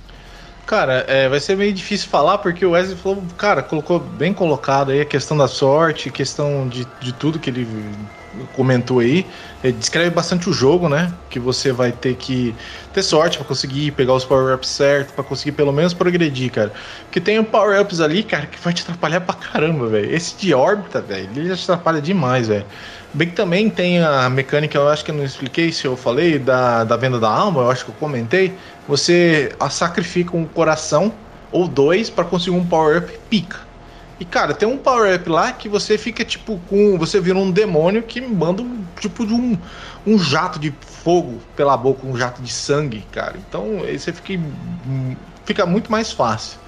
Cara, 0.64 1.04
é, 1.08 1.28
vai 1.28 1.40
ser 1.40 1.58
meio 1.58 1.74
difícil 1.74 2.08
falar 2.08 2.38
porque 2.38 2.64
o 2.64 2.70
Wesley 2.70 2.96
falou, 2.96 3.26
cara, 3.36 3.64
colocou 3.64 4.00
bem 4.00 4.32
colocado 4.32 4.92
aí 4.92 5.02
a 5.02 5.06
questão 5.06 5.36
da 5.36 5.48
sorte, 5.48 6.12
questão 6.12 6.70
de, 6.70 6.86
de 7.00 7.12
tudo 7.12 7.40
que 7.40 7.50
ele 7.50 7.66
comentou 8.56 9.00
aí. 9.00 9.26
Ele 9.64 9.74
descreve 9.74 10.10
bastante 10.10 10.50
o 10.50 10.54
jogo, 10.54 10.90
né? 10.90 11.12
Que 11.30 11.40
você 11.40 11.72
vai 11.72 11.92
ter 11.92 12.16
que 12.16 12.56
ter 12.94 13.04
sorte 13.04 13.38
para 13.38 13.48
conseguir 13.48 13.92
pegar 13.92 14.14
os 14.14 14.26
power-ups 14.26 14.70
certos, 14.70 15.14
para 15.14 15.24
conseguir 15.24 15.54
pelo 15.54 15.72
menos 15.72 15.94
progredir, 15.94 16.52
cara. 16.52 16.72
Porque 17.06 17.20
tem 17.20 17.44
power-ups 17.44 18.00
ali, 18.02 18.24
cara, 18.24 18.46
que 18.46 18.60
vai 18.60 18.74
te 18.74 18.82
atrapalhar 18.82 19.22
pra 19.22 19.36
caramba, 19.36 19.88
velho. 19.88 20.14
Esse 20.14 20.36
de 20.36 20.54
órbita, 20.54 21.02
velho, 21.02 21.30
ele 21.36 21.50
já 21.50 21.56
te 21.56 21.64
atrapalha 21.64 22.02
demais, 22.02 22.48
velho. 22.48 22.66
Bem 23.14 23.30
que 23.30 23.36
também 23.36 23.70
tem 23.70 24.02
a 24.02 24.28
mecânica, 24.28 24.76
eu 24.76 24.90
acho 24.90 25.06
que 25.06 25.12
eu 25.12 25.16
não 25.16 25.24
expliquei 25.24 25.72
se 25.72 25.86
eu 25.86 25.96
falei, 25.96 26.40
da, 26.40 26.84
da 26.84 26.98
venda 26.98 27.20
da 27.20 27.30
alma, 27.30 27.62
eu 27.62 27.70
acho 27.70 27.86
que 27.86 27.92
eu 27.92 27.96
comentei. 27.96 28.54
Você 28.88 29.52
sacrifica 29.70 30.36
um 30.36 30.46
coração 30.46 31.14
ou 31.52 31.68
dois 31.68 32.10
para 32.10 32.26
conseguir 32.26 32.58
um 32.58 32.66
power-up 32.66 33.14
pica. 33.30 33.60
E, 34.20 34.26
cara, 34.26 34.54
tem 34.54 34.68
um 34.68 34.78
power-up 34.78 35.28
lá 35.30 35.52
que 35.52 35.68
você 35.68 35.98
fica, 35.98 36.24
tipo, 36.24 36.60
com. 36.70 36.98
Você 36.98 37.20
vira 37.20 37.38
um 37.38 37.52
demônio 37.52 38.04
que 38.04 38.22
manda 38.22 38.62
um 38.62 38.84
tipo 39.00 39.26
de 39.26 39.34
um, 39.34 39.58
um 40.06 40.20
jato 40.20 40.60
de 40.60 40.74
fogo 41.04 41.42
pela 41.56 41.76
boca, 41.76 42.06
um 42.06 42.16
jato 42.16 42.42
de 42.42 42.52
sangue, 42.52 43.06
cara. 43.12 43.36
Então 43.38 43.82
aí 43.84 43.98
você 43.98 44.14
fica, 44.14 44.42
fica 45.46 45.66
muito 45.66 45.92
mais 45.92 46.12
fácil. 46.12 46.60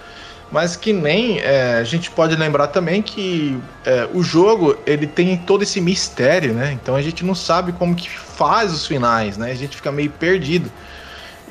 Mas 0.51 0.75
que 0.75 0.93
nem 0.93 1.39
é, 1.39 1.75
a 1.75 1.83
gente 1.83 2.11
pode 2.11 2.35
lembrar 2.35 2.67
também 2.67 3.01
que 3.01 3.59
é, 3.83 4.07
o 4.13 4.21
jogo 4.21 4.77
ele 4.85 5.07
tem 5.07 5.37
todo 5.37 5.63
esse 5.63 5.81
mistério, 5.81 6.53
né? 6.53 6.71
Então 6.73 6.95
a 6.95 7.01
gente 7.01 7.25
não 7.25 7.33
sabe 7.33 7.71
como 7.71 7.95
que 7.95 8.09
faz 8.09 8.71
os 8.71 8.85
finais, 8.85 9.37
né? 9.37 9.51
A 9.51 9.55
gente 9.55 9.75
fica 9.75 9.91
meio 9.91 10.11
perdido. 10.11 10.71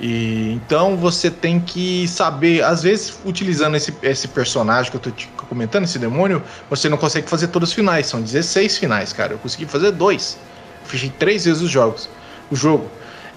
E 0.01 0.53
então 0.53 0.97
você 0.97 1.31
tem 1.31 1.61
que 1.61 2.07
saber, 2.09 2.63
às 2.63 2.83
vezes, 2.83 3.17
utilizando 3.25 3.77
esse, 3.77 3.95
esse 4.03 4.29
personagem 4.29 4.91
que 4.91 4.97
eu 4.97 5.01
tô 5.01 5.11
te 5.11 5.29
comentando, 5.49 5.85
esse 5.85 5.99
demônio, 5.99 6.43
você 6.69 6.89
não 6.89 6.97
consegue 6.97 7.29
fazer 7.29 7.49
todos 7.49 7.69
os 7.71 7.75
finais. 7.75 8.07
São 8.07 8.21
16 8.21 8.79
finais, 8.79 9.13
cara. 9.13 9.35
Eu 9.35 9.39
consegui 9.39 9.67
fazer 9.67 9.93
dois. 9.93 10.37
Fechei 10.85 11.11
três 11.11 11.45
vezes 11.45 11.63
os 11.63 11.71
jogos. 11.71 12.09
O 12.51 12.57
jogo. 12.57 12.91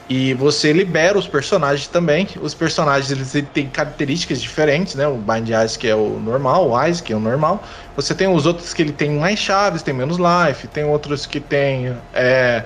E 0.09 0.33
você 0.35 0.71
libera 0.71 1.17
os 1.17 1.27
personagens 1.27 1.87
também. 1.87 2.27
Os 2.41 2.53
personagens 2.53 3.11
eles 3.11 3.45
têm 3.53 3.67
características 3.67 4.41
diferentes, 4.41 4.95
né? 4.95 5.05
O 5.05 5.17
Bind 5.17 5.49
Isaac 5.49 5.87
é 5.87 5.95
o 5.95 6.19
normal, 6.19 6.69
o 6.69 6.87
Isaac 6.87 7.11
é 7.11 7.15
o 7.15 7.19
normal. 7.19 7.61
Você 7.95 8.15
tem 8.15 8.27
os 8.27 8.45
outros 8.45 8.73
que 8.73 8.81
ele 8.81 8.93
tem 8.93 9.11
mais 9.11 9.37
chaves, 9.37 9.81
tem 9.81 9.93
menos 9.93 10.17
life, 10.17 10.65
tem 10.67 10.85
outros 10.85 11.25
que 11.25 11.41
tem 11.41 11.93
é, 12.13 12.63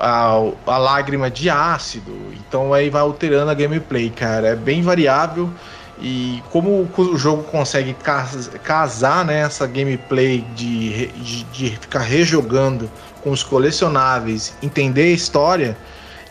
a, 0.00 0.32
a 0.66 0.78
lágrima 0.78 1.30
de 1.30 1.50
ácido. 1.50 2.12
Então 2.32 2.72
aí 2.72 2.88
vai 2.88 3.02
alterando 3.02 3.50
a 3.50 3.54
gameplay, 3.54 4.10
cara. 4.10 4.48
É 4.48 4.56
bem 4.56 4.82
variável. 4.82 5.50
E 6.02 6.42
como 6.50 6.88
o 6.96 7.18
jogo 7.18 7.42
consegue 7.42 7.94
casar 8.64 9.22
né, 9.22 9.40
essa 9.40 9.66
gameplay 9.66 10.40
de, 10.54 11.08
de, 11.08 11.44
de 11.44 11.70
ficar 11.76 12.00
rejogando 12.00 12.90
com 13.22 13.30
os 13.30 13.42
colecionáveis, 13.42 14.54
entender 14.62 15.02
a 15.02 15.14
história 15.14 15.76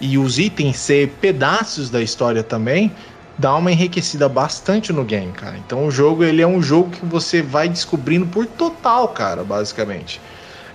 e 0.02 0.18
os 0.18 0.40
itens 0.40 0.78
ser 0.78 1.10
pedaços 1.22 1.92
da 1.92 2.02
história 2.02 2.42
também, 2.42 2.92
dá 3.38 3.56
uma 3.56 3.72
enriquecida 3.72 4.28
bastante 4.28 4.92
no 4.92 5.04
game, 5.04 5.32
cara. 5.34 5.56
Então 5.58 5.86
o 5.86 5.92
jogo 5.92 6.24
ele 6.24 6.42
é 6.42 6.48
um 6.48 6.64
jogo 6.64 6.90
que 6.90 7.06
você 7.06 7.42
vai 7.42 7.70
descobrindo 7.70 8.26
por 8.26 8.48
total, 8.48 9.10
cara, 9.10 9.44
basicamente. 9.44 10.20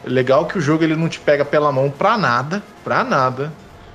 Legal 0.06 0.46
que 0.46 0.58
o 0.58 0.60
jogo 0.60 0.84
ele 0.84 0.96
não 0.96 1.08
te 1.08 1.20
pega 1.20 1.44
pela 1.44 1.72
mão 1.72 1.90
pra 1.90 2.16
nada, 2.18 2.62
pra 2.82 3.02
nada. 3.02 3.52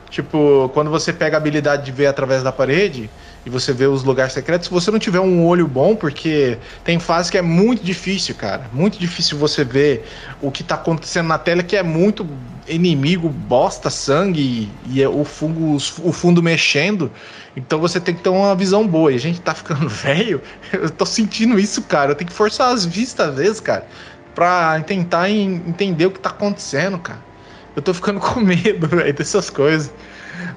Tipo, 0.09 0.69
quando 0.73 0.89
você 0.89 1.13
pega 1.13 1.37
a 1.37 1.39
habilidade 1.39 1.85
de 1.85 1.91
ver 1.91 2.07
através 2.07 2.41
da 2.41 2.51
parede, 2.51 3.09
e 3.45 3.49
você 3.49 3.71
vê 3.71 3.85
os 3.85 4.03
lugares 4.03 4.33
secretos, 4.33 4.67
se 4.67 4.73
você 4.73 4.91
não 4.91 4.99
tiver 4.99 5.19
um 5.19 5.45
olho 5.45 5.67
bom, 5.67 5.95
porque 5.95 6.57
tem 6.83 6.99
fase 6.99 7.31
que 7.31 7.37
é 7.37 7.41
muito 7.41 7.83
difícil, 7.83 8.35
cara. 8.35 8.69
Muito 8.73 8.99
difícil 8.99 9.37
você 9.37 9.63
ver 9.63 10.05
o 10.41 10.51
que 10.51 10.63
tá 10.63 10.75
acontecendo 10.75 11.27
na 11.27 11.37
tela, 11.37 11.63
que 11.63 11.75
é 11.75 11.83
muito 11.83 12.27
inimigo, 12.67 13.29
bosta, 13.29 13.89
sangue 13.89 14.69
e, 14.87 14.99
e 14.99 15.05
o, 15.05 15.23
fungo, 15.23 15.77
o 16.03 16.11
fundo 16.11 16.43
mexendo. 16.43 17.11
Então 17.55 17.79
você 17.79 17.99
tem 17.99 18.13
que 18.13 18.21
ter 18.21 18.29
uma 18.29 18.55
visão 18.55 18.85
boa. 18.85 19.11
E 19.11 19.15
a 19.15 19.19
gente 19.19 19.39
tá 19.39 19.53
ficando 19.53 19.87
velho, 19.89 20.41
eu 20.73 20.89
tô 20.89 21.05
sentindo 21.05 21.59
isso, 21.59 21.81
cara. 21.83 22.11
Eu 22.11 22.15
tenho 22.15 22.29
que 22.29 22.35
forçar 22.35 22.73
as 22.73 22.85
vistas 22.85 23.29
às 23.29 23.35
vezes, 23.35 23.59
cara, 23.59 23.87
pra 24.39 24.79
tentar 24.79 25.29
entender 25.29 26.05
o 26.05 26.11
que 26.11 26.19
tá 26.21 26.29
acontecendo, 26.29 26.97
cara. 26.97 27.19
Eu 27.75 27.81
tô 27.81 27.93
ficando 27.93 28.21
com 28.23 28.39
medo, 28.39 28.87
velho, 28.87 29.13
dessas 29.13 29.49
coisas. 29.49 29.93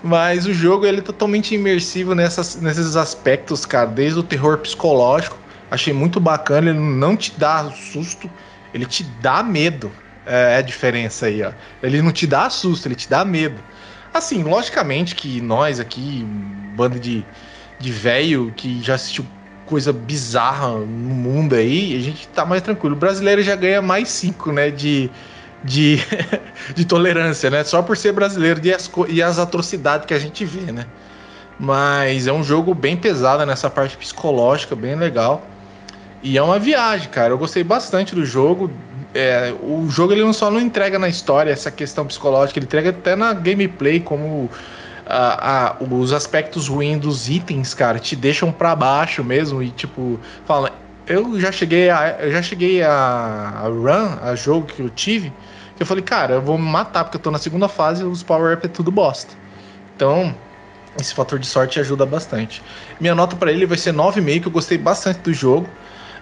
Mas 0.04 0.46
o 0.46 0.54
jogo 0.54 0.86
ele 0.86 1.00
é 1.00 1.02
totalmente 1.02 1.52
imersivo 1.52 2.14
nessas, 2.14 2.54
nesses 2.60 2.94
aspectos, 2.94 3.66
cara. 3.66 3.88
Desde 3.88 4.20
o 4.20 4.22
terror 4.22 4.58
psicológico, 4.58 5.36
achei 5.68 5.92
muito 5.92 6.20
bacana. 6.20 6.70
Ele 6.70 6.78
não 6.78 7.16
te 7.16 7.32
dá 7.36 7.72
susto, 7.72 8.30
ele 8.72 8.86
te 8.86 9.02
dá 9.20 9.42
medo. 9.42 9.90
É, 10.24 10.54
é 10.54 10.56
a 10.58 10.62
diferença 10.62 11.26
aí, 11.26 11.42
ó. 11.42 11.50
Ele 11.82 12.00
não 12.00 12.12
te 12.12 12.24
dá 12.24 12.48
susto, 12.48 12.86
ele 12.86 12.94
te 12.94 13.10
dá 13.10 13.24
medo. 13.24 13.60
Assim, 14.14 14.44
logicamente 14.44 15.16
que 15.16 15.40
nós 15.40 15.80
aqui, 15.80 16.24
banda 16.76 17.00
de, 17.00 17.26
de 17.80 17.90
velho 17.90 18.52
que 18.54 18.80
já 18.80 18.94
assistiu 18.94 19.26
coisa 19.72 19.90
bizarra 19.90 20.68
no 20.68 20.84
mundo 20.84 21.54
aí, 21.54 21.96
a 21.96 22.00
gente 22.00 22.28
tá 22.28 22.44
mais 22.44 22.60
tranquilo. 22.60 22.94
O 22.94 22.98
brasileiro 22.98 23.42
já 23.42 23.56
ganha 23.56 23.80
mais 23.80 24.10
cinco, 24.10 24.52
né? 24.52 24.70
De 24.70 25.10
de, 25.64 25.98
de 26.76 26.84
tolerância, 26.84 27.48
né? 27.48 27.64
Só 27.64 27.80
por 27.80 27.96
ser 27.96 28.12
brasileiro 28.12 28.60
e 28.62 28.70
as, 28.70 28.90
e 29.08 29.22
as 29.22 29.38
atrocidades 29.38 30.04
que 30.04 30.12
a 30.12 30.18
gente 30.18 30.44
vê, 30.44 30.70
né? 30.70 30.84
Mas 31.58 32.26
é 32.26 32.32
um 32.32 32.44
jogo 32.44 32.74
bem 32.74 32.98
pesado 32.98 33.46
nessa 33.46 33.70
parte 33.70 33.96
psicológica, 33.96 34.76
bem 34.76 34.94
legal. 34.94 35.42
E 36.22 36.36
é 36.36 36.42
uma 36.42 36.58
viagem, 36.58 37.08
cara. 37.08 37.32
Eu 37.32 37.38
gostei 37.38 37.64
bastante 37.64 38.14
do 38.14 38.26
jogo. 38.26 38.70
É, 39.14 39.54
o 39.62 39.88
jogo 39.88 40.12
ele 40.12 40.22
não 40.22 40.34
só 40.34 40.50
não 40.50 40.60
entrega 40.60 40.98
na 40.98 41.08
história 41.08 41.50
essa 41.50 41.70
questão 41.70 42.04
psicológica, 42.06 42.58
ele 42.58 42.66
entrega 42.66 42.90
até 42.90 43.16
na 43.16 43.32
gameplay, 43.32 44.00
como 44.00 44.50
os 45.80 46.12
aspectos 46.12 46.68
ruins 46.68 46.98
dos 46.98 47.28
itens, 47.28 47.74
cara, 47.74 47.98
te 47.98 48.16
deixam 48.16 48.50
para 48.52 48.74
baixo 48.74 49.22
mesmo. 49.22 49.62
E 49.62 49.70
tipo, 49.70 50.18
fala, 50.44 50.72
eu 51.06 51.38
já 51.40 51.52
cheguei 51.52 51.90
a, 51.90 52.16
eu 52.20 52.32
já 52.32 52.42
cheguei 52.42 52.82
a, 52.82 52.90
a 52.90 53.68
run, 53.68 54.18
a 54.22 54.34
jogo 54.34 54.66
que 54.66 54.80
eu 54.80 54.90
tive 54.90 55.32
eu 55.82 55.86
falei, 55.86 56.02
cara, 56.02 56.34
eu 56.34 56.42
vou 56.42 56.56
me 56.56 56.68
matar 56.68 57.04
porque 57.04 57.16
eu 57.16 57.20
tô 57.20 57.30
na 57.30 57.38
segunda 57.38 57.68
fase 57.68 58.02
e 58.02 58.06
os 58.06 58.22
power-up 58.22 58.64
é 58.64 58.68
tudo 58.68 58.90
bosta. 58.90 59.34
Então, 59.94 60.34
esse 61.00 61.12
fator 61.12 61.38
de 61.38 61.46
sorte 61.46 61.80
ajuda 61.80 62.06
bastante. 62.06 62.62
Minha 63.00 63.14
nota 63.14 63.36
para 63.36 63.50
ele 63.52 63.66
vai 63.66 63.76
ser 63.76 63.92
9,5, 63.92 64.40
que 64.40 64.48
eu 64.48 64.52
gostei 64.52 64.78
bastante 64.78 65.20
do 65.20 65.34
jogo. 65.34 65.68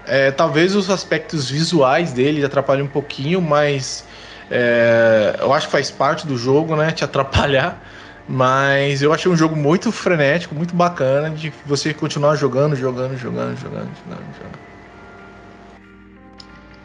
É, 0.06 0.30
talvez 0.30 0.74
os 0.74 0.88
aspectos 0.88 1.50
visuais 1.50 2.12
dele 2.12 2.44
atrapalhem 2.44 2.84
um 2.84 2.88
pouquinho, 2.88 3.40
mas 3.40 4.04
é, 4.50 5.36
eu 5.40 5.52
acho 5.52 5.66
que 5.66 5.72
faz 5.72 5.90
parte 5.90 6.26
do 6.26 6.36
jogo, 6.36 6.74
né? 6.74 6.90
Te 6.90 7.04
atrapalhar. 7.04 7.78
Mas 8.30 9.02
eu 9.02 9.12
achei 9.12 9.30
um 9.30 9.36
jogo 9.36 9.56
muito 9.56 9.90
frenético, 9.90 10.54
muito 10.54 10.72
bacana 10.72 11.30
de 11.30 11.52
você 11.66 11.92
continuar 11.92 12.36
jogando, 12.36 12.76
jogando, 12.76 13.18
jogando, 13.18 13.58
jogando, 13.58 13.90
jogando, 14.04 14.36
jogando. 14.36 14.58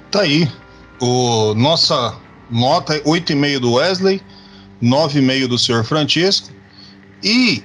Tá 0.10 0.22
aí. 0.22 0.52
O 1.00 1.54
nossa 1.54 2.16
nota 2.50 3.00
8,5 3.02 3.60
do 3.60 3.74
Wesley, 3.74 4.24
9,5 4.82 5.48
do 5.48 5.60
senhor 5.60 5.84
Francisco. 5.84 6.50
E 7.24 7.62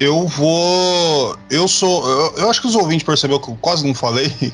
eu 0.00 0.26
vou. 0.26 1.38
Eu 1.48 1.68
sou. 1.68 2.04
Eu, 2.08 2.34
eu, 2.38 2.50
acho 2.50 2.60
que 2.60 2.66
os 2.66 2.74
ouvintes 2.74 3.06
perceberam 3.06 3.40
que 3.40 3.50
eu 3.50 3.58
quase 3.60 3.86
não 3.86 3.94
falei, 3.94 4.32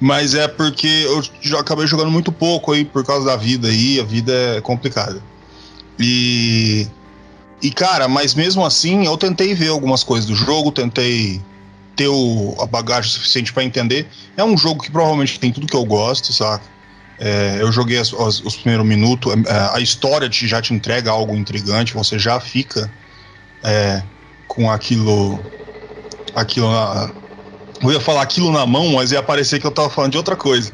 mas 0.00 0.34
é 0.34 0.48
porque 0.48 1.04
eu 1.04 1.22
já 1.42 1.60
acabei 1.60 1.86
jogando 1.86 2.10
muito 2.10 2.32
pouco 2.32 2.72
aí 2.72 2.82
por 2.82 3.04
causa 3.04 3.26
da 3.26 3.36
vida 3.36 3.68
aí, 3.68 4.00
a 4.00 4.04
vida 4.04 4.32
é 4.56 4.60
complicada. 4.62 5.22
E. 5.98 6.88
E 7.62 7.70
cara, 7.70 8.08
mas 8.08 8.34
mesmo 8.34 8.64
assim 8.64 9.04
eu 9.06 9.16
tentei 9.18 9.54
ver 9.54 9.68
algumas 9.68 10.02
coisas 10.02 10.26
do 10.26 10.34
jogo, 10.34 10.72
tentei 10.72 11.40
ter 11.94 12.08
o, 12.08 12.56
a 12.58 12.66
bagagem 12.66 13.10
suficiente 13.10 13.52
para 13.52 13.62
entender. 13.62 14.08
É 14.36 14.42
um 14.42 14.56
jogo 14.56 14.82
que 14.82 14.90
provavelmente 14.90 15.38
tem 15.38 15.52
tudo 15.52 15.66
que 15.66 15.76
eu 15.76 15.84
gosto, 15.84 16.32
saca? 16.32 16.64
É, 17.18 17.58
eu 17.60 17.70
joguei 17.70 17.98
as, 17.98 18.14
as, 18.14 18.40
os 18.40 18.56
primeiros 18.56 18.86
minutos, 18.86 19.30
é, 19.34 19.76
a 19.76 19.80
história 19.80 20.26
te, 20.26 20.48
já 20.48 20.62
te 20.62 20.72
entrega 20.72 21.10
algo 21.10 21.36
intrigante, 21.36 21.92
você 21.92 22.18
já 22.18 22.40
fica 22.40 22.90
é, 23.62 24.02
com 24.48 24.70
aquilo. 24.70 25.38
aquilo 26.34 26.72
na, 26.72 27.12
eu 27.82 27.92
ia 27.92 28.00
falar 28.00 28.22
aquilo 28.22 28.50
na 28.50 28.64
mão, 28.64 28.92
mas 28.92 29.12
ia 29.12 29.22
parecer 29.22 29.60
que 29.60 29.66
eu 29.66 29.70
tava 29.70 29.90
falando 29.90 30.12
de 30.12 30.16
outra 30.16 30.34
coisa. 30.34 30.72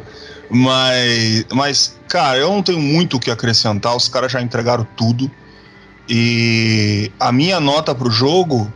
Mas, 0.49 1.45
mas 1.53 1.97
cara, 2.09 2.39
eu 2.39 2.49
não 2.51 2.63
tenho 2.63 2.79
muito 2.79 3.17
o 3.17 3.21
que 3.21 3.31
acrescentar, 3.33 3.97
os 3.97 4.09
caras 4.09 4.31
já 4.31 4.41
entregaram 4.41 4.87
tudo. 4.97 5.29
E 6.09 7.11
a 7.19 7.33
minha 7.33 7.59
nota 7.59 7.95
pro 7.95 8.11
jogo 8.11 8.73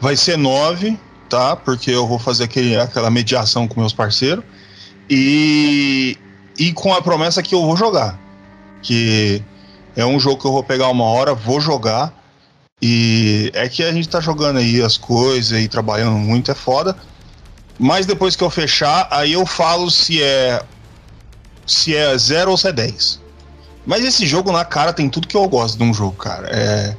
vai 0.00 0.16
ser 0.16 0.36
9, 0.36 0.98
tá? 1.28 1.56
Porque 1.56 1.90
eu 1.90 2.06
vou 2.06 2.18
fazer 2.18 2.44
aquele, 2.44 2.76
aquela 2.76 3.10
mediação 3.10 3.66
com 3.66 3.80
meus 3.80 3.92
parceiros. 3.92 4.44
E 5.10 6.16
e 6.58 6.72
com 6.72 6.92
a 6.92 7.00
promessa 7.00 7.42
que 7.42 7.54
eu 7.54 7.62
vou 7.62 7.76
jogar. 7.76 8.18
Que 8.82 9.42
é 9.94 10.04
um 10.04 10.18
jogo 10.18 10.40
que 10.40 10.46
eu 10.46 10.52
vou 10.52 10.64
pegar 10.64 10.88
uma 10.88 11.04
hora, 11.04 11.34
vou 11.34 11.60
jogar. 11.60 12.12
E 12.82 13.50
é 13.54 13.68
que 13.68 13.82
a 13.82 13.92
gente 13.92 14.08
tá 14.08 14.20
jogando 14.20 14.58
aí 14.58 14.82
as 14.82 14.96
coisas 14.96 15.60
e 15.60 15.68
trabalhando 15.68 16.18
muito, 16.18 16.50
é 16.50 16.54
foda. 16.54 16.96
Mas 17.78 18.06
depois 18.06 18.34
que 18.34 18.42
eu 18.42 18.50
fechar, 18.50 19.06
aí 19.10 19.32
eu 19.32 19.46
falo 19.46 19.90
se 19.90 20.20
é 20.20 20.62
se 21.64 21.94
é 21.94 22.16
0 22.16 22.50
ou 22.50 22.56
se 22.56 22.66
é 22.68 22.72
10. 22.72 23.20
Mas 23.88 24.04
esse 24.04 24.26
jogo 24.26 24.52
na 24.52 24.66
cara 24.66 24.92
tem 24.92 25.08
tudo 25.08 25.26
que 25.26 25.34
eu 25.34 25.48
gosto 25.48 25.78
de 25.78 25.82
um 25.82 25.94
jogo, 25.94 26.14
cara. 26.14 26.46
É, 26.50 26.94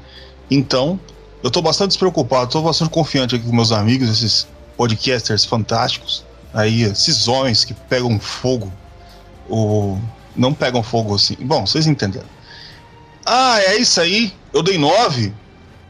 então, 0.49 0.99
eu 1.43 1.51
tô 1.51 1.61
bastante 1.61 1.89
despreocupado, 1.89 2.49
tô 2.49 2.63
bastante 2.63 2.89
confiante 2.89 3.35
aqui 3.35 3.45
com 3.45 3.55
meus 3.55 3.71
amigos, 3.71 4.09
esses 4.09 4.47
podcasters 4.75 5.45
fantásticos. 5.45 6.25
Aí, 6.51 6.81
esses 6.81 7.27
homens 7.27 7.63
que 7.63 7.75
pegam 7.75 8.19
fogo 8.19 8.73
o 9.47 9.99
não 10.35 10.51
pegam 10.51 10.81
fogo 10.81 11.13
assim. 11.13 11.37
Bom, 11.39 11.67
vocês 11.67 11.85
entenderam. 11.85 12.25
Ah, 13.23 13.59
é 13.61 13.77
isso 13.77 14.01
aí. 14.01 14.33
Eu 14.51 14.63
dei 14.63 14.79
9. 14.79 15.31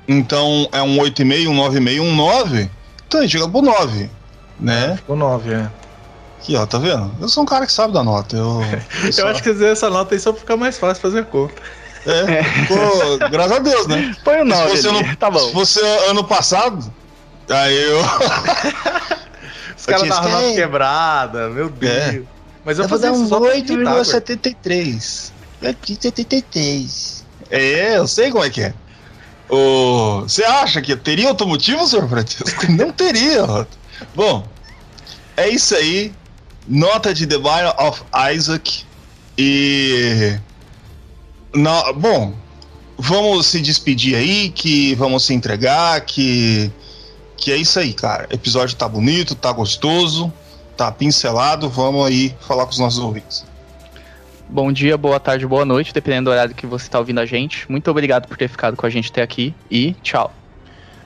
Então 0.06 0.68
é 0.74 0.82
um 0.82 0.98
8,5, 0.98 1.48
um 1.48 1.56
9,5, 1.56 2.02
um 2.02 2.14
9. 2.14 2.70
Então 3.08 3.22
a 3.22 3.24
gente 3.24 3.32
chega 3.32 3.48
pro 3.48 3.62
9, 3.62 4.10
né? 4.60 4.98
Ficou 4.98 5.16
9, 5.16 5.54
é. 5.54 5.70
Aqui, 6.50 6.56
ó, 6.56 6.66
tá 6.66 6.80
vendo? 6.80 7.12
Eu 7.22 7.30
sou 7.30 7.44
um 7.44 7.46
cara 7.46 7.68
que 7.68 7.72
sabe 7.72 7.94
da 7.94 8.04
nota. 8.04 8.36
Eu, 8.36 8.60
eu, 9.06 9.12
eu 9.18 9.28
acho 9.28 9.44
que 9.44 9.50
fazer 9.50 9.68
essa 9.68 9.88
nota 9.88 10.16
aí 10.16 10.20
só 10.20 10.32
pra 10.32 10.42
ficar 10.42 10.58
mais 10.58 10.80
fácil 10.80 11.00
fazer 11.00 11.20
a 11.20 11.24
conta. 11.24 11.54
É, 12.08 12.42
pô, 12.66 13.30
graças 13.30 13.52
a 13.52 13.60
Deus, 13.60 13.86
né? 13.86 14.16
Põe 14.24 14.42
o 14.42 14.46
9 14.46 14.78
se 14.78 14.84
fosse, 14.84 14.88
ano, 14.88 15.16
tá 15.18 15.30
bom. 15.30 15.40
se 15.40 15.52
fosse 15.52 15.80
ano 16.10 16.24
passado, 16.24 16.92
aí 17.50 17.78
eu. 17.78 18.00
Os 19.78 19.86
caras 19.86 20.10
davam 20.10 20.32
nota 20.32 20.56
quebrada, 20.56 21.50
meu 21.50 21.70
Deus. 21.70 21.94
É. 21.94 22.22
Mas 22.66 22.80
eu, 22.80 22.86
eu 22.86 22.90
vou 22.90 22.98
dar 22.98 23.12
um 23.12 23.30
8,73. 23.30 25.32
8,73. 25.62 27.24
É, 27.52 27.98
eu 27.98 28.08
sei 28.08 28.32
como 28.32 28.44
é 28.44 28.50
que 28.50 28.62
é. 28.62 28.74
O... 29.50 30.22
Você 30.22 30.44
acha 30.44 30.82
que 30.82 30.96
teria 30.96 31.28
outro 31.28 31.48
motivo, 31.48 31.86
senhor 31.86 32.10
Francisco? 32.10 32.66
Não 32.72 32.92
teria. 32.92 33.46
Bom, 34.16 34.48
é 35.38 35.48
isso 35.50 35.76
aí. 35.76 36.12
Nota 36.70 37.16
de 37.16 37.26
The 37.26 37.38
Bible 37.38 37.74
of 37.80 38.04
Isaac. 38.32 38.86
E. 39.36 40.38
No... 41.52 41.94
Bom, 41.94 42.36
vamos 42.96 43.48
se 43.48 43.60
despedir 43.60 44.16
aí, 44.16 44.50
que 44.50 44.94
vamos 44.94 45.26
se 45.26 45.34
entregar, 45.34 46.00
que. 46.02 46.72
Que 47.36 47.54
é 47.54 47.58
isso 47.58 47.80
aí, 47.80 47.94
cara. 47.94 48.28
O 48.30 48.36
episódio 48.36 48.76
tá 48.76 48.88
bonito, 48.88 49.34
tá 49.34 49.52
gostoso, 49.52 50.32
tá 50.78 50.92
pincelado. 50.92 51.70
Vamos 51.70 52.06
aí 52.06 52.36
falar 52.42 52.66
com 52.66 52.72
os 52.72 52.80
nossos 52.80 53.00
ouvintes. 53.00 53.46
Bom 54.48 54.72
dia, 54.72 54.98
boa 54.98 55.20
tarde, 55.20 55.48
boa 55.48 55.64
noite, 55.64 55.94
dependendo 55.94 56.26
do 56.26 56.34
horário 56.34 56.54
que 56.54 56.68
você 56.68 56.86
está 56.86 57.00
ouvindo 57.00 57.20
a 57.20 57.26
gente. 57.26 57.70
Muito 57.72 57.90
obrigado 57.90 58.28
por 58.28 58.36
ter 58.36 58.50
ficado 58.50 58.76
com 58.76 58.86
a 58.86 58.90
gente 58.90 59.10
até 59.10 59.22
aqui 59.22 59.54
e 59.72 59.94
tchau. 60.04 60.34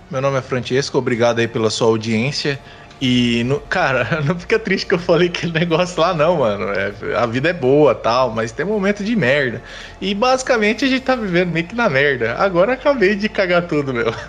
Meu 0.09 0.21
nome 0.21 0.37
é 0.37 0.41
Francesco, 0.41 0.97
obrigado 0.97 1.39
aí 1.39 1.47
pela 1.47 1.69
sua 1.69 1.87
audiência. 1.87 2.59
E, 3.05 3.43
no, 3.43 3.59
cara, 3.59 4.07
não 4.23 4.39
fica 4.39 4.57
triste 4.57 4.87
que 4.87 4.93
eu 4.93 4.99
falei 4.99 5.27
aquele 5.27 5.51
negócio 5.51 5.99
lá, 5.99 6.13
não, 6.13 6.37
mano. 6.37 6.69
É, 6.71 6.93
a 7.17 7.25
vida 7.25 7.49
é 7.49 7.53
boa 7.53 7.93
tal, 7.93 8.29
mas 8.29 8.53
tem 8.53 8.65
momento 8.65 9.03
de 9.03 9.13
merda. 9.13 9.61
E 9.99 10.15
basicamente 10.15 10.85
a 10.85 10.87
gente 10.87 11.01
tá 11.01 11.13
vivendo 11.13 11.51
meio 11.51 11.67
que 11.67 11.75
na 11.75 11.89
merda. 11.89 12.35
Agora 12.35 12.71
acabei 12.71 13.13
de 13.13 13.27
cagar 13.27 13.67
tudo, 13.67 13.93
meu. 13.93 14.13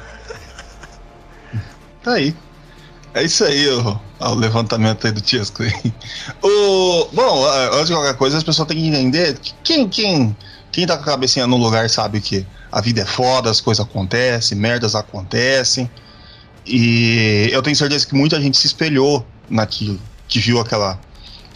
Tá 2.03 2.15
aí. 2.15 2.37
É 3.15 3.23
isso 3.23 3.45
aí, 3.45 3.67
o, 3.71 3.99
o 4.21 4.35
levantamento 4.35 5.07
aí 5.07 5.13
do 5.13 5.23
Tiesco. 5.23 5.63
o, 6.43 7.09
bom, 7.13 7.47
antes 7.73 7.87
de 7.87 7.95
qualquer 7.95 8.15
coisa, 8.15 8.37
as 8.37 8.43
pessoas 8.43 8.69
têm 8.69 8.77
que 8.77 8.89
entender 8.89 9.39
que 9.39 9.55
quem, 9.63 9.89
quem, 9.89 10.37
quem 10.71 10.87
tá 10.87 10.97
com 10.97 11.05
a 11.05 11.07
cabecinha 11.07 11.47
no 11.47 11.57
lugar 11.57 11.89
sabe 11.89 12.21
que 12.21 12.45
a 12.71 12.81
vida 12.83 13.01
é 13.03 13.07
foda, 13.07 13.49
as 13.49 13.61
coisas 13.61 13.87
acontecem, 13.87 14.59
merdas 14.59 14.95
acontecem. 14.95 15.89
E 16.67 17.49
eu 17.53 17.63
tenho 17.63 17.77
certeza 17.77 18.07
que 18.07 18.15
muita 18.15 18.41
gente 18.41 18.57
se 18.57 18.67
espelhou 18.67 19.27
naquilo, 19.49 20.01
que 20.29 20.39
viu 20.39 20.61
aquela, 20.61 20.99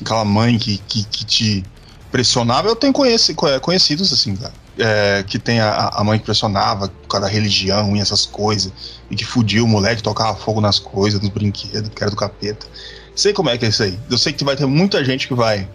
aquela 0.01 0.25
mãe 0.25 0.59
que, 0.59 0.79
que, 0.79 1.05
que 1.05 1.25
te 1.25 1.65
pressionava. 2.11 2.69
Eu 2.69 2.77
tenho 2.77 2.93
conheci, 2.93 3.35
conhecidos 3.35 4.13
assim, 4.13 4.37
cara 4.37 4.53
é, 4.79 5.25
que 5.27 5.39
tem 5.39 5.61
a, 5.61 5.91
a, 5.93 6.05
mãe 6.05 6.19
que 6.19 6.25
pressionava 6.25 6.89
por 6.89 7.09
causa 7.09 7.27
da 7.27 7.33
religião 7.33 7.97
e 7.97 8.01
essas 8.01 8.25
coisas, 8.25 8.73
e 9.11 9.17
que 9.17 9.25
fudia 9.25 9.63
o 9.63 9.67
moleque, 9.67 10.03
tocava 10.03 10.37
fogo 10.39 10.61
nas 10.61 10.79
coisas, 10.79 11.21
nos 11.21 11.31
brinquedos, 11.31 11.91
que 11.95 12.03
era 12.03 12.11
do 12.11 12.17
capeta. 12.17 12.67
Sei 13.15 13.33
como 13.33 13.51
é 13.51 13.59
que 13.59 13.65
é 13.67 13.69
isso 13.69 13.83
aí. 13.83 13.99
Eu 14.09 14.17
sei 14.17 14.33
que 14.33 14.45
vai 14.45 14.57
ter 14.57 14.67
muita 14.67 15.05
gente 15.05 15.27
que 15.27 15.35
vai, 15.35 15.69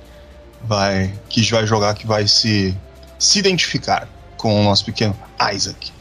vai, 0.64 1.14
que 1.30 1.44
vai 1.52 1.68
jogar, 1.68 1.94
que 1.94 2.08
vai 2.08 2.28
se, 2.28 2.76
se 3.20 3.40
identificar 3.40 4.08
com 4.38 4.62
o 4.62 4.64
nosso 4.64 4.86
pequeno 4.86 5.18
Isaac. 5.54 5.92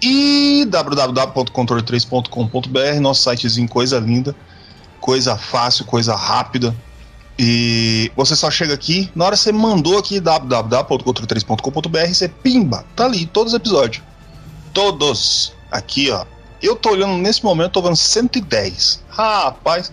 E 0.00 0.64
www.controle3.com.br, 0.66 3.00
nosso 3.00 3.28
sitezinho, 3.28 3.68
coisa 3.68 3.98
linda, 3.98 4.36
coisa 5.00 5.36
fácil, 5.36 5.84
coisa 5.84 6.14
rápida 6.14 6.72
e 7.38 8.10
você 8.16 8.34
só 8.34 8.50
chega 8.50 8.74
aqui, 8.74 9.08
na 9.14 9.26
hora 9.26 9.36
você 9.36 9.52
mandou 9.52 9.96
aqui 9.96 10.18
www.cultura3.com.br, 10.18 12.12
você 12.12 12.28
pimba, 12.28 12.84
tá 12.96 13.04
ali, 13.04 13.26
todos 13.26 13.52
os 13.52 13.56
episódios. 13.56 14.02
Todos. 14.74 15.52
Aqui, 15.70 16.10
ó. 16.10 16.24
Eu 16.60 16.74
tô 16.74 16.90
olhando 16.90 17.16
nesse 17.18 17.44
momento, 17.44 17.70
tô 17.72 17.82
vendo 17.82 17.94
110. 17.94 19.04
Rapaz, 19.08 19.92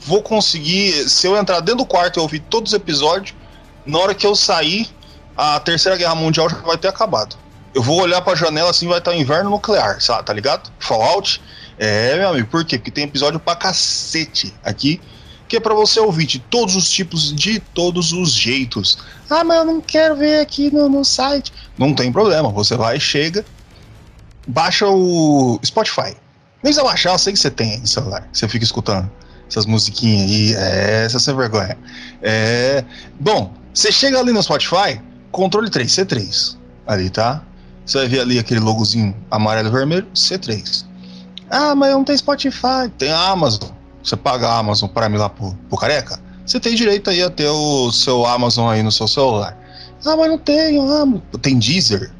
vou 0.00 0.22
conseguir. 0.22 1.10
Se 1.10 1.26
eu 1.26 1.36
entrar 1.36 1.60
dentro 1.60 1.84
do 1.84 1.86
quarto 1.86 2.18
e 2.18 2.22
ouvir 2.22 2.40
todos 2.40 2.72
os 2.72 2.76
episódios, 2.76 3.36
na 3.84 3.98
hora 3.98 4.14
que 4.14 4.26
eu 4.26 4.34
sair, 4.34 4.88
a 5.36 5.60
Terceira 5.60 5.98
Guerra 5.98 6.14
Mundial 6.14 6.48
já 6.48 6.56
vai 6.56 6.78
ter 6.78 6.88
acabado. 6.88 7.36
Eu 7.74 7.82
vou 7.82 8.00
olhar 8.00 8.20
pra 8.22 8.34
janela 8.34 8.70
assim, 8.70 8.88
vai 8.88 8.98
estar 8.98 9.14
inverno 9.14 9.50
nuclear, 9.50 10.00
sabe? 10.00 10.24
Tá 10.24 10.32
ligado? 10.32 10.70
Fallout. 10.78 11.40
É, 11.78 12.16
meu 12.16 12.30
amigo, 12.30 12.48
por 12.48 12.64
quê? 12.64 12.78
Porque 12.78 12.90
tem 12.90 13.04
episódio 13.04 13.38
pra 13.38 13.54
cacete 13.54 14.54
aqui 14.64 15.00
que 15.48 15.56
é 15.56 15.60
para 15.60 15.74
você 15.74 15.98
ouvir 15.98 16.26
de 16.26 16.38
todos 16.38 16.76
os 16.76 16.90
tipos, 16.90 17.34
de 17.34 17.58
todos 17.58 18.12
os 18.12 18.32
jeitos. 18.32 18.98
Ah, 19.30 19.42
mas 19.42 19.56
eu 19.58 19.64
não 19.64 19.80
quero 19.80 20.14
ver 20.14 20.40
aqui 20.40 20.70
no, 20.70 20.88
no 20.88 21.04
site. 21.04 21.52
Não 21.76 21.94
tem 21.94 22.12
problema, 22.12 22.50
você 22.50 22.76
vai, 22.76 23.00
chega, 23.00 23.44
baixa 24.46 24.86
o 24.86 25.58
Spotify. 25.64 26.14
Nem 26.62 26.72
precisa 26.72 26.84
baixar, 26.84 27.12
eu 27.12 27.18
sei 27.18 27.32
que 27.32 27.38
você 27.38 27.50
tem 27.50 27.78
no 27.78 27.86
celular, 27.86 28.28
você 28.30 28.46
fica 28.46 28.64
escutando 28.64 29.10
essas 29.48 29.64
musiquinhas 29.64 30.30
aí, 30.30 30.54
é, 30.54 31.04
essa 31.06 31.18
sem 31.18 31.34
vergonha. 31.34 31.78
É, 32.20 32.84
bom, 33.18 33.54
você 33.72 33.90
chega 33.90 34.20
ali 34.20 34.32
no 34.32 34.42
Spotify, 34.42 35.00
controle 35.30 35.70
3, 35.70 35.90
C3, 35.90 36.56
ali, 36.86 37.08
tá? 37.08 37.42
Você 37.88 37.98
vai 37.98 38.08
ver 38.08 38.20
ali 38.20 38.38
aquele 38.38 38.60
logozinho 38.60 39.16
amarelo 39.30 39.68
e 39.68 39.72
vermelho, 39.72 40.06
C3. 40.14 40.84
Ah, 41.50 41.74
mas 41.74 41.90
não 41.92 42.04
tem 42.04 42.16
Spotify, 42.16 42.90
tem 42.98 43.10
Amazon 43.10 43.70
você 44.08 44.16
paga 44.16 44.48
a 44.48 44.58
Amazon 44.58 44.88
Prime 44.88 45.18
lá 45.18 45.28
por, 45.28 45.54
por 45.68 45.80
careca, 45.80 46.18
você 46.44 46.58
tem 46.58 46.74
direito 46.74 47.10
aí 47.10 47.22
a 47.22 47.28
ter 47.28 47.48
o 47.48 47.92
seu 47.92 48.24
Amazon 48.24 48.70
aí 48.70 48.82
no 48.82 48.90
seu 48.90 49.06
celular. 49.06 49.56
Ah, 50.04 50.16
mas 50.16 50.28
não 50.28 50.38
tenho, 50.38 50.90
ah, 50.90 51.38
tem 51.42 51.58
Deezer. 51.58 52.10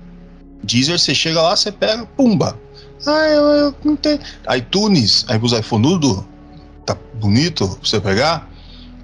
Deezer, 0.62 0.99
você 0.99 1.14
chega 1.14 1.41
lá, 1.41 1.57
você 1.57 1.73
pega, 1.73 2.05
pumba. 2.05 2.59
Ah, 3.07 3.27
eu, 3.29 3.43
eu 3.43 3.75
não 3.85 3.97
tenho. 3.97 4.19
iTunes, 4.57 5.25
aí 5.29 5.39
os 5.41 5.53
iPhone 5.53 5.99
tá 6.85 6.97
bonito 7.14 7.66
pra 7.66 7.89
você 7.89 8.01
pegar. 8.01 8.49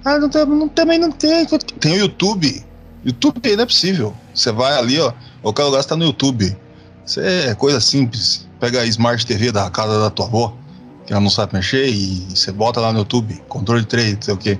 Ah, 0.03 0.19
não 0.19 0.29
tem, 0.29 0.45
não, 0.45 0.67
também 0.67 0.99
não 0.99 1.11
tem. 1.11 1.45
Tem 1.79 1.93
o 1.93 1.97
YouTube. 1.97 2.63
YouTube 3.03 3.55
não 3.55 3.63
é 3.63 3.65
possível. 3.65 4.13
Você 4.33 4.51
vai 4.51 4.77
ali, 4.77 4.99
ó, 4.99 5.13
qualquer 5.45 5.63
lugar 5.63 5.79
está 5.79 5.95
no 5.95 6.05
YouTube. 6.05 6.55
Isso 7.05 7.19
é 7.19 7.53
coisa 7.55 7.79
simples. 7.79 8.47
Pega 8.59 8.81
a 8.81 8.85
Smart 8.85 9.25
TV 9.25 9.51
da 9.51 9.69
casa 9.69 9.99
da 9.99 10.09
tua 10.09 10.25
avó 10.25 10.57
que 11.05 11.13
ela 11.13 11.21
não 11.21 11.29
sabe 11.29 11.53
mexer 11.53 11.87
e 11.87 12.25
você 12.29 12.51
bota 12.51 12.79
lá 12.79 12.91
no 12.91 12.99
YouTube, 12.99 13.39
controle 13.47 13.85
3, 13.85 14.15
não 14.15 14.21
sei 14.21 14.33
o 14.33 14.37
quê. 14.37 14.59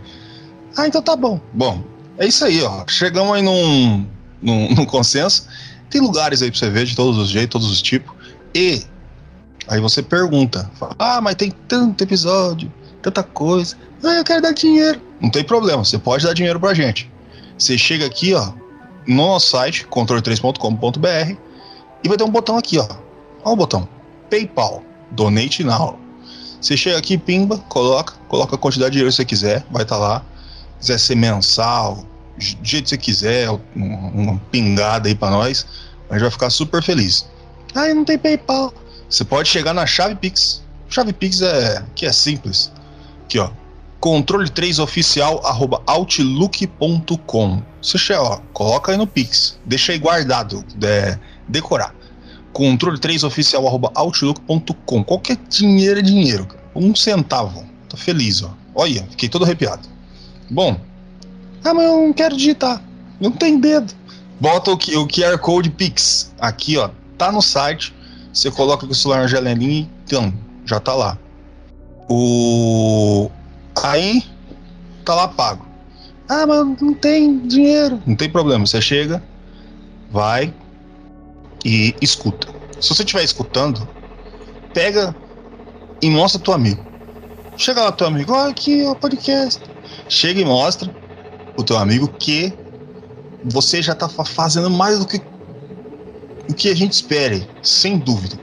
Ah, 0.77 0.87
então 0.87 1.01
tá 1.01 1.15
bom. 1.15 1.39
Bom, 1.53 1.83
é 2.17 2.27
isso 2.27 2.45
aí, 2.45 2.61
ó. 2.61 2.85
Chegamos 2.87 3.33
aí 3.35 3.41
num, 3.41 4.05
num, 4.41 4.69
num 4.75 4.85
consenso. 4.85 5.47
Tem 5.89 6.01
lugares 6.01 6.41
aí 6.41 6.51
pra 6.51 6.59
você 6.59 6.69
ver 6.69 6.85
de 6.85 6.95
todos 6.95 7.17
os 7.17 7.29
jeitos, 7.29 7.51
todos 7.51 7.71
os 7.71 7.81
tipos. 7.81 8.13
E 8.53 8.83
aí 9.67 9.79
você 9.79 10.03
pergunta: 10.03 10.69
fala, 10.75 10.95
Ah, 10.99 11.19
mas 11.19 11.35
tem 11.35 11.51
tanto 11.67 12.03
episódio, 12.03 12.71
tanta 13.01 13.23
coisa. 13.23 13.75
Ah, 14.03 14.13
eu 14.13 14.23
quero 14.23 14.41
dar 14.41 14.53
dinheiro. 14.53 15.01
Não 15.19 15.31
tem 15.31 15.43
problema, 15.43 15.83
você 15.83 15.97
pode 15.97 16.25
dar 16.25 16.33
dinheiro 16.33 16.59
pra 16.59 16.73
gente. 16.73 17.11
Você 17.57 17.77
chega 17.77 18.05
aqui, 18.05 18.33
ó, 18.33 18.51
no 19.07 19.15
nosso 19.15 19.51
site, 19.51 19.85
controle3.com.br, 19.87 21.35
e 22.03 22.07
vai 22.07 22.17
ter 22.17 22.23
um 22.23 22.29
botão 22.29 22.57
aqui, 22.57 22.77
ó. 22.77 22.87
Olha 23.43 23.53
o 23.53 23.55
botão. 23.55 23.87
PayPal. 24.29 24.83
Donate 25.11 25.63
Now. 25.63 25.99
Você 26.59 26.75
chega 26.75 26.97
aqui, 26.97 27.17
pimba, 27.17 27.59
coloca, 27.69 28.13
coloca 28.27 28.55
a 28.55 28.57
quantidade 28.57 28.91
de 28.91 28.97
dinheiro 28.97 29.11
que 29.11 29.15
você 29.15 29.25
quiser, 29.25 29.63
vai 29.69 29.83
estar 29.83 29.95
tá 29.95 30.01
lá. 30.01 30.25
Se 30.79 30.87
quiser 30.87 30.99
ser 30.99 31.15
mensal, 31.15 32.03
do 32.37 32.43
jeito 32.63 32.85
que 32.85 32.89
você 32.89 32.97
quiser, 32.97 33.49
uma 33.75 34.39
pingada 34.51 35.07
aí 35.07 35.15
para 35.15 35.29
nós, 35.29 35.65
a 36.09 36.13
gente 36.13 36.21
vai 36.21 36.31
ficar 36.31 36.49
super 36.49 36.81
feliz. 36.81 37.27
Ah, 37.73 37.93
não 37.93 38.03
tem 38.03 38.17
PayPal. 38.17 38.73
Você 39.09 39.23
pode 39.23 39.49
chegar 39.49 39.73
na 39.73 39.85
chave 39.85 40.15
Pix. 40.15 40.63
Chave 40.89 41.13
Pix 41.13 41.41
é 41.41 41.83
que 41.93 42.05
é 42.05 42.11
simples. 42.11 42.71
Aqui, 43.25 43.39
ó. 43.39 43.49
Controle 44.05 44.49
3 44.51 44.77
oficial 44.77 45.41
arroba 45.43 45.81
outlook.com. 45.87 47.63
Você 47.81 47.97
chega, 47.97 48.21
ó, 48.21 48.37
coloca 48.53 48.91
aí 48.91 48.97
no 48.99 49.07
Pix, 49.07 49.57
deixa 49.65 49.93
aí 49.93 49.97
guardado, 49.97 50.63
é, 50.83 51.17
decorar 51.47 51.95
controle3oficial.outlook.com. 52.53 55.03
Qualquer 55.03 55.37
dinheiro 55.49 56.01
é 56.01 56.03
dinheiro, 56.03 56.45
cara. 56.45 56.63
Um 56.75 56.93
centavo. 56.93 57.65
Tô 57.89 57.97
feliz, 57.97 58.43
ó. 58.43 58.53
Olha, 58.75 59.07
fiquei 59.09 59.27
todo 59.27 59.43
arrepiado. 59.43 59.89
Bom. 60.51 60.79
Ah, 61.63 61.73
mas 61.73 61.85
eu 61.85 61.97
não 61.97 62.13
quero 62.13 62.37
digitar. 62.37 62.79
Não 63.19 63.31
tem 63.31 63.59
dedo. 63.59 63.91
Bota 64.39 64.69
o, 64.69 64.75
o 64.75 65.07
QR 65.07 65.39
Code 65.39 65.71
Pix. 65.71 66.31
Aqui, 66.39 66.77
ó. 66.77 66.91
Tá 67.17 67.31
no 67.31 67.41
site. 67.41 67.91
Você 68.31 68.51
coloca 68.51 68.85
com 68.85 68.93
o 68.93 68.95
celular 68.95 69.21
na 69.21 69.27
janelinha 69.27 69.81
e 69.81 69.89
então, 70.05 70.31
já 70.63 70.79
tá 70.79 70.93
lá. 70.93 71.17
O. 72.07 73.31
Aí. 73.83 74.23
Tá 75.03 75.13
lá 75.13 75.27
pago. 75.27 75.65
Ah, 76.27 76.47
mas 76.47 76.81
não 76.81 76.93
tem 76.93 77.39
dinheiro. 77.47 78.01
Não 78.05 78.15
tem 78.15 78.29
problema. 78.29 78.65
Você 78.65 78.81
chega, 78.81 79.23
vai, 80.11 80.51
e 81.65 81.95
escuta. 82.01 82.47
Se 82.79 82.89
você 82.89 83.03
estiver 83.03 83.23
escutando, 83.23 83.87
pega 84.73 85.15
e 86.01 86.09
mostra 86.09 86.39
teu 86.39 86.53
amigo. 86.53 86.85
Chega 87.57 87.83
lá 87.83 87.91
teu 87.91 88.07
amigo, 88.07 88.33
olha 88.33 88.51
aqui 88.51 88.83
o 88.83 88.95
podcast. 88.95 89.61
chega 90.09 90.41
e 90.41 90.45
mostra 90.45 90.93
o 91.57 91.63
teu 91.63 91.77
amigo 91.77 92.07
que 92.07 92.53
você 93.43 93.81
já 93.81 93.95
tá 93.95 94.09
fazendo 94.09 94.69
mais 94.69 94.99
do 94.99 95.07
que 95.07 95.21
o 96.49 96.53
que 96.53 96.69
a 96.69 96.75
gente 96.75 96.93
espere, 96.93 97.47
sem 97.63 97.97
dúvida. 97.97 98.37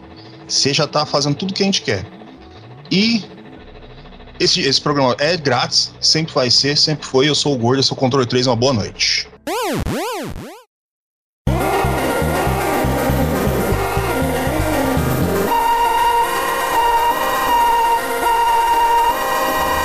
Você 0.49 0.75
já 0.75 0.87
tá 0.87 1.07
fazendo 1.07 1.37
tudo 1.37 1.55
que 1.55 1.63
a 1.63 1.67
gente 1.67 1.83
quer. 1.83 2.07
E 2.91 3.25
esse, 4.43 4.61
esse 4.61 4.81
programa 4.81 5.15
é 5.21 5.37
grátis, 5.37 5.93
sempre 6.01 6.35
vai 6.35 6.51
ser, 6.51 6.77
sempre 6.77 7.07
foi. 7.07 7.29
Eu 7.29 7.35
sou 7.35 7.55
o 7.55 7.59
Gordo, 7.59 7.79
eu 7.79 7.83
sou 7.85 7.97
o 7.97 8.01
Controle 8.01 8.27
3, 8.27 8.49
uma 8.49 8.57
boa 8.57 8.73
noite. 8.73 9.29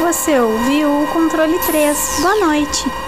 Você 0.01 0.39
ouviu 0.39 1.03
o 1.03 1.07
Controle 1.07 1.59
3. 1.59 2.19
Boa 2.21 2.45
noite. 2.47 3.06